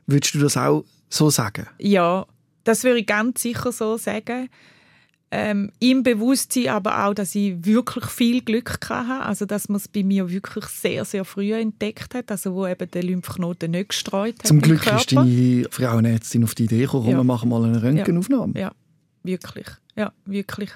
Würdest 0.08 0.36
du 0.36 0.40
das 0.40 0.58
auch 0.58 0.84
so 1.10 1.30
sagen? 1.30 1.68
Ja, 1.80 2.26
das 2.64 2.84
würde 2.84 3.00
ich 3.00 3.08
ganz 3.08 3.42
sicher 3.42 3.72
so 3.72 3.98
sagen. 3.98 4.50
Ähm, 5.34 5.72
Im 5.80 6.04
Bewusstsein 6.04 6.68
aber 6.68 7.06
auch, 7.06 7.14
dass 7.14 7.36
ich 7.36 7.64
wirklich 7.66 8.06
viel 8.06 8.42
Glück 8.42 8.78
hatte. 8.90 9.26
Also, 9.26 9.46
dass 9.46 9.70
man 9.70 9.78
es 9.78 9.88
bei 9.88 10.04
mir 10.04 10.30
wirklich 10.30 10.66
sehr, 10.66 11.06
sehr 11.06 11.24
früh 11.24 11.54
entdeckt 11.54 12.14
hat. 12.14 12.30
Also, 12.32 12.54
wo 12.54 12.68
eben 12.68 12.92
der 12.92 13.04
Lymphknoten 13.04 13.72
nicht 13.72 13.90
gestreut 13.90 14.40
hat. 14.40 14.48
Zum 14.48 14.62
Glück 14.62 14.86
ist 14.86 15.16
deine 15.16 15.68
Frauenärztin 15.72 16.44
auf 16.44 16.54
die 16.54 16.66
Idee 16.66 16.82
gekommen, 16.82 17.10
ja. 17.10 17.18
wir 17.18 17.24
machen 17.24 17.48
mal 17.48 17.64
eine 17.64 17.82
Röntgenaufnahme. 17.82 18.54
Ja. 18.56 18.62
ja, 18.62 18.72
wirklich. 19.24 19.68
Ja, 19.96 20.12
wirklich. 20.26 20.72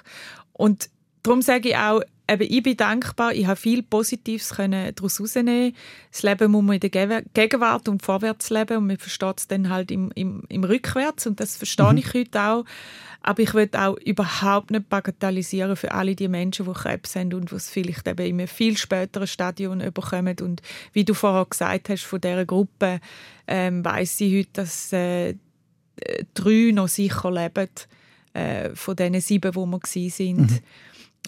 Und 0.54 0.88
darum 1.22 1.42
sage 1.42 1.68
ich 1.68 1.76
auch, 1.76 2.00
eben, 2.28 2.46
ich 2.48 2.62
bin 2.62 2.76
dankbar, 2.76 3.32
ich 3.32 3.46
habe 3.46 3.56
viel 3.56 3.82
Positives 3.82 4.48
daraus 4.48 5.18
herausnehmen 5.18 5.74
Das 6.10 6.22
Leben 6.22 6.50
muss 6.50 6.64
man 6.64 6.78
in 6.80 6.90
der 6.90 7.22
Gegenwart 7.34 7.88
und 7.88 8.02
vorwärts 8.02 8.50
leben 8.50 8.78
und 8.78 8.86
man 8.86 8.98
versteht 8.98 9.38
es 9.38 9.48
dann 9.48 9.70
halt 9.70 9.90
im, 9.90 10.10
im, 10.14 10.42
im 10.48 10.64
Rückwärts 10.64 11.26
und 11.26 11.40
das 11.40 11.56
verstehe 11.56 11.92
mhm. 11.92 11.98
ich 11.98 12.14
heute 12.14 12.40
auch. 12.40 12.64
Aber 13.22 13.42
ich 13.42 13.54
will 13.54 13.68
auch 13.72 13.96
überhaupt 13.98 14.70
nicht 14.70 14.88
bagatellisieren 14.88 15.74
für 15.74 15.92
alle 15.92 16.14
die 16.14 16.28
Menschen, 16.28 16.64
die 16.64 16.72
Krebs 16.72 17.16
haben 17.16 17.34
und 17.34 17.52
was 17.52 17.68
vielleicht 17.68 18.06
eben 18.06 18.24
in 18.24 18.38
einem 18.38 18.48
viel 18.48 18.76
späteren 18.76 19.26
Stadium 19.26 19.78
bekommen. 19.78 20.36
Und 20.40 20.62
wie 20.92 21.04
du 21.04 21.12
vorher 21.12 21.44
gesagt 21.44 21.88
hast, 21.88 22.04
von 22.04 22.20
dieser 22.20 22.46
Gruppe 22.46 23.00
ähm, 23.48 23.84
weiss 23.84 24.20
ich 24.20 24.32
heute, 24.32 24.50
dass 24.52 24.92
äh, 24.92 25.34
drei 26.34 26.70
noch 26.72 26.86
sicher 26.86 27.32
leben, 27.32 27.68
äh, 28.32 28.70
von 28.74 28.94
diesen 28.94 29.20
sieben, 29.20 29.54
wo 29.56 29.66
wir 29.66 29.80
waren. 29.80 30.36
Mhm. 30.36 30.58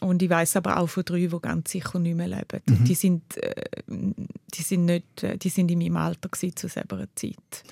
Und 0.00 0.22
ich 0.22 0.30
weiß 0.30 0.56
aber 0.56 0.78
auch 0.78 0.86
von 0.86 1.04
drei, 1.04 1.26
die 1.26 1.40
ganz 1.40 1.72
sicher 1.72 1.98
nicht 1.98 2.16
mehr 2.16 2.28
leben. 2.28 2.62
Mhm. 2.66 2.84
Die, 2.84 2.94
sind, 2.94 3.36
äh, 3.36 3.64
die, 3.86 4.62
sind 4.62 4.84
nicht, 4.84 5.22
äh, 5.22 5.36
die 5.36 5.48
sind 5.48 5.70
in 5.70 5.78
meinem 5.78 5.96
Alter 5.96 6.30
zu 6.32 6.68
selber 6.68 7.06
Zeit. 7.14 7.64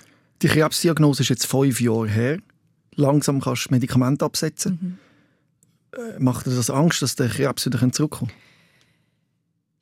Die 0.43 0.49
Krebsdiagnose 0.49 1.23
ist 1.23 1.29
jetzt 1.29 1.47
fünf 1.47 1.81
Jahre 1.81 2.09
her. 2.09 2.39
Langsam 2.95 3.41
kannst 3.41 3.67
du 3.67 3.75
Medikamente 3.75 4.25
absetzen. 4.25 4.99
Mhm. 5.93 5.99
Äh, 5.99 6.19
macht 6.19 6.47
dir 6.47 6.55
das 6.55 6.71
Angst, 6.71 7.03
dass 7.03 7.17
der 7.17 7.29
Krebs 7.29 7.67
wieder 7.67 7.93
zurückkommt? 7.93 8.33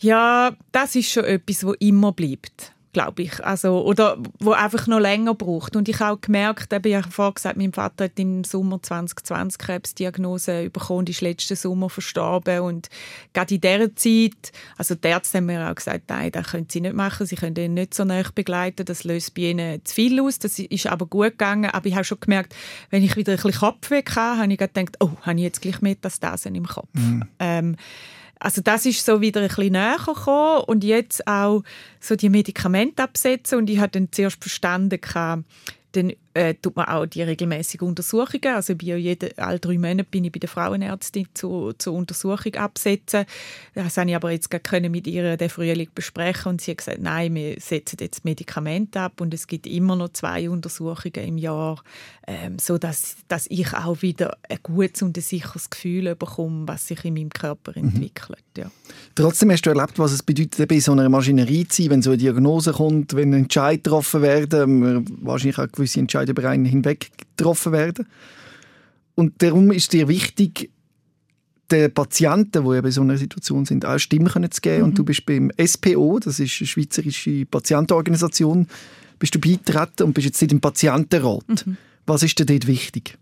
Ja, 0.01 0.55
das 0.73 0.97
ist 0.97 1.11
schon 1.11 1.25
etwas, 1.25 1.65
was 1.65 1.77
immer 1.79 2.13
bleibt 2.13 2.74
glaube 2.95 3.23
ich. 3.23 3.45
Also, 3.45 3.85
oder 3.85 4.17
wo 4.39 4.53
einfach 4.53 4.87
noch 4.87 5.01
länger 5.01 5.35
braucht. 5.35 5.77
Und 5.77 5.89
ich 5.89 6.01
habe 6.01 6.17
auch 6.17 6.21
gemerkt, 6.21 6.73
eben, 6.73 6.89
ich 6.89 6.95
habe 6.95 7.11
vorhin 7.11 7.35
gesagt, 7.35 7.59
mein 7.59 7.73
Vater 7.75 8.05
hat 8.05 8.19
im 8.19 8.45
Sommer 8.45 8.83
2020 8.83 9.59
Krebsdiagnose 9.59 10.71
bekommen 10.71 11.01
und 11.01 11.11
ist 11.11 11.21
letzten 11.21 11.57
Sommer 11.57 11.91
verstorben. 11.91 12.61
Und 12.61 12.89
gerade 13.35 13.57
in 13.57 13.61
dieser 13.61 13.95
Zeit, 13.97 14.53
also 14.79 14.95
die 14.95 15.09
Ärzte 15.09 15.39
haben 15.39 15.47
mir 15.47 15.71
auch 15.71 15.75
gesagt, 15.75 16.05
nein, 16.09 16.33
das 16.33 16.47
können 16.47 16.67
sie 16.71 16.81
nicht 16.81 16.95
machen, 16.95 17.27
sie 17.27 17.37
können 17.37 17.57
ihn 17.57 17.75
nicht 17.75 17.93
so 17.93 18.05
nah 18.05 18.23
begleiten, 18.35 18.87
das 18.87 19.05
löst 19.05 19.35
bei 19.35 19.43
ihnen 19.43 19.85
zu 19.85 19.95
viel 19.95 20.21
aus. 20.21 20.39
Das 20.39 20.59
ist 20.59 20.87
aber 20.87 21.07
gut 21.07 21.33
gegangen. 21.33 21.71
Aber 21.71 21.87
ich 21.87 21.95
habe 21.95 22.05
schon 22.05 22.21
gemerkt, 22.21 22.55
wenn 22.89 23.03
ich 23.03 23.17
wieder 23.17 23.33
ein 23.33 23.37
bisschen 23.37 23.61
Kopfweh 23.61 24.03
hatte, 24.03 24.39
habe 24.39 24.53
ich 24.53 24.59
gedacht, 24.59 24.97
oh, 25.01 25.11
habe 25.23 25.37
ich 25.37 25.43
jetzt 25.43 25.61
gleich 25.61 25.83
Metastasen 25.83 26.55
im 26.55 26.67
Kopf. 26.67 26.89
Mhm. 26.95 27.25
Ähm, 27.41 27.77
also 28.39 28.61
das 28.63 28.87
ist 28.87 29.05
so 29.05 29.21
wieder 29.21 29.41
ein 29.41 29.49
bisschen 29.49 29.73
näher 29.73 29.97
gekommen 30.05 30.65
und 30.67 30.85
jetzt 30.85 31.27
auch 31.27 31.63
so 32.01 32.17
die 32.17 32.29
Medikamente 32.29 33.03
absetzen. 33.03 33.59
Und 33.59 33.71
ich 33.71 33.79
habe 33.79 33.91
dann 33.91 34.09
zuerst 34.13 34.41
verstanden, 34.41 35.01
dann 35.93 36.13
äh, 36.35 36.55
tut 36.55 36.75
man 36.77 36.87
auch 36.87 37.07
die 37.07 37.23
regelmäßigen 37.23 37.87
Untersuchungen. 37.87 38.55
Also 38.55 38.75
bei 38.75 38.97
jede, 38.97 39.33
alle 39.39 39.61
drei 39.61 39.79
Monate 39.79 40.05
bin 40.05 40.25
ich 40.25 40.33
bei 40.33 40.41
der 40.41 40.49
Frauenärztin 40.49 41.27
zu, 41.33 41.73
zur 41.79 41.95
Untersuchung 41.95 42.55
absetzen. 42.57 43.25
Das 43.75 43.97
habe 43.97 44.11
ich 44.11 44.17
aber 44.17 44.33
jetzt 44.33 44.51
können 44.65 44.91
mit 44.91 45.07
ihr 45.07 45.37
den 45.37 45.49
Frühling 45.49 45.89
besprechen 45.95 46.51
und 46.51 46.61
sie 46.61 46.73
hat 46.73 46.79
gesagt, 46.79 47.01
nein, 47.01 47.35
wir 47.35 47.57
setzen 47.61 47.99
jetzt 48.01 48.25
Medikamente 48.25 49.01
ab 49.01 49.21
und 49.21 49.33
es 49.33 49.47
gibt 49.47 49.67
immer 49.67 49.95
noch 49.95 50.13
zwei 50.13 50.51
Untersuchungen 50.51 51.25
im 51.25 51.39
Jahr, 51.39 51.83
ähm, 52.27 52.59
so 52.59 52.79
dass, 52.79 53.17
dass 53.29 53.47
ich 53.49 53.73
auch 53.73 54.03
wieder 54.03 54.37
ein 54.49 54.59
gutes 54.63 55.03
und 55.03 55.17
ein 55.17 55.23
sicheres 55.23 55.71
Gefühl 55.71 56.15
bekomme, 56.17 56.67
was 56.67 56.89
sich 56.89 57.05
in 57.05 57.15
meinem 57.15 57.31
Körper 57.31 57.73
mhm. 57.77 57.89
entwickelt. 57.89 58.43
Ja. 58.57 58.71
Trotzdem 59.15 59.53
hast 59.53 59.63
du 59.63 59.71
erlebt, 59.71 59.99
was 59.99 60.13
es 60.13 60.23
bedeutet, 60.23 60.69
bei 60.69 60.81
so 60.81 60.93
einer 60.93 61.09
Maschinerie 61.09 61.67
zu 61.69 61.83
sein, 61.83 61.91
wenn 61.91 62.03
so 62.03 62.11
eine 62.11 62.19
Diagnose 62.19 62.73
kommt, 62.73 63.15
wenn 63.15 63.33
Entscheid 63.33 63.85
getroffen 63.85 64.23
werden, 64.23 65.07
wahrscheinlich 65.23 65.59
auch 65.59 65.71
gewisse 65.71 66.01
Entscheidungen 66.01 66.24
über 66.29 66.49
einen 66.49 66.65
hinweg 66.65 67.11
getroffen 67.37 67.73
werden. 67.73 68.07
Und 69.15 69.43
darum 69.43 69.71
ist 69.71 69.85
es 69.85 69.89
dir 69.89 70.09
wichtig, 70.09 70.71
den 71.71 71.93
Patienten, 71.93 72.65
die 72.65 72.77
in 72.77 72.91
so 72.91 73.01
einer 73.01 73.17
Situation 73.17 73.65
sind, 73.65 73.85
auch 73.85 73.99
Stimmen 73.99 74.51
zu 74.51 74.61
geben. 74.61 74.79
Mhm. 74.79 74.85
Und 74.85 74.99
du 74.99 75.05
bist 75.05 75.25
beim 75.27 75.51
SPO, 75.65 76.19
das 76.19 76.41
ist 76.41 76.61
eine 76.61 76.67
schweizerische 76.67 77.47
Patientenorganisation, 77.47 78.67
bist 79.19 79.35
du 79.35 79.41
beitreten 79.41 80.05
und 80.05 80.13
bist 80.13 80.27
jetzt 80.27 80.43
im 80.43 80.61
Patientenrat. 80.61 81.67
Mhm. 81.67 81.77
Was 82.07 82.23
ist 82.23 82.39
dir 82.39 82.47
dort 82.47 82.67
wichtig? 82.67 83.17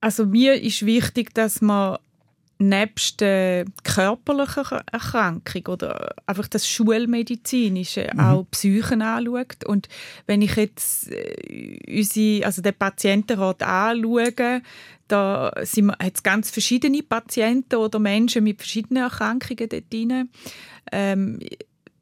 Also 0.00 0.26
mir 0.26 0.60
ist 0.60 0.84
wichtig, 0.84 1.34
dass 1.34 1.60
man 1.60 1.98
nebst 2.60 3.22
der 3.22 3.64
körperlichen 3.84 4.78
Erkrankung 4.92 5.66
oder 5.68 6.14
einfach 6.26 6.46
das 6.46 6.68
Schulmedizinische 6.68 8.10
mhm. 8.12 8.20
auch 8.20 8.46
Psychen 8.50 9.02
anschaut. 9.02 9.64
Und 9.64 9.88
wenn 10.26 10.42
ich 10.42 10.56
jetzt 10.56 11.10
äh, 11.10 11.78
unsere, 11.88 12.44
also 12.44 12.60
den 12.60 12.74
Patientenrat 12.74 13.62
anschaue, 13.62 14.62
da 15.08 15.52
hat 15.56 16.14
es 16.14 16.22
ganz 16.22 16.50
verschiedene 16.50 17.02
Patienten 17.02 17.76
oder 17.76 17.98
Menschen 17.98 18.44
mit 18.44 18.58
verschiedenen 18.58 19.04
Erkrankungen 19.04 19.68
dort 19.68 19.92
drin. 19.92 20.28
Ähm, 20.92 21.40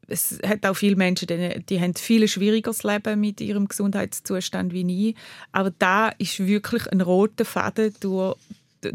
es 0.08 0.38
hat 0.44 0.64
auch 0.66 0.74
viele 0.74 0.96
Menschen, 0.96 1.28
die, 1.28 1.62
die 1.68 1.80
haben 1.80 1.94
viel 1.94 2.26
schwierigeres 2.26 2.82
Leben 2.82 3.20
mit 3.20 3.40
ihrem 3.40 3.68
Gesundheitszustand 3.68 4.72
wie 4.72 5.10
ich. 5.10 5.16
Aber 5.52 5.70
da 5.78 6.08
ist 6.18 6.44
wirklich 6.46 6.90
ein 6.90 7.02
roter 7.02 7.44
Faden 7.44 7.94
durch, 8.00 8.36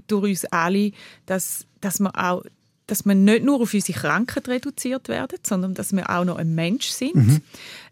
durch 0.07 0.29
uns 0.29 0.45
alle, 0.45 0.91
dass, 1.25 1.65
dass 1.81 1.99
wir 1.99 2.11
auch 2.15 2.43
dass 2.85 3.05
wir 3.05 3.15
nicht 3.15 3.45
nur 3.45 3.61
auf 3.61 3.73
unsere 3.73 3.97
Krankheit 3.97 4.49
reduziert 4.49 5.07
werden, 5.07 5.39
sondern 5.43 5.73
dass 5.73 5.93
wir 5.93 6.09
auch 6.09 6.25
noch 6.25 6.35
ein 6.35 6.53
Mensch 6.53 6.87
sind, 6.87 7.15
mhm. 7.15 7.41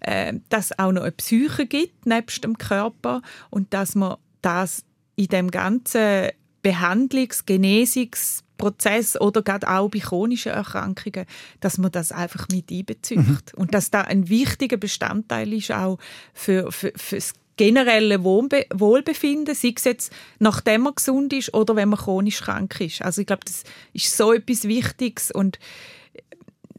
äh, 0.02 0.34
dass 0.50 0.72
es 0.72 0.80
auch 0.80 0.92
noch 0.92 1.04
eine 1.04 1.14
Psyche 1.14 1.66
gibt 1.66 2.06
nebst 2.06 2.44
dem 2.44 2.58
Körper 2.58 3.22
und 3.50 3.74
dass 3.74 3.96
man 3.96 4.18
das 4.42 4.84
in 5.16 5.28
dem 5.28 5.50
ganzen 5.50 6.30
Behandlungs-, 6.62 7.46
Genesungs- 7.46 8.44
Prozess 8.62 9.20
oder 9.20 9.42
gerade 9.42 9.68
auch 9.68 9.90
bei 9.90 10.00
chronischen 10.00 10.52
Erkrankungen, 10.52 11.26
dass 11.60 11.80
man 11.80 11.92
das 11.92 12.12
einfach 12.12 12.48
mit 12.52 12.72
einbezieht. 12.72 13.18
Mhm. 13.18 13.40
Und 13.56 13.74
dass 13.74 13.90
da 13.90 14.02
ein 14.02 14.30
wichtiger 14.30 14.78
Bestandteil 14.78 15.52
ist 15.52 15.72
auch 15.72 15.98
für, 16.34 16.72
für, 16.72 16.94
für 16.96 17.16
das 17.16 17.34
generelle 17.58 18.24
Wohlbe 18.24 18.66
Wohlbefinden, 18.74 19.56
sei 19.56 19.74
es 19.76 19.84
jetzt 19.84 20.14
nachdem 20.40 20.82
man 20.82 20.96
gesund 20.96 21.34
ist 21.34 21.54
oder 21.54 21.76
wenn 21.76 21.90
man 21.90 22.00
chronisch 22.00 22.42
krank 22.42 22.80
ist. 22.82 23.02
Also 23.02 23.22
ich 23.22 23.28
glaube, 23.28 23.46
das 23.46 23.64
ist 23.94 24.16
so 24.16 24.34
etwas 24.34 24.68
Wichtiges 24.68 25.32
und 25.32 25.60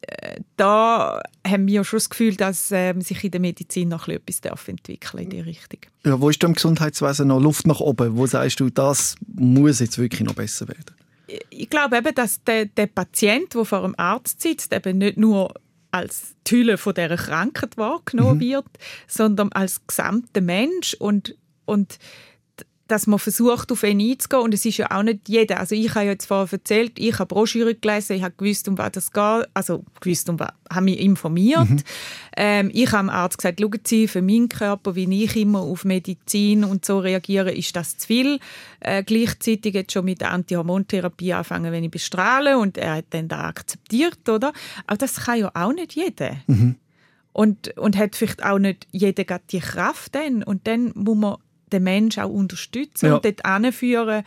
äh, 0.03 0.41
da 0.57 1.21
haben 1.47 1.67
wir 1.67 1.85
schon 1.85 1.99
das 1.99 2.11
Gefühl, 2.11 2.37
dass 2.37 2.71
äh, 2.73 2.95
sich 3.01 3.23
in 3.25 3.31
der 3.31 3.41
Medizin 3.41 3.89
noch 3.89 4.09
etwas 4.09 4.41
darf 4.41 4.69
entwickeln 4.69 5.25
in 5.25 5.31
die 5.31 5.41
Richtung. 5.41 5.81
Ja, 6.05 6.21
wo 6.21 6.29
ist 6.29 6.43
da 6.43 6.49
im 6.49 6.55
Gesundheitswesen 6.55 7.29
noch 7.29 7.41
Luft 7.41 7.67
nach 7.67 7.81
oben? 7.81 8.17
Wo 8.17 8.27
sagst 8.27 8.61
du, 8.61 8.71
das 8.71 9.17
muss 9.35 9.81
jetzt 9.81 9.99
wirklich 9.99 10.23
noch 10.23 10.35
besser 10.35 10.69
werden? 10.69 10.95
ich 11.51 11.71
glaube 11.71 11.99
eben, 11.99 12.15
dass 12.15 12.43
der, 12.45 12.67
der 12.67 12.87
Patient, 12.87 13.55
der 13.55 13.65
vor 13.65 13.83
dem 13.83 13.95
Arzt 13.99 14.41
sitzt, 14.43 14.73
eben 14.73 14.99
nicht 14.99 15.17
nur 15.17 15.55
als 15.93 16.35
Tülle 16.45 16.79
von 16.79 16.95
dieser 16.95 17.17
Krankheit 17.17 17.77
wahrgenommen 17.77 18.39
mhm. 18.39 18.41
wird, 18.41 18.67
sondern 19.07 19.53
als 19.53 19.87
gesamter 19.87 20.41
Mensch 20.41 20.95
und, 20.95 21.37
und 21.65 21.99
dass 22.93 23.07
man 23.07 23.19
versucht, 23.19 23.73
auf 23.73 23.85
ihn 23.85 24.03
einzugehen. 24.03 24.43
Und 24.43 24.53
es 24.53 24.67
ist 24.67 24.77
ja 24.77 24.91
auch 24.91 25.03
nicht 25.03 25.27
jeder. 25.27 25.59
Also 25.61 25.75
ich 25.75 25.95
habe 25.95 26.05
jetzt 26.05 26.27
vorher 26.27 26.53
erzählt, 26.53 26.99
ich 26.99 27.19
habe 27.19 27.27
Broschüre 27.27 27.75
gelesen, 27.75 28.17
ich 28.17 28.23
habe 28.23 28.35
gewusst, 28.37 28.69
um 28.69 28.77
was 28.77 28.93
das 28.93 29.11
geht. 29.11 29.49
Also 29.55 29.83
gewusst, 29.99 30.29
um 30.29 30.39
was, 30.39 30.51
habe 30.71 30.85
mich 30.85 31.01
informiert. 31.01 31.71
Mhm. 31.71 31.83
Ähm, 32.37 32.71
ich 32.75 32.93
habe 32.93 33.07
dem 33.07 33.09
Arzt 33.09 33.39
gesagt, 33.39 33.61
schauen 33.61 33.81
Sie, 33.83 34.09
für 34.09 34.21
meinen 34.21 34.51
Körper, 34.51 34.95
wie 34.95 35.25
ich 35.25 35.37
immer 35.37 35.61
auf 35.61 35.87
Medizin 35.87 36.65
und 36.65 36.85
so 36.85 36.99
reagiere, 36.99 37.53
ist 37.53 37.75
das 37.75 37.97
zu 37.97 38.07
viel. 38.07 38.39
Äh, 38.81 39.03
gleichzeitig 39.03 39.73
jetzt 39.73 39.93
schon 39.93 40.05
mit 40.05 40.21
der 40.21 40.31
Antihormontherapie 40.33 41.33
anfangen, 41.33 41.73
wenn 41.73 41.85
ich 41.85 41.91
bestrahle. 41.91 42.59
Und 42.59 42.77
er 42.77 42.97
hat 42.97 43.07
dann 43.11 43.29
da 43.29 43.45
akzeptiert, 43.45 44.29
oder? 44.29 44.53
Aber 44.87 44.99
das 44.99 45.17
kann 45.17 45.39
ja 45.39 45.51
auch 45.55 45.73
nicht 45.73 45.95
jeder. 45.95 46.37
Mhm. 46.47 46.77
Und, 47.33 47.75
und 47.79 47.97
hat 47.97 48.17
vielleicht 48.17 48.45
auch 48.45 48.59
nicht 48.59 48.87
jeder 48.93 49.39
die 49.51 49.61
Kraft 49.61 50.15
dann. 50.15 50.43
Und 50.43 50.67
dann 50.67 50.93
muss 50.95 51.17
man 51.17 51.37
den 51.73 51.83
Menschen 51.83 52.23
auch 52.23 52.31
unterstützen 52.31 53.07
ja. 53.07 53.15
und 53.17 53.25
dort 53.25 53.45
anführen 53.45 54.25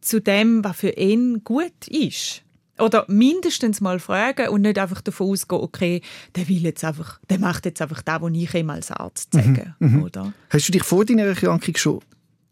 zu 0.00 0.20
dem, 0.20 0.64
was 0.64 0.76
für 0.76 0.90
ihn 0.90 1.42
gut 1.44 1.88
ist. 1.88 2.42
Oder 2.78 3.04
mindestens 3.08 3.82
mal 3.82 3.98
fragen 3.98 4.48
und 4.48 4.62
nicht 4.62 4.78
einfach 4.78 5.02
davon 5.02 5.30
ausgehen, 5.30 5.60
okay, 5.60 6.02
der 6.34 6.48
will 6.48 6.62
jetzt 6.62 6.82
einfach, 6.82 7.20
der 7.28 7.38
macht 7.38 7.66
jetzt 7.66 7.82
einfach 7.82 8.00
das, 8.00 8.22
was 8.22 8.32
ich 8.32 8.54
ihm 8.54 8.70
als 8.70 8.90
Arzt 8.90 9.34
mhm, 9.34 9.40
sage. 9.40 9.74
Mhm, 9.78 10.02
oder? 10.02 10.32
Hast 10.48 10.68
du 10.68 10.72
dich 10.72 10.82
vor 10.82 11.04
deiner 11.04 11.24
Erkrankung 11.24 11.76
schon 11.76 12.00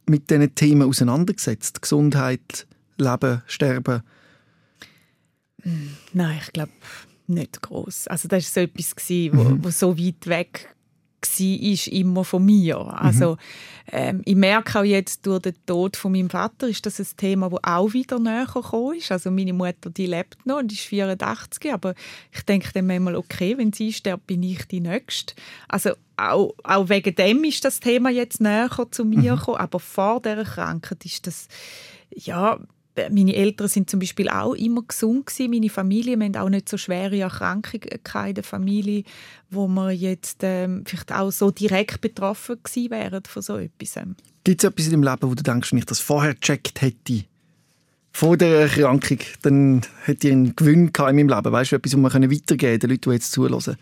mit 0.07 0.29
diesen 0.29 0.55
Themen 0.55 0.87
auseinandergesetzt? 0.87 1.81
Gesundheit, 1.81 2.67
Leben, 2.99 3.43
Sterben? 3.47 4.03
Nein, 6.13 6.41
ich 6.43 6.53
glaube 6.53 6.73
nicht 7.27 7.63
groß. 7.63 8.09
Also 8.09 8.29
das 8.29 8.45
war 8.45 8.51
so 8.53 8.61
etwas, 8.61 8.95
wo, 9.09 9.45
mhm. 9.45 9.65
wo 9.65 9.71
so 9.71 9.99
weit 9.99 10.27
weg 10.27 10.75
war 11.21 11.93
immer 11.93 12.25
von 12.25 12.45
mir. 12.45 12.79
Also 12.79 13.37
ähm, 13.91 14.23
ich 14.25 14.37
merke 14.37 14.81
auch 14.81 14.85
jetzt 14.85 15.27
durch 15.27 15.43
den 15.43 15.55
Tod 15.67 15.97
von 15.97 16.13
meinem 16.13 16.31
Vater 16.31 16.69
ist 16.69 16.85
das 16.87 17.01
ein 17.01 17.07
Thema, 17.17 17.49
das 17.51 17.65
auch 17.65 17.93
wieder 17.93 18.19
näher 18.19 18.47
gekommen 18.47 18.99
ist. 18.99 19.11
Also 19.11 19.31
meine 19.31 19.53
Mutter, 19.53 19.91
die 19.91 20.07
lebt 20.07 20.45
noch 20.47 20.59
und 20.59 20.73
ist 20.73 20.83
84, 20.83 21.73
aber 21.73 21.95
ich 22.33 22.43
denke 22.43 22.71
dann 22.73 22.87
manchmal, 22.87 23.17
okay, 23.17 23.57
wenn 23.57 23.73
sie 23.73 23.93
stirbt, 23.93 24.27
bin 24.27 24.43
ich 24.43 24.67
die 24.67 24.81
Nächste. 24.81 25.35
Also 25.69 25.91
auch, 26.17 26.55
auch 26.65 26.89
wegen 26.89 27.15
dem 27.15 27.45
ist 27.45 27.65
das 27.65 27.81
Thema 27.81 28.11
jetzt 28.11 28.41
näher 28.41 28.71
zu 28.91 29.05
mir 29.05 29.33
mhm. 29.33 29.39
gekommen, 29.39 29.59
aber 29.59 29.81
vor 29.81 30.21
dieser 30.21 30.45
Krankheit 30.45 31.05
ist 31.05 31.27
das 31.27 31.49
ja 32.15 32.59
meine 33.11 33.35
Eltern 33.35 33.69
sind 33.69 33.91
zum 33.91 34.01
Beispiel 34.01 34.29
auch 34.29 34.55
immer 34.55 34.83
gesund 34.83 35.27
gewesen. 35.27 35.51
Meine 35.51 35.71
Familie, 35.71 36.17
wir 36.17 36.27
haben 36.27 36.37
auch 36.37 36.49
nicht 36.49 36.69
so 36.69 36.77
schwere 36.77 37.19
Erkrankungen 37.19 37.89
in 37.89 38.35
der 38.35 38.45
Familie, 38.45 39.05
wo 39.51 39.69
wir 39.69 39.91
jetzt 39.93 40.39
ähm, 40.43 40.85
vielleicht 40.87 41.13
auch 41.13 41.31
so 41.31 41.51
direkt 41.51 42.01
betroffen 42.01 42.57
gewesen 42.63 42.91
wären 42.91 43.23
von 43.25 43.43
so 43.43 43.57
etwas. 43.57 43.99
Gibt 44.45 44.63
es 44.63 44.69
etwas 44.69 44.87
in 44.87 44.93
deinem 44.93 45.03
Leben, 45.03 45.31
wo 45.31 45.35
du 45.35 45.43
denkst, 45.43 45.73
wenn 45.73 45.79
ich 45.79 45.85
das 45.85 46.01
vorher 46.01 46.35
gecheckt 46.35 46.81
hätte, 46.81 47.25
vor 48.13 48.37
der 48.37 48.63
Erkrankung, 48.63 49.19
dann 49.43 49.83
hätte 50.05 50.29
ich 50.29 50.33
einen 50.33 50.57
Gewinn 50.57 50.89
in 50.89 50.93
meinem 51.17 51.29
Leben? 51.29 51.53
Weißt 51.53 51.73
du, 51.73 51.77
etwas, 51.77 51.93
was 51.95 52.15
wir 52.15 52.31
weitergeben 52.31 52.59
können, 52.59 52.79
den 52.81 52.91
Leuten, 52.91 53.11
die 53.11 53.15
jetzt 53.15 53.33
zuhören? 53.33 53.77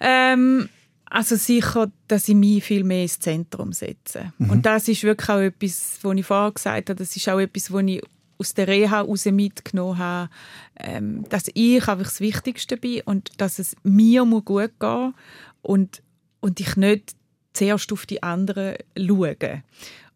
Ähm, 0.00 0.68
also 1.10 1.36
sicher, 1.36 1.90
dass 2.08 2.28
ich 2.28 2.36
mich 2.36 2.64
viel 2.64 2.84
mehr 2.84 3.02
ins 3.02 3.18
Zentrum 3.18 3.72
setze. 3.72 4.32
Mhm. 4.38 4.50
Und 4.50 4.66
das 4.66 4.88
ist 4.88 5.02
wirklich 5.02 5.28
auch 5.28 5.40
etwas, 5.40 5.98
was 6.02 6.16
ich 6.16 6.24
vorher 6.24 6.52
gesagt 6.52 6.88
habe, 6.88 6.98
das 6.98 7.16
ist 7.16 7.28
auch 7.28 7.40
etwas, 7.40 7.72
was 7.72 7.82
ich 7.84 8.02
aus 8.38 8.54
der 8.54 8.68
Reha 8.68 8.90
heraus 8.90 9.26
mitgenommen 9.26 9.98
habe, 9.98 10.30
ähm, 10.78 11.28
dass 11.28 11.50
ich 11.52 11.86
einfach 11.86 12.04
das 12.04 12.20
Wichtigste 12.20 12.76
bin 12.76 13.02
und 13.04 13.32
dass 13.38 13.58
es 13.58 13.76
mir 13.82 14.24
gut 14.24 14.72
gehen 14.78 15.00
muss 15.02 15.14
und, 15.62 16.02
und 16.40 16.60
ich 16.60 16.76
nicht 16.76 17.14
zuerst 17.52 17.92
auf 17.92 18.06
die 18.06 18.22
anderen 18.22 18.76
schaue. 18.96 19.62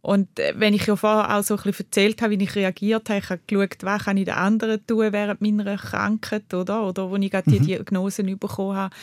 Und 0.01 0.39
äh, 0.39 0.55
wenn 0.57 0.75
ich 0.75 0.87
ja 0.87 0.97
vorher 0.97 1.35
auch 1.35 1.43
so 1.43 1.57
ein 1.57 1.63
bisschen 1.63 1.87
erzählt 1.87 2.23
habe, 2.23 2.39
wie 2.39 2.45
ich 2.45 2.55
reagiert 2.55 3.09
habe, 3.09 3.19
ich 3.19 3.31
habe 3.31 3.41
geschaut, 3.47 3.77
was 3.83 4.05
kann 4.05 4.17
ich 4.17 4.27
den 4.27 4.35
anderen 4.35 4.87
tun 4.87 5.13
während 5.13 5.41
meiner 5.41 5.77
Krankheit, 5.77 6.55
oder? 6.55 6.87
Oder 6.87 7.11
wo 7.11 7.17
ich 7.17 7.31
gerade 7.31 7.51
die 7.51 7.59
mhm. 7.59 7.67
Diagnosen 7.67 8.39
bekommen 8.39 8.77
habe. 8.77 8.95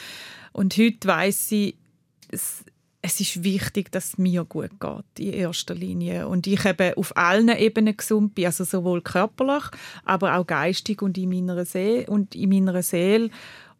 Und 0.54 0.78
heute 0.78 1.08
weiss 1.08 1.52
ich, 1.52 1.76
es, 2.32 2.64
es 3.02 3.20
ist 3.20 3.44
wichtig, 3.44 3.92
dass 3.92 4.10
es 4.10 4.18
mir 4.18 4.44
gut 4.46 4.80
geht, 4.80 5.20
in 5.20 5.34
erster 5.34 5.74
Linie. 5.74 6.28
Und 6.28 6.48
ich 6.48 6.66
eben 6.66 6.94
auf 6.96 7.16
allen 7.18 7.50
Ebenen 7.50 7.98
gesund 7.98 8.36
bin, 8.36 8.46
also 8.46 8.64
sowohl 8.64 9.02
körperlich, 9.02 9.64
aber 10.06 10.38
auch 10.38 10.46
geistig 10.46 11.02
und 11.02 11.18
in 11.18 11.30
meiner 11.30 11.66
Seele. 11.66 12.06
Und 12.08 12.36
in 12.36 12.50
meiner 12.50 12.82
Seele 12.84 13.30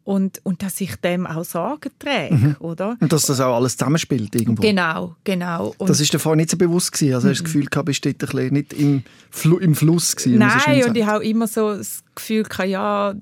und, 0.04 0.40
und 0.42 0.62
dass 0.62 0.80
ich 0.80 0.96
dem 0.96 1.26
auch 1.26 1.44
Sorge 1.44 1.90
träge, 1.98 2.34
mhm. 2.34 2.56
oder? 2.58 2.96
Und 2.98 3.12
dass 3.12 3.22
das 3.22 3.40
auch 3.40 3.54
alles 3.54 3.76
zusammenspielt 3.76 4.34
irgendwo. 4.34 4.60
Genau, 4.60 5.14
genau. 5.22 5.74
Und 5.78 5.88
das 5.88 6.00
ist 6.00 6.12
davor 6.12 6.34
nicht 6.34 6.50
so 6.50 6.56
bewusst 6.56 6.92
gewesen. 6.92 7.14
Also 7.14 7.28
mhm. 7.28 7.30
hast 7.30 7.38
du 7.38 7.44
das 7.44 7.52
Gefühl 7.52 7.66
gehabt, 7.66 7.86
bist 7.86 8.04
du 8.04 8.50
nicht 8.50 8.72
im, 8.72 9.04
Fl 9.30 9.58
im 9.60 9.74
Fluss 9.74 10.16
gewesen? 10.16 10.38
Nein, 10.38 10.84
und 10.84 10.96
ich 10.96 11.06
habe 11.06 11.24
immer 11.24 11.46
so 11.46 11.76
das 11.76 12.02
Gefühl 12.14 12.42
gehabt, 12.42 12.68
ja, 12.68 13.14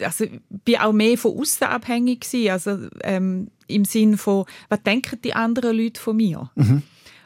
also 0.00 0.24
ich 0.24 0.40
bin 0.64 0.76
auch 0.76 0.92
mehr 0.92 1.18
von 1.18 1.38
außen 1.38 1.66
abhängig 1.66 2.20
gewesen. 2.20 2.50
Also 2.50 2.78
ähm, 3.02 3.48
im 3.66 3.84
Sinn 3.84 4.16
von, 4.16 4.44
was 4.68 4.82
denken 4.82 5.20
die 5.22 5.34
anderen 5.34 5.76
Leute 5.76 6.00
von 6.00 6.16
mir? 6.16 6.50
Mhm. 6.54 6.82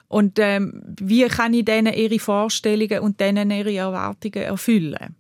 Und 0.08 0.38
ähm, 0.38 0.82
wie 1.00 1.26
kann 1.26 1.54
ich 1.54 1.64
denen 1.64 1.92
ihre 1.92 2.18
Vorstellungen 2.18 3.00
und 3.00 3.20
denen 3.20 3.50
ihre 3.50 3.74
Erwartungen 3.74 4.44
erfüllen? 4.44 5.16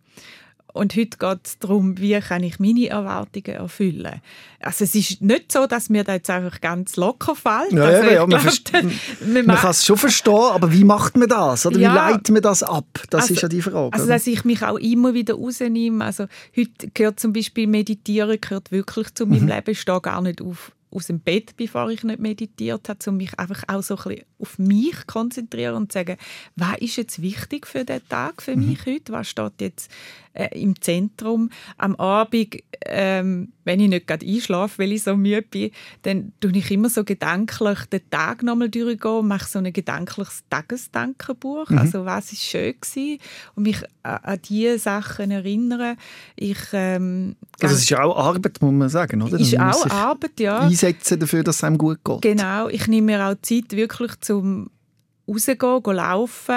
Und 0.76 0.94
heute 0.94 1.18
geht 1.18 1.38
es 1.44 1.58
darum, 1.58 1.98
wie 1.98 2.18
kann 2.20 2.42
ich 2.42 2.58
meine 2.58 2.88
Erwartungen 2.88 3.56
erfüllen. 3.56 4.20
Also 4.60 4.84
es 4.84 4.94
ist 4.94 5.22
nicht 5.22 5.52
so, 5.52 5.66
dass 5.66 5.88
mir 5.88 6.04
das 6.04 6.16
jetzt 6.16 6.30
einfach 6.30 6.60
ganz 6.60 6.96
locker 6.96 7.34
fällt. 7.34 7.72
Ja, 7.72 7.84
also 7.84 8.10
ja, 8.10 8.26
man, 8.26 8.40
glaub, 8.40 9.46
man 9.46 9.56
kann 9.56 9.70
es 9.70 9.84
schon 9.84 9.96
verstehen, 9.96 10.34
aber 10.34 10.72
wie 10.72 10.84
macht 10.84 11.16
man 11.16 11.28
das? 11.28 11.66
Oder 11.66 11.78
ja, 11.78 11.92
wie 11.92 11.96
leitet 11.96 12.30
man 12.30 12.42
das 12.42 12.62
ab? 12.62 12.86
Das 13.10 13.22
also, 13.22 13.34
ist 13.34 13.42
ja 13.42 13.48
die 13.48 13.62
Frage. 13.62 13.92
Also 13.92 14.06
dass 14.06 14.26
ich 14.26 14.44
mich 14.44 14.62
auch 14.62 14.78
immer 14.78 15.14
wieder 15.14 15.34
rausnehme. 15.34 16.04
Also 16.04 16.26
heute 16.56 16.88
gehört 16.92 17.20
zum 17.20 17.32
Beispiel 17.32 17.66
Meditieren 17.66 18.40
gehört 18.40 18.72
wirklich 18.72 19.14
zu 19.14 19.26
meinem 19.26 19.42
mhm. 19.42 19.48
Leben. 19.48 19.70
Ich 19.70 19.80
stehe 19.80 20.00
gar 20.00 20.20
nicht 20.20 20.40
auf 20.42 20.72
aus 20.96 21.08
dem 21.08 21.20
Bett, 21.20 21.56
bevor 21.56 21.90
ich 21.90 22.04
nicht 22.04 22.20
meditiert 22.20 22.88
habe, 22.88 22.98
um 23.08 23.18
mich 23.18 23.38
einfach 23.38 23.64
auch 23.68 23.82
so 23.82 23.96
ein 23.96 24.02
bisschen 24.04 24.24
auf 24.38 24.58
mich 24.58 24.96
zu 25.00 25.06
konzentrieren 25.06 25.74
und 25.74 25.92
zu 25.92 25.98
sagen, 25.98 26.16
was 26.54 26.78
ist 26.78 26.96
jetzt 26.96 27.20
wichtig 27.20 27.66
für 27.66 27.84
den 27.84 28.06
Tag 28.08 28.40
für 28.40 28.56
mich 28.56 28.86
mhm. 28.86 28.92
heute? 28.92 29.12
Was 29.12 29.28
steht 29.28 29.60
jetzt 29.60 29.90
äh, 30.36 30.60
im 30.60 30.80
Zentrum? 30.80 31.50
Am 31.76 31.96
Abend, 31.96 32.56
ähm, 32.84 33.52
wenn 33.64 33.80
ich 33.80 33.88
nicht 33.88 34.06
gerade 34.06 34.26
einschlafe, 34.26 34.82
weil 34.82 34.92
ich 34.92 35.02
so 35.02 35.16
müde 35.16 35.42
bin, 35.42 35.70
dann 36.02 36.32
tue 36.40 36.52
ich 36.52 36.70
immer 36.70 36.88
so 36.88 37.04
gedanklich 37.04 37.80
den 37.86 38.08
Tag 38.10 38.42
nochmal 38.42 38.68
durchgehen 38.68 39.10
und 39.10 39.28
mache 39.28 39.48
so 39.48 39.58
ein 39.58 39.72
gedankliches 39.72 40.44
Tagesdankenbuch. 40.50 41.70
Mhm. 41.70 41.78
Also 41.78 42.04
was 42.04 42.32
ist 42.32 42.44
schön 42.44 42.74
gewesen 42.80 43.18
und 43.54 43.64
mich 43.64 43.82
an, 44.02 44.18
an 44.22 44.38
diese 44.44 44.78
Sachen 44.78 45.30
erinnern. 45.30 45.96
Ich, 46.36 46.58
ähm, 46.72 47.36
also 47.60 47.74
es 47.74 47.82
ist 47.82 47.90
ja 47.90 48.04
auch 48.04 48.16
Arbeit, 48.16 48.60
muss 48.60 48.72
man 48.72 48.88
sagen, 48.88 49.22
oder? 49.22 49.38
Ist 49.38 49.58
auch 49.58 49.86
Arbeit, 49.90 50.38
ja. 50.38 50.60
Einsetzen 50.60 51.18
dafür, 51.18 51.42
dass 51.42 51.56
es 51.56 51.64
einem 51.64 51.78
gut 51.78 52.04
geht. 52.04 52.22
Genau. 52.22 52.68
Ich 52.68 52.86
nehme 52.86 53.06
mir 53.16 53.26
auch 53.26 53.34
Zeit 53.42 53.72
wirklich 53.72 54.20
zum 54.20 54.70
rausgehen, 55.28 55.82
laufen, 55.96 56.54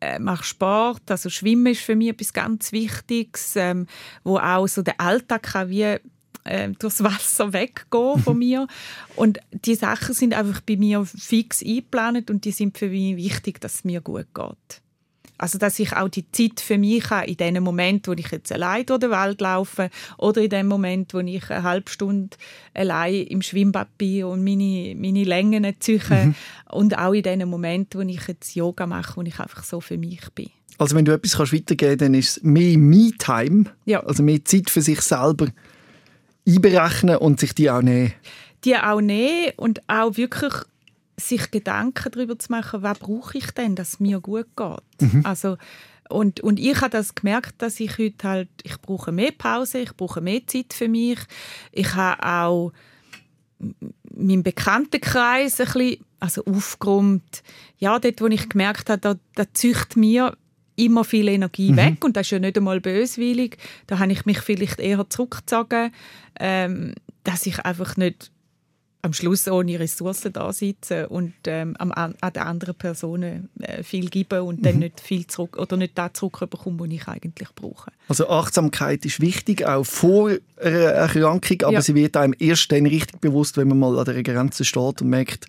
äh, 0.00 0.18
mache 0.18 0.44
Sport, 0.44 1.10
also 1.10 1.28
Schwimmen 1.28 1.72
ist 1.72 1.82
für 1.82 1.96
mich 1.96 2.08
etwas 2.08 2.32
ganz 2.32 2.72
Wichtiges, 2.72 3.56
ähm, 3.56 3.86
wo 4.24 4.38
auch 4.38 4.66
so 4.66 4.82
der 4.82 5.00
Alltag 5.00 5.42
kann 5.42 5.68
wie 5.70 5.96
äh, 6.44 6.68
durchs 6.78 7.02
Wasser 7.04 7.52
weggehen 7.52 8.22
von 8.22 8.38
mir. 8.38 8.66
Und 9.16 9.38
die 9.52 9.74
Sachen 9.74 10.14
sind 10.14 10.34
einfach 10.34 10.60
bei 10.60 10.76
mir 10.76 11.04
fix 11.04 11.62
eingeplant 11.62 12.30
und 12.30 12.44
die 12.44 12.52
sind 12.52 12.78
für 12.78 12.88
mich 12.88 13.16
wichtig, 13.16 13.60
dass 13.60 13.76
es 13.76 13.84
mir 13.84 14.00
gut 14.00 14.26
geht. 14.34 14.82
Also, 15.38 15.56
dass 15.56 15.78
ich 15.78 15.92
auch 15.92 16.08
die 16.08 16.30
Zeit 16.32 16.60
für 16.60 16.78
mich 16.78 17.08
habe, 17.10 17.28
in 17.28 17.36
dem 17.36 17.62
Moment, 17.62 18.08
wo 18.08 18.12
ich 18.12 18.30
jetzt 18.30 18.52
allein 18.52 18.84
durch 18.84 19.00
die 19.00 19.10
Welt 19.10 19.40
laufe 19.40 19.88
oder 20.18 20.42
in 20.42 20.50
dem 20.50 20.66
Moment, 20.66 21.14
wo 21.14 21.20
ich 21.20 21.48
eine 21.50 21.62
halbe 21.62 21.90
Stunde 21.90 22.36
allein 22.74 23.22
im 23.22 23.40
Schwimmbad 23.40 23.96
bin 23.96 24.24
und 24.24 24.42
meine, 24.42 24.94
meine 24.96 25.24
Längen 25.24 25.64
ziehe 25.78 26.00
mhm. 26.10 26.34
und 26.70 26.98
auch 26.98 27.12
in 27.12 27.22
dem 27.22 27.48
Moment, 27.48 27.94
wo 27.94 28.00
ich 28.00 28.26
jetzt 28.26 28.56
Yoga 28.56 28.86
mache, 28.86 29.16
wo 29.16 29.22
ich 29.22 29.38
einfach 29.38 29.62
so 29.62 29.80
für 29.80 29.96
mich 29.96 30.28
bin. 30.34 30.50
Also 30.78 30.96
wenn 30.96 31.04
du 31.04 31.12
etwas 31.12 31.36
kannst 31.36 31.52
weitergeben 31.52 31.90
kannst, 31.90 32.02
dann 32.02 32.14
ist 32.14 32.36
es 32.36 32.42
mehr 32.42 32.76
Me-Time, 32.76 33.64
ja. 33.84 34.00
also 34.04 34.22
mehr 34.22 34.44
Zeit 34.44 34.70
für 34.70 34.82
sich 34.82 35.00
selber 35.00 35.48
einberechnen 36.46 37.16
und 37.16 37.40
sich 37.40 37.54
die 37.54 37.70
auch 37.70 37.82
nehmen. 37.82 38.12
Die 38.64 38.76
auch 38.76 39.00
nehmen 39.00 39.52
und 39.56 39.88
auch 39.88 40.16
wirklich 40.16 40.52
sich 41.18 41.50
Gedanken 41.50 42.10
darüber 42.12 42.38
zu 42.38 42.50
machen, 42.52 42.82
was 42.82 42.98
brauche 42.98 43.38
ich 43.38 43.50
denn, 43.50 43.74
dass 43.74 43.94
es 43.94 44.00
mir 44.00 44.20
gut 44.20 44.46
geht. 44.56 45.12
Mhm. 45.12 45.22
Also, 45.24 45.56
und, 46.08 46.40
und 46.40 46.58
ich 46.58 46.80
habe 46.80 46.90
das 46.90 47.14
gemerkt, 47.14 47.60
dass 47.60 47.80
ich 47.80 47.98
heute 47.98 48.28
halt, 48.28 48.48
ich 48.62 48.80
brauche 48.80 49.12
mehr 49.12 49.32
Pause, 49.32 49.78
ich 49.78 49.94
brauche 49.94 50.20
mehr 50.20 50.46
Zeit 50.46 50.72
für 50.72 50.88
mich. 50.88 51.18
Ich 51.72 51.94
habe 51.94 52.22
auch 52.24 52.72
meinen 54.14 54.42
Bekanntenkreis 54.42 55.60
ein 55.60 55.66
bisschen, 55.66 56.04
also 56.20 56.44
aufgeräumt. 56.44 57.42
Ja, 57.78 57.98
dort, 57.98 58.20
wo 58.20 58.26
ich 58.26 58.48
gemerkt 58.48 58.88
habe, 58.88 59.00
da, 59.00 59.16
da 59.34 59.52
zücht 59.52 59.96
mir 59.96 60.36
immer 60.76 61.04
viel 61.04 61.28
Energie 61.28 61.72
mhm. 61.72 61.76
weg 61.76 62.04
und 62.04 62.16
das 62.16 62.28
ist 62.28 62.30
ja 62.30 62.38
nicht 62.38 62.56
einmal 62.56 62.80
böswillig. 62.80 63.58
Da 63.86 63.98
habe 63.98 64.12
ich 64.12 64.24
mich 64.24 64.38
vielleicht 64.38 64.78
eher 64.78 65.10
zurückgezogen, 65.10 65.92
ähm, 66.38 66.94
dass 67.24 67.46
ich 67.46 67.58
einfach 67.60 67.96
nicht 67.96 68.30
am 69.08 69.12
Schluss 69.14 69.48
ohne 69.48 69.80
Ressourcen 69.80 70.32
da 70.32 70.52
sitzen 70.52 71.06
und 71.06 71.32
ähm, 71.46 71.74
an, 71.78 71.92
an 71.92 72.32
den 72.32 72.42
anderen 72.42 72.74
Personen 72.74 73.48
äh, 73.60 73.82
viel 73.82 74.08
geben 74.10 74.40
und 74.40 74.60
mhm. 74.60 74.62
dann 74.62 74.78
nicht 74.78 75.00
viel 75.00 75.26
zurück 75.26 75.58
oder 75.58 75.76
nicht 75.76 75.96
das 75.96 76.12
zurückbekommen, 76.14 76.78
was 76.78 76.88
ich 76.90 77.08
eigentlich 77.08 77.48
brauche. 77.54 77.90
Also 78.08 78.28
Achtsamkeit 78.28 79.04
ist 79.04 79.20
wichtig, 79.20 79.66
auch 79.66 79.84
vor 79.84 80.30
einer 80.60 80.70
Erkrankung, 80.70 81.62
aber 81.62 81.72
ja. 81.72 81.82
sie 81.82 81.94
wird 81.94 82.16
einem 82.16 82.34
erst 82.38 82.70
dann 82.70 82.86
richtig 82.86 83.20
bewusst, 83.20 83.56
wenn 83.56 83.68
man 83.68 83.78
mal 83.78 83.98
an 83.98 84.04
der 84.04 84.22
Grenze 84.22 84.64
steht 84.64 85.02
und 85.02 85.08
merkt, 85.08 85.46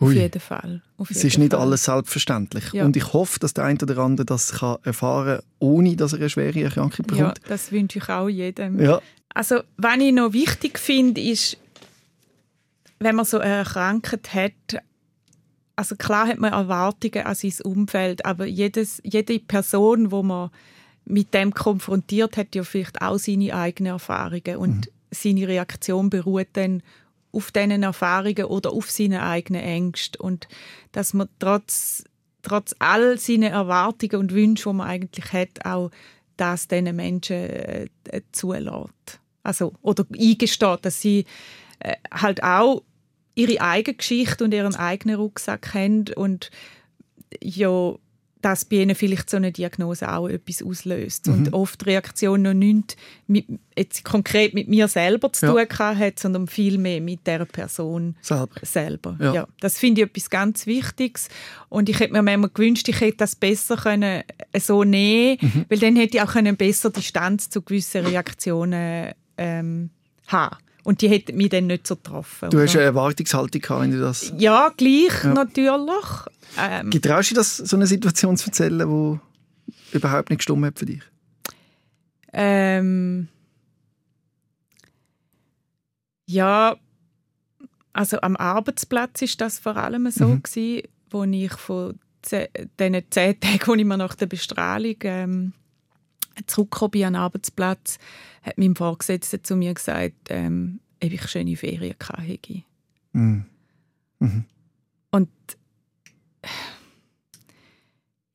Ui, 0.00 0.08
Auf 0.08 0.14
jeden 0.14 0.40
Fall. 0.40 0.82
Auf 0.98 1.10
jeden 1.10 1.18
es 1.18 1.24
ist 1.24 1.38
nicht 1.38 1.52
Fall. 1.52 1.60
alles 1.60 1.84
selbstverständlich. 1.84 2.72
Ja. 2.72 2.84
Und 2.84 2.96
ich 2.96 3.12
hoffe, 3.12 3.38
dass 3.38 3.54
der 3.54 3.64
eine 3.64 3.78
oder 3.80 3.98
andere 3.98 4.26
das 4.26 4.52
kann 4.52 4.78
erfahren 4.82 5.36
kann, 5.36 5.44
ohne 5.60 5.94
dass 5.94 6.12
er 6.12 6.18
eine 6.18 6.28
schwere 6.28 6.60
Erkrankung 6.60 7.06
bekommt. 7.06 7.38
Ja, 7.38 7.48
das 7.48 7.70
wünsche 7.70 8.00
ich 8.00 8.08
auch 8.08 8.28
jedem. 8.28 8.80
Ja. 8.80 9.00
Also, 9.32 9.60
was 9.76 9.96
ich 9.98 10.12
noch 10.12 10.32
wichtig 10.32 10.78
finde, 10.78 11.20
ist, 11.20 11.56
wenn 13.02 13.16
man 13.16 13.24
so 13.24 13.38
eine 13.38 13.64
hat, 13.64 14.82
also 15.76 15.96
klar 15.96 16.28
hat 16.28 16.38
man 16.38 16.52
Erwartungen 16.52 17.26
an 17.26 17.34
sein 17.34 17.54
Umfeld, 17.64 18.24
aber 18.24 18.46
jedes, 18.46 19.00
jede 19.04 19.38
Person, 19.38 20.10
wo 20.10 20.22
man 20.22 20.50
mit 21.04 21.34
dem 21.34 21.52
konfrontiert, 21.52 22.36
hat 22.36 22.54
ja 22.54 22.62
vielleicht 22.62 23.02
auch 23.02 23.18
seine 23.18 23.54
eigenen 23.54 23.92
Erfahrungen 23.92 24.56
und 24.56 24.76
mhm. 24.76 24.90
seine 25.10 25.48
Reaktion 25.48 26.10
beruht 26.10 26.48
dann 26.52 26.82
auf 27.32 27.50
diesen 27.50 27.82
Erfahrungen 27.82 28.44
oder 28.44 28.72
auf 28.72 28.90
seine 28.90 29.22
eigenen 29.22 29.62
Ängste 29.62 30.18
und 30.20 30.48
dass 30.92 31.14
man 31.14 31.28
trotz, 31.38 32.04
trotz 32.42 32.74
all 32.78 33.18
seinen 33.18 33.52
Erwartungen 33.52 34.16
und 34.16 34.32
Wünschen, 34.32 34.72
die 34.72 34.76
man 34.76 34.88
eigentlich 34.88 35.32
hat, 35.32 35.64
auch 35.64 35.90
das 36.36 36.68
diesen 36.68 36.94
Menschen 36.94 37.36
äh, 37.36 37.88
zulässt. 38.32 39.20
Also, 39.42 39.72
oder 39.82 40.04
eingesteht, 40.16 40.84
dass 40.84 41.00
sie 41.00 41.24
äh, 41.80 41.96
halt 42.12 42.42
auch 42.42 42.82
ihre 43.34 43.60
eigene 43.60 43.96
Geschichte 43.96 44.44
und 44.44 44.54
ihren 44.54 44.74
eigenen 44.74 45.16
Rucksack 45.16 45.74
haben 45.74 46.04
und 46.14 46.50
ja, 47.42 47.94
dass 48.42 48.64
bei 48.64 48.76
ihnen 48.76 48.96
vielleicht 48.96 49.30
so 49.30 49.36
eine 49.36 49.52
Diagnose 49.52 50.12
auch 50.12 50.28
etwas 50.28 50.62
auslöst. 50.62 51.28
Mhm. 51.28 51.32
Und 51.32 51.52
oft 51.52 51.80
die 51.80 51.90
Reaktion 51.90 52.42
noch 52.42 52.54
nicht 52.54 52.96
mit, 53.28 53.46
jetzt 53.78 54.04
konkret 54.04 54.52
mit 54.52 54.68
mir 54.68 54.88
selber 54.88 55.32
zu 55.32 55.46
ja. 55.46 55.64
tun 55.64 55.98
hat, 55.98 56.18
sondern 56.18 56.48
viel 56.48 56.76
mehr 56.76 57.00
mit 57.00 57.26
der 57.26 57.44
Person 57.44 58.16
selber. 58.20 58.60
selber. 58.62 59.16
Ja. 59.20 59.34
ja. 59.34 59.48
das 59.60 59.78
finde 59.78 60.02
ich 60.02 60.08
etwas 60.08 60.28
ganz 60.28 60.66
Wichtiges. 60.66 61.28
Und 61.68 61.88
ich 61.88 62.00
hätte 62.00 62.12
mir 62.12 62.22
manchmal 62.22 62.50
gewünscht, 62.50 62.88
ich 62.88 63.00
hätte 63.00 63.18
das 63.18 63.36
besser 63.36 63.76
können 63.76 64.24
äh, 64.52 64.60
so 64.60 64.82
nehmen 64.82 65.38
mhm. 65.40 65.64
weil 65.68 65.78
dann 65.78 65.96
hätte 65.96 66.16
ich 66.16 66.22
auch 66.22 66.32
können 66.32 66.56
besser 66.56 66.90
Distanz 66.90 67.48
zu 67.48 67.62
gewissen 67.62 68.04
Reaktionen 68.04 69.12
ähm, 69.38 69.90
haben 70.26 70.56
und 70.82 71.00
die 71.00 71.08
hätten 71.08 71.36
mich 71.36 71.50
dann 71.50 71.66
nicht 71.66 71.86
so 71.86 71.96
getroffen. 71.96 72.50
Du 72.50 72.56
oder? 72.56 72.66
hast 72.66 72.74
eine 72.74 72.84
Erwartungshaltung 72.84 73.60
gehabt, 73.60 73.82
wenn 73.82 73.90
du 73.92 74.00
das... 74.00 74.32
Ja, 74.38 74.72
gleich 74.76 75.24
ja. 75.24 75.34
natürlich. 75.34 76.04
Ähm, 76.58 76.90
Getraust 76.90 77.30
du 77.30 77.34
das, 77.34 77.56
so 77.56 77.76
eine 77.76 77.86
Situation 77.86 78.36
zu 78.36 78.46
erzählen, 78.46 78.78
die 78.78 79.96
überhaupt 79.96 80.30
nicht 80.30 80.38
gestimmt 80.38 80.66
hat 80.66 80.78
für 80.78 80.86
dich? 80.86 81.02
Ähm, 82.32 83.28
ja, 86.26 86.76
also 87.92 88.20
am 88.22 88.36
Arbeitsplatz 88.36 89.22
ist 89.22 89.40
das 89.40 89.58
vor 89.58 89.76
allem 89.76 90.10
so 90.10 90.28
mhm. 90.28 90.42
gewesen, 90.42 90.88
wo 91.10 91.24
ich 91.24 91.52
von 91.52 91.98
diesen 92.24 93.10
zehn 93.10 93.40
Tagen, 93.40 93.60
wo 93.66 93.74
ich 93.74 93.84
mir 93.84 93.98
nach 93.98 94.14
der 94.14 94.26
Bestrahlung 94.26 94.96
ähm, 95.02 95.52
zurückgekommen 96.46 96.90
bin 96.90 97.04
an 97.04 97.12
den 97.14 97.22
Arbeitsplatz, 97.22 97.98
hat 98.42 98.58
mein 98.58 98.74
Vorgesetzter 98.74 99.42
zu 99.42 99.56
mir 99.56 99.74
gesagt, 99.74 100.28
ähm, 100.28 100.80
ob 101.02 101.12
ich 101.12 101.28
schöne 101.28 101.56
Ferien 101.56 101.96
hatte. 102.00 102.62
Mhm. 103.12 103.44
Mhm. 104.18 104.44
Und 105.10 105.28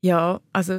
ja, 0.02 0.40
also 0.54 0.74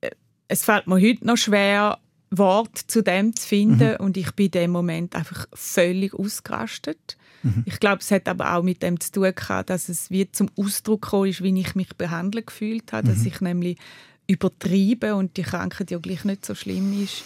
äh, 0.00 0.10
es 0.48 0.64
fällt 0.64 0.86
mir 0.86 1.00
heute 1.00 1.26
noch 1.26 1.36
schwer, 1.36 1.98
Wort 2.30 2.76
zu 2.76 3.02
dem 3.02 3.34
zu 3.36 3.46
finden 3.46 3.92
mhm. 3.92 4.04
und 4.04 4.16
ich 4.16 4.32
bin 4.32 4.46
in 4.46 4.52
dem 4.52 4.70
Moment 4.70 5.14
einfach 5.14 5.46
völlig 5.52 6.14
ausgerastet. 6.14 7.16
Mhm. 7.42 7.62
Ich 7.66 7.78
glaube, 7.78 7.98
es 8.00 8.10
hat 8.10 8.28
aber 8.28 8.54
auch 8.54 8.62
mit 8.62 8.82
dem 8.82 8.98
zu 9.00 9.12
tun 9.12 9.32
gehabt, 9.34 9.70
dass 9.70 9.88
es 9.88 10.10
wie 10.10 10.30
zum 10.30 10.50
Ausdruck 10.56 11.02
gekommen 11.02 11.30
ist, 11.30 11.42
wie 11.42 11.58
ich 11.60 11.74
mich 11.74 11.94
behandelt 11.96 12.48
gefühlt 12.48 12.92
habe, 12.92 13.08
mhm. 13.08 13.14
dass 13.14 13.24
ich 13.24 13.40
nämlich 13.40 13.78
übertrieben 14.26 15.14
und 15.14 15.36
die 15.36 15.42
Krankheit 15.42 15.90
ja 15.90 15.98
gleich 15.98 16.24
nicht 16.24 16.46
so 16.46 16.54
schlimm 16.54 17.02
ist. 17.02 17.24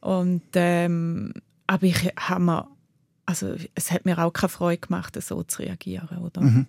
Und, 0.00 0.42
ähm, 0.54 1.32
aber 1.66 1.84
ich 1.84 2.12
habe 2.16 2.44
mir, 2.44 2.68
also 3.26 3.54
es 3.74 3.90
hat 3.90 4.04
mir 4.04 4.18
auch 4.18 4.32
keine 4.32 4.50
Freude 4.50 4.78
gemacht, 4.78 5.20
so 5.22 5.42
zu 5.44 5.62
reagieren, 5.62 6.18
oder? 6.18 6.42
Mhm. 6.42 6.66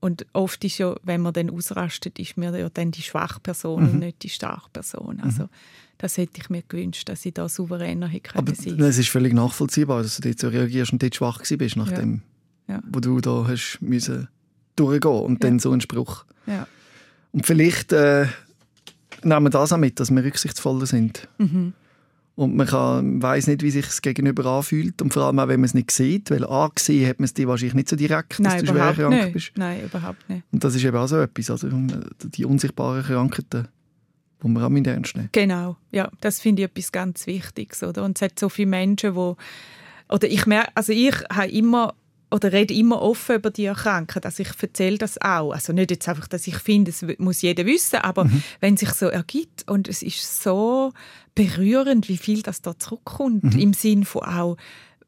Und 0.00 0.26
oft 0.34 0.62
ist 0.64 0.76
ja, 0.76 0.94
wenn 1.02 1.22
man 1.22 1.32
dann 1.32 1.48
ausrastet, 1.48 2.18
ist 2.18 2.36
mir 2.36 2.54
ja 2.58 2.68
dann 2.68 2.90
die 2.90 3.00
schwache 3.00 3.40
Person 3.40 3.84
mhm. 3.84 3.88
und 3.88 3.98
nicht 4.00 4.22
die 4.22 4.28
starke 4.28 4.68
Person. 4.70 5.18
Also 5.20 5.44
mhm. 5.44 5.48
das 5.96 6.18
hätte 6.18 6.42
ich 6.42 6.50
mir 6.50 6.60
gewünscht, 6.60 7.08
dass 7.08 7.24
ich 7.24 7.32
da 7.32 7.48
souveräner 7.48 8.08
hätte 8.08 8.36
Aber 8.36 8.54
sein. 8.54 8.78
es 8.80 8.98
ist 8.98 9.08
völlig 9.08 9.32
nachvollziehbar, 9.32 10.02
dass 10.02 10.16
du 10.16 10.28
dort 10.28 10.38
so 10.38 10.48
reagierst 10.48 10.92
und 10.92 11.02
dort 11.02 11.14
schwach 11.14 11.40
bist, 11.56 11.76
nachdem, 11.76 12.20
ja. 12.68 12.74
Ja. 12.74 12.82
wo 12.86 13.00
du 13.00 13.18
da 13.22 13.46
hast 13.48 13.78
müssen 13.80 14.28
durchgehen 14.76 15.22
und 15.22 15.42
ja. 15.42 15.48
dann 15.48 15.58
so 15.58 15.70
einen 15.70 15.80
Spruch. 15.80 16.26
Ja. 16.46 16.66
Und 17.32 17.46
vielleicht 17.46 17.92
äh, 17.94 18.26
nehmen 19.24 19.46
wir 19.46 19.50
das 19.50 19.72
auch 19.72 19.78
mit, 19.78 20.00
dass 20.00 20.10
wir 20.10 20.24
rücksichtsvoller 20.24 20.86
sind. 20.86 21.28
Mhm. 21.38 21.72
Und 22.36 22.56
man 22.56 22.66
kann, 22.66 23.22
weiss 23.22 23.46
nicht, 23.46 23.62
wie 23.62 23.70
sich 23.70 23.86
das 23.86 24.02
Gegenüber 24.02 24.44
anfühlt. 24.46 25.00
Und 25.00 25.14
vor 25.14 25.24
allem 25.24 25.38
auch, 25.38 25.46
wenn 25.46 25.60
man 25.60 25.66
es 25.66 25.74
nicht 25.74 25.92
sieht. 25.92 26.32
Weil 26.32 26.44
angesehen 26.44 27.08
hat 27.08 27.20
man 27.20 27.26
es 27.26 27.34
dir 27.34 27.46
wahrscheinlich 27.46 27.74
nicht 27.74 27.88
so 27.88 27.94
direkt, 27.94 28.40
Nein, 28.40 28.52
dass 28.52 28.62
du 28.62 28.66
schwer 28.72 28.92
krank 28.92 29.10
nicht. 29.14 29.32
bist. 29.32 29.52
Nein, 29.54 29.84
überhaupt 29.84 30.28
nicht. 30.28 30.42
Und 30.50 30.64
das 30.64 30.74
ist 30.74 30.84
eben 30.84 30.96
auch 30.96 31.06
so 31.06 31.20
etwas. 31.20 31.50
Also 31.50 31.68
die 32.24 32.44
unsichtbaren 32.44 33.04
Krankheiten, 33.04 33.68
die 34.42 34.48
man 34.48 34.64
auch 34.64 34.68
mit 34.68 34.86
ernst 34.88 35.16
nehmen. 35.16 35.28
Genau, 35.30 35.76
ja. 35.92 36.10
Das 36.20 36.40
finde 36.40 36.62
ich 36.62 36.70
etwas 36.70 36.90
ganz 36.90 37.26
Wichtiges. 37.28 37.84
Oder? 37.84 38.02
Und 38.02 38.18
es 38.18 38.22
hat 38.22 38.38
so 38.38 38.48
viele 38.48 38.68
Menschen, 38.68 39.14
die 39.14 39.34
oder 40.08 40.28
ich 40.28 40.46
merke, 40.46 40.70
also 40.74 40.92
ich 40.92 41.14
habe 41.32 41.50
immer 41.50 41.94
oder 42.34 42.52
rede 42.52 42.74
immer 42.74 43.00
offen 43.00 43.36
über 43.36 43.50
die 43.50 43.66
Erkrankung. 43.66 44.24
Also 44.24 44.42
ich 44.42 44.50
erzähle 44.60 44.98
das 44.98 45.20
auch. 45.20 45.52
Also 45.52 45.72
nicht 45.72 45.92
jetzt 45.92 46.08
einfach, 46.08 46.26
dass 46.26 46.48
ich 46.48 46.56
finde, 46.56 46.90
es 46.90 47.04
muss 47.18 47.42
jeder 47.42 47.64
wissen, 47.64 48.00
aber 48.00 48.24
mhm. 48.24 48.42
wenn 48.58 48.74
es 48.74 48.80
sich 48.80 48.90
so 48.90 49.06
ergibt 49.06 49.68
und 49.68 49.86
es 49.86 50.02
ist 50.02 50.42
so 50.42 50.92
berührend, 51.36 52.08
wie 52.08 52.16
viel 52.16 52.42
das 52.42 52.60
da 52.60 52.76
zurückkommt, 52.76 53.44
mhm. 53.44 53.58
im 53.58 53.72
Sinn 53.72 54.04
von 54.04 54.22
auch, 54.22 54.56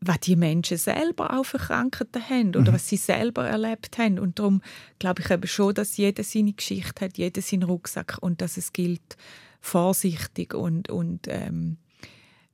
was 0.01 0.21
die 0.21 0.37
Menschen 0.37 0.77
selber 0.77 1.37
auch 1.37 1.43
für 1.43 1.59
Krankheiten 1.59 2.23
haben 2.23 2.51
oder 2.51 2.71
mhm. 2.71 2.75
was 2.77 2.89
sie 2.89 2.97
selber 2.97 3.49
erlebt 3.49 3.99
haben. 3.99 4.21
Und 4.21 4.39
darum 4.39 4.63
glaube 5.01 5.23
ich 5.23 5.31
eben 5.31 5.49
schon, 5.49 5.75
dass 5.75 5.97
jeder 5.97 6.23
seine 6.23 6.53
Geschichte 6.53 7.05
hat, 7.05 7.19
jeder 7.19 7.43
seinen 7.43 7.65
Rucksack 7.65 8.19
und 8.21 8.41
dass 8.41 8.57
es 8.57 8.73
gilt, 8.73 9.17
vorsichtig 9.61 10.55
und, 10.55 10.91
und 10.91 11.27
ähm, 11.27 11.79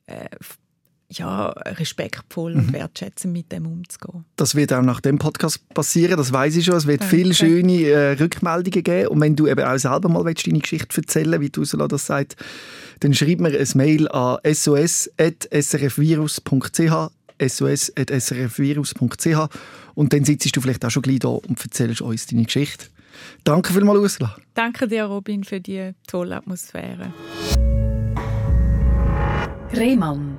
äh, 0.07 0.31
ja, 1.19 1.49
respektvoll 1.49 2.55
und 2.55 2.69
mhm. 2.69 2.75
wertschätzend 2.75 3.33
mit 3.33 3.51
dem 3.53 3.67
umzugehen. 3.67 4.25
Das 4.37 4.55
wird 4.55 4.73
auch 4.73 4.83
nach 4.83 5.01
dem 5.01 5.19
Podcast 5.19 5.69
passieren, 5.71 6.17
das 6.17 6.33
weiß 6.33 6.55
ich 6.57 6.65
schon. 6.65 6.77
Es 6.77 6.87
wird 6.87 7.03
viele 7.05 7.35
schöne 7.35 7.83
äh, 7.83 8.13
Rückmeldungen 8.13 8.83
geben. 8.83 9.09
Und 9.09 9.21
wenn 9.21 9.37
du 9.37 9.47
eben 9.47 9.65
auch 9.65 9.79
selber 9.79 10.09
mal 10.09 10.25
willst, 10.25 10.47
deine 10.47 10.61
Geschichte 10.61 11.01
erzählen 11.01 11.39
wie 11.41 11.51
Ursula 11.57 11.89
das 11.89 12.07
sagt, 12.07 12.37
dann 13.01 13.15
schreib 13.15 13.41
mir 13.41 13.59
ein 13.59 13.69
Mail 13.75 14.07
an 14.09 14.39
sos.srfvirus.ch 14.53 17.11
sos.srfvirus.ch 17.49 19.49
und 19.95 20.13
dann 20.13 20.25
sitzt 20.25 20.57
du 20.57 20.61
vielleicht 20.61 20.85
auch 20.85 20.91
schon 20.91 21.03
gleich 21.03 21.21
da 21.21 21.29
und 21.29 21.63
erzählst 21.63 22.03
uns 22.03 22.27
deine 22.27 22.45
Geschichte. 22.45 22.87
Danke 23.45 23.73
vielmals, 23.73 24.01
Ursula. 24.01 24.37
Danke 24.55 24.89
dir, 24.89 25.05
Robin, 25.05 25.45
für 25.45 25.61
die 25.61 25.93
tolle 26.07 26.37
Atmosphäre. 26.37 27.13
Rehmann. 29.75 30.39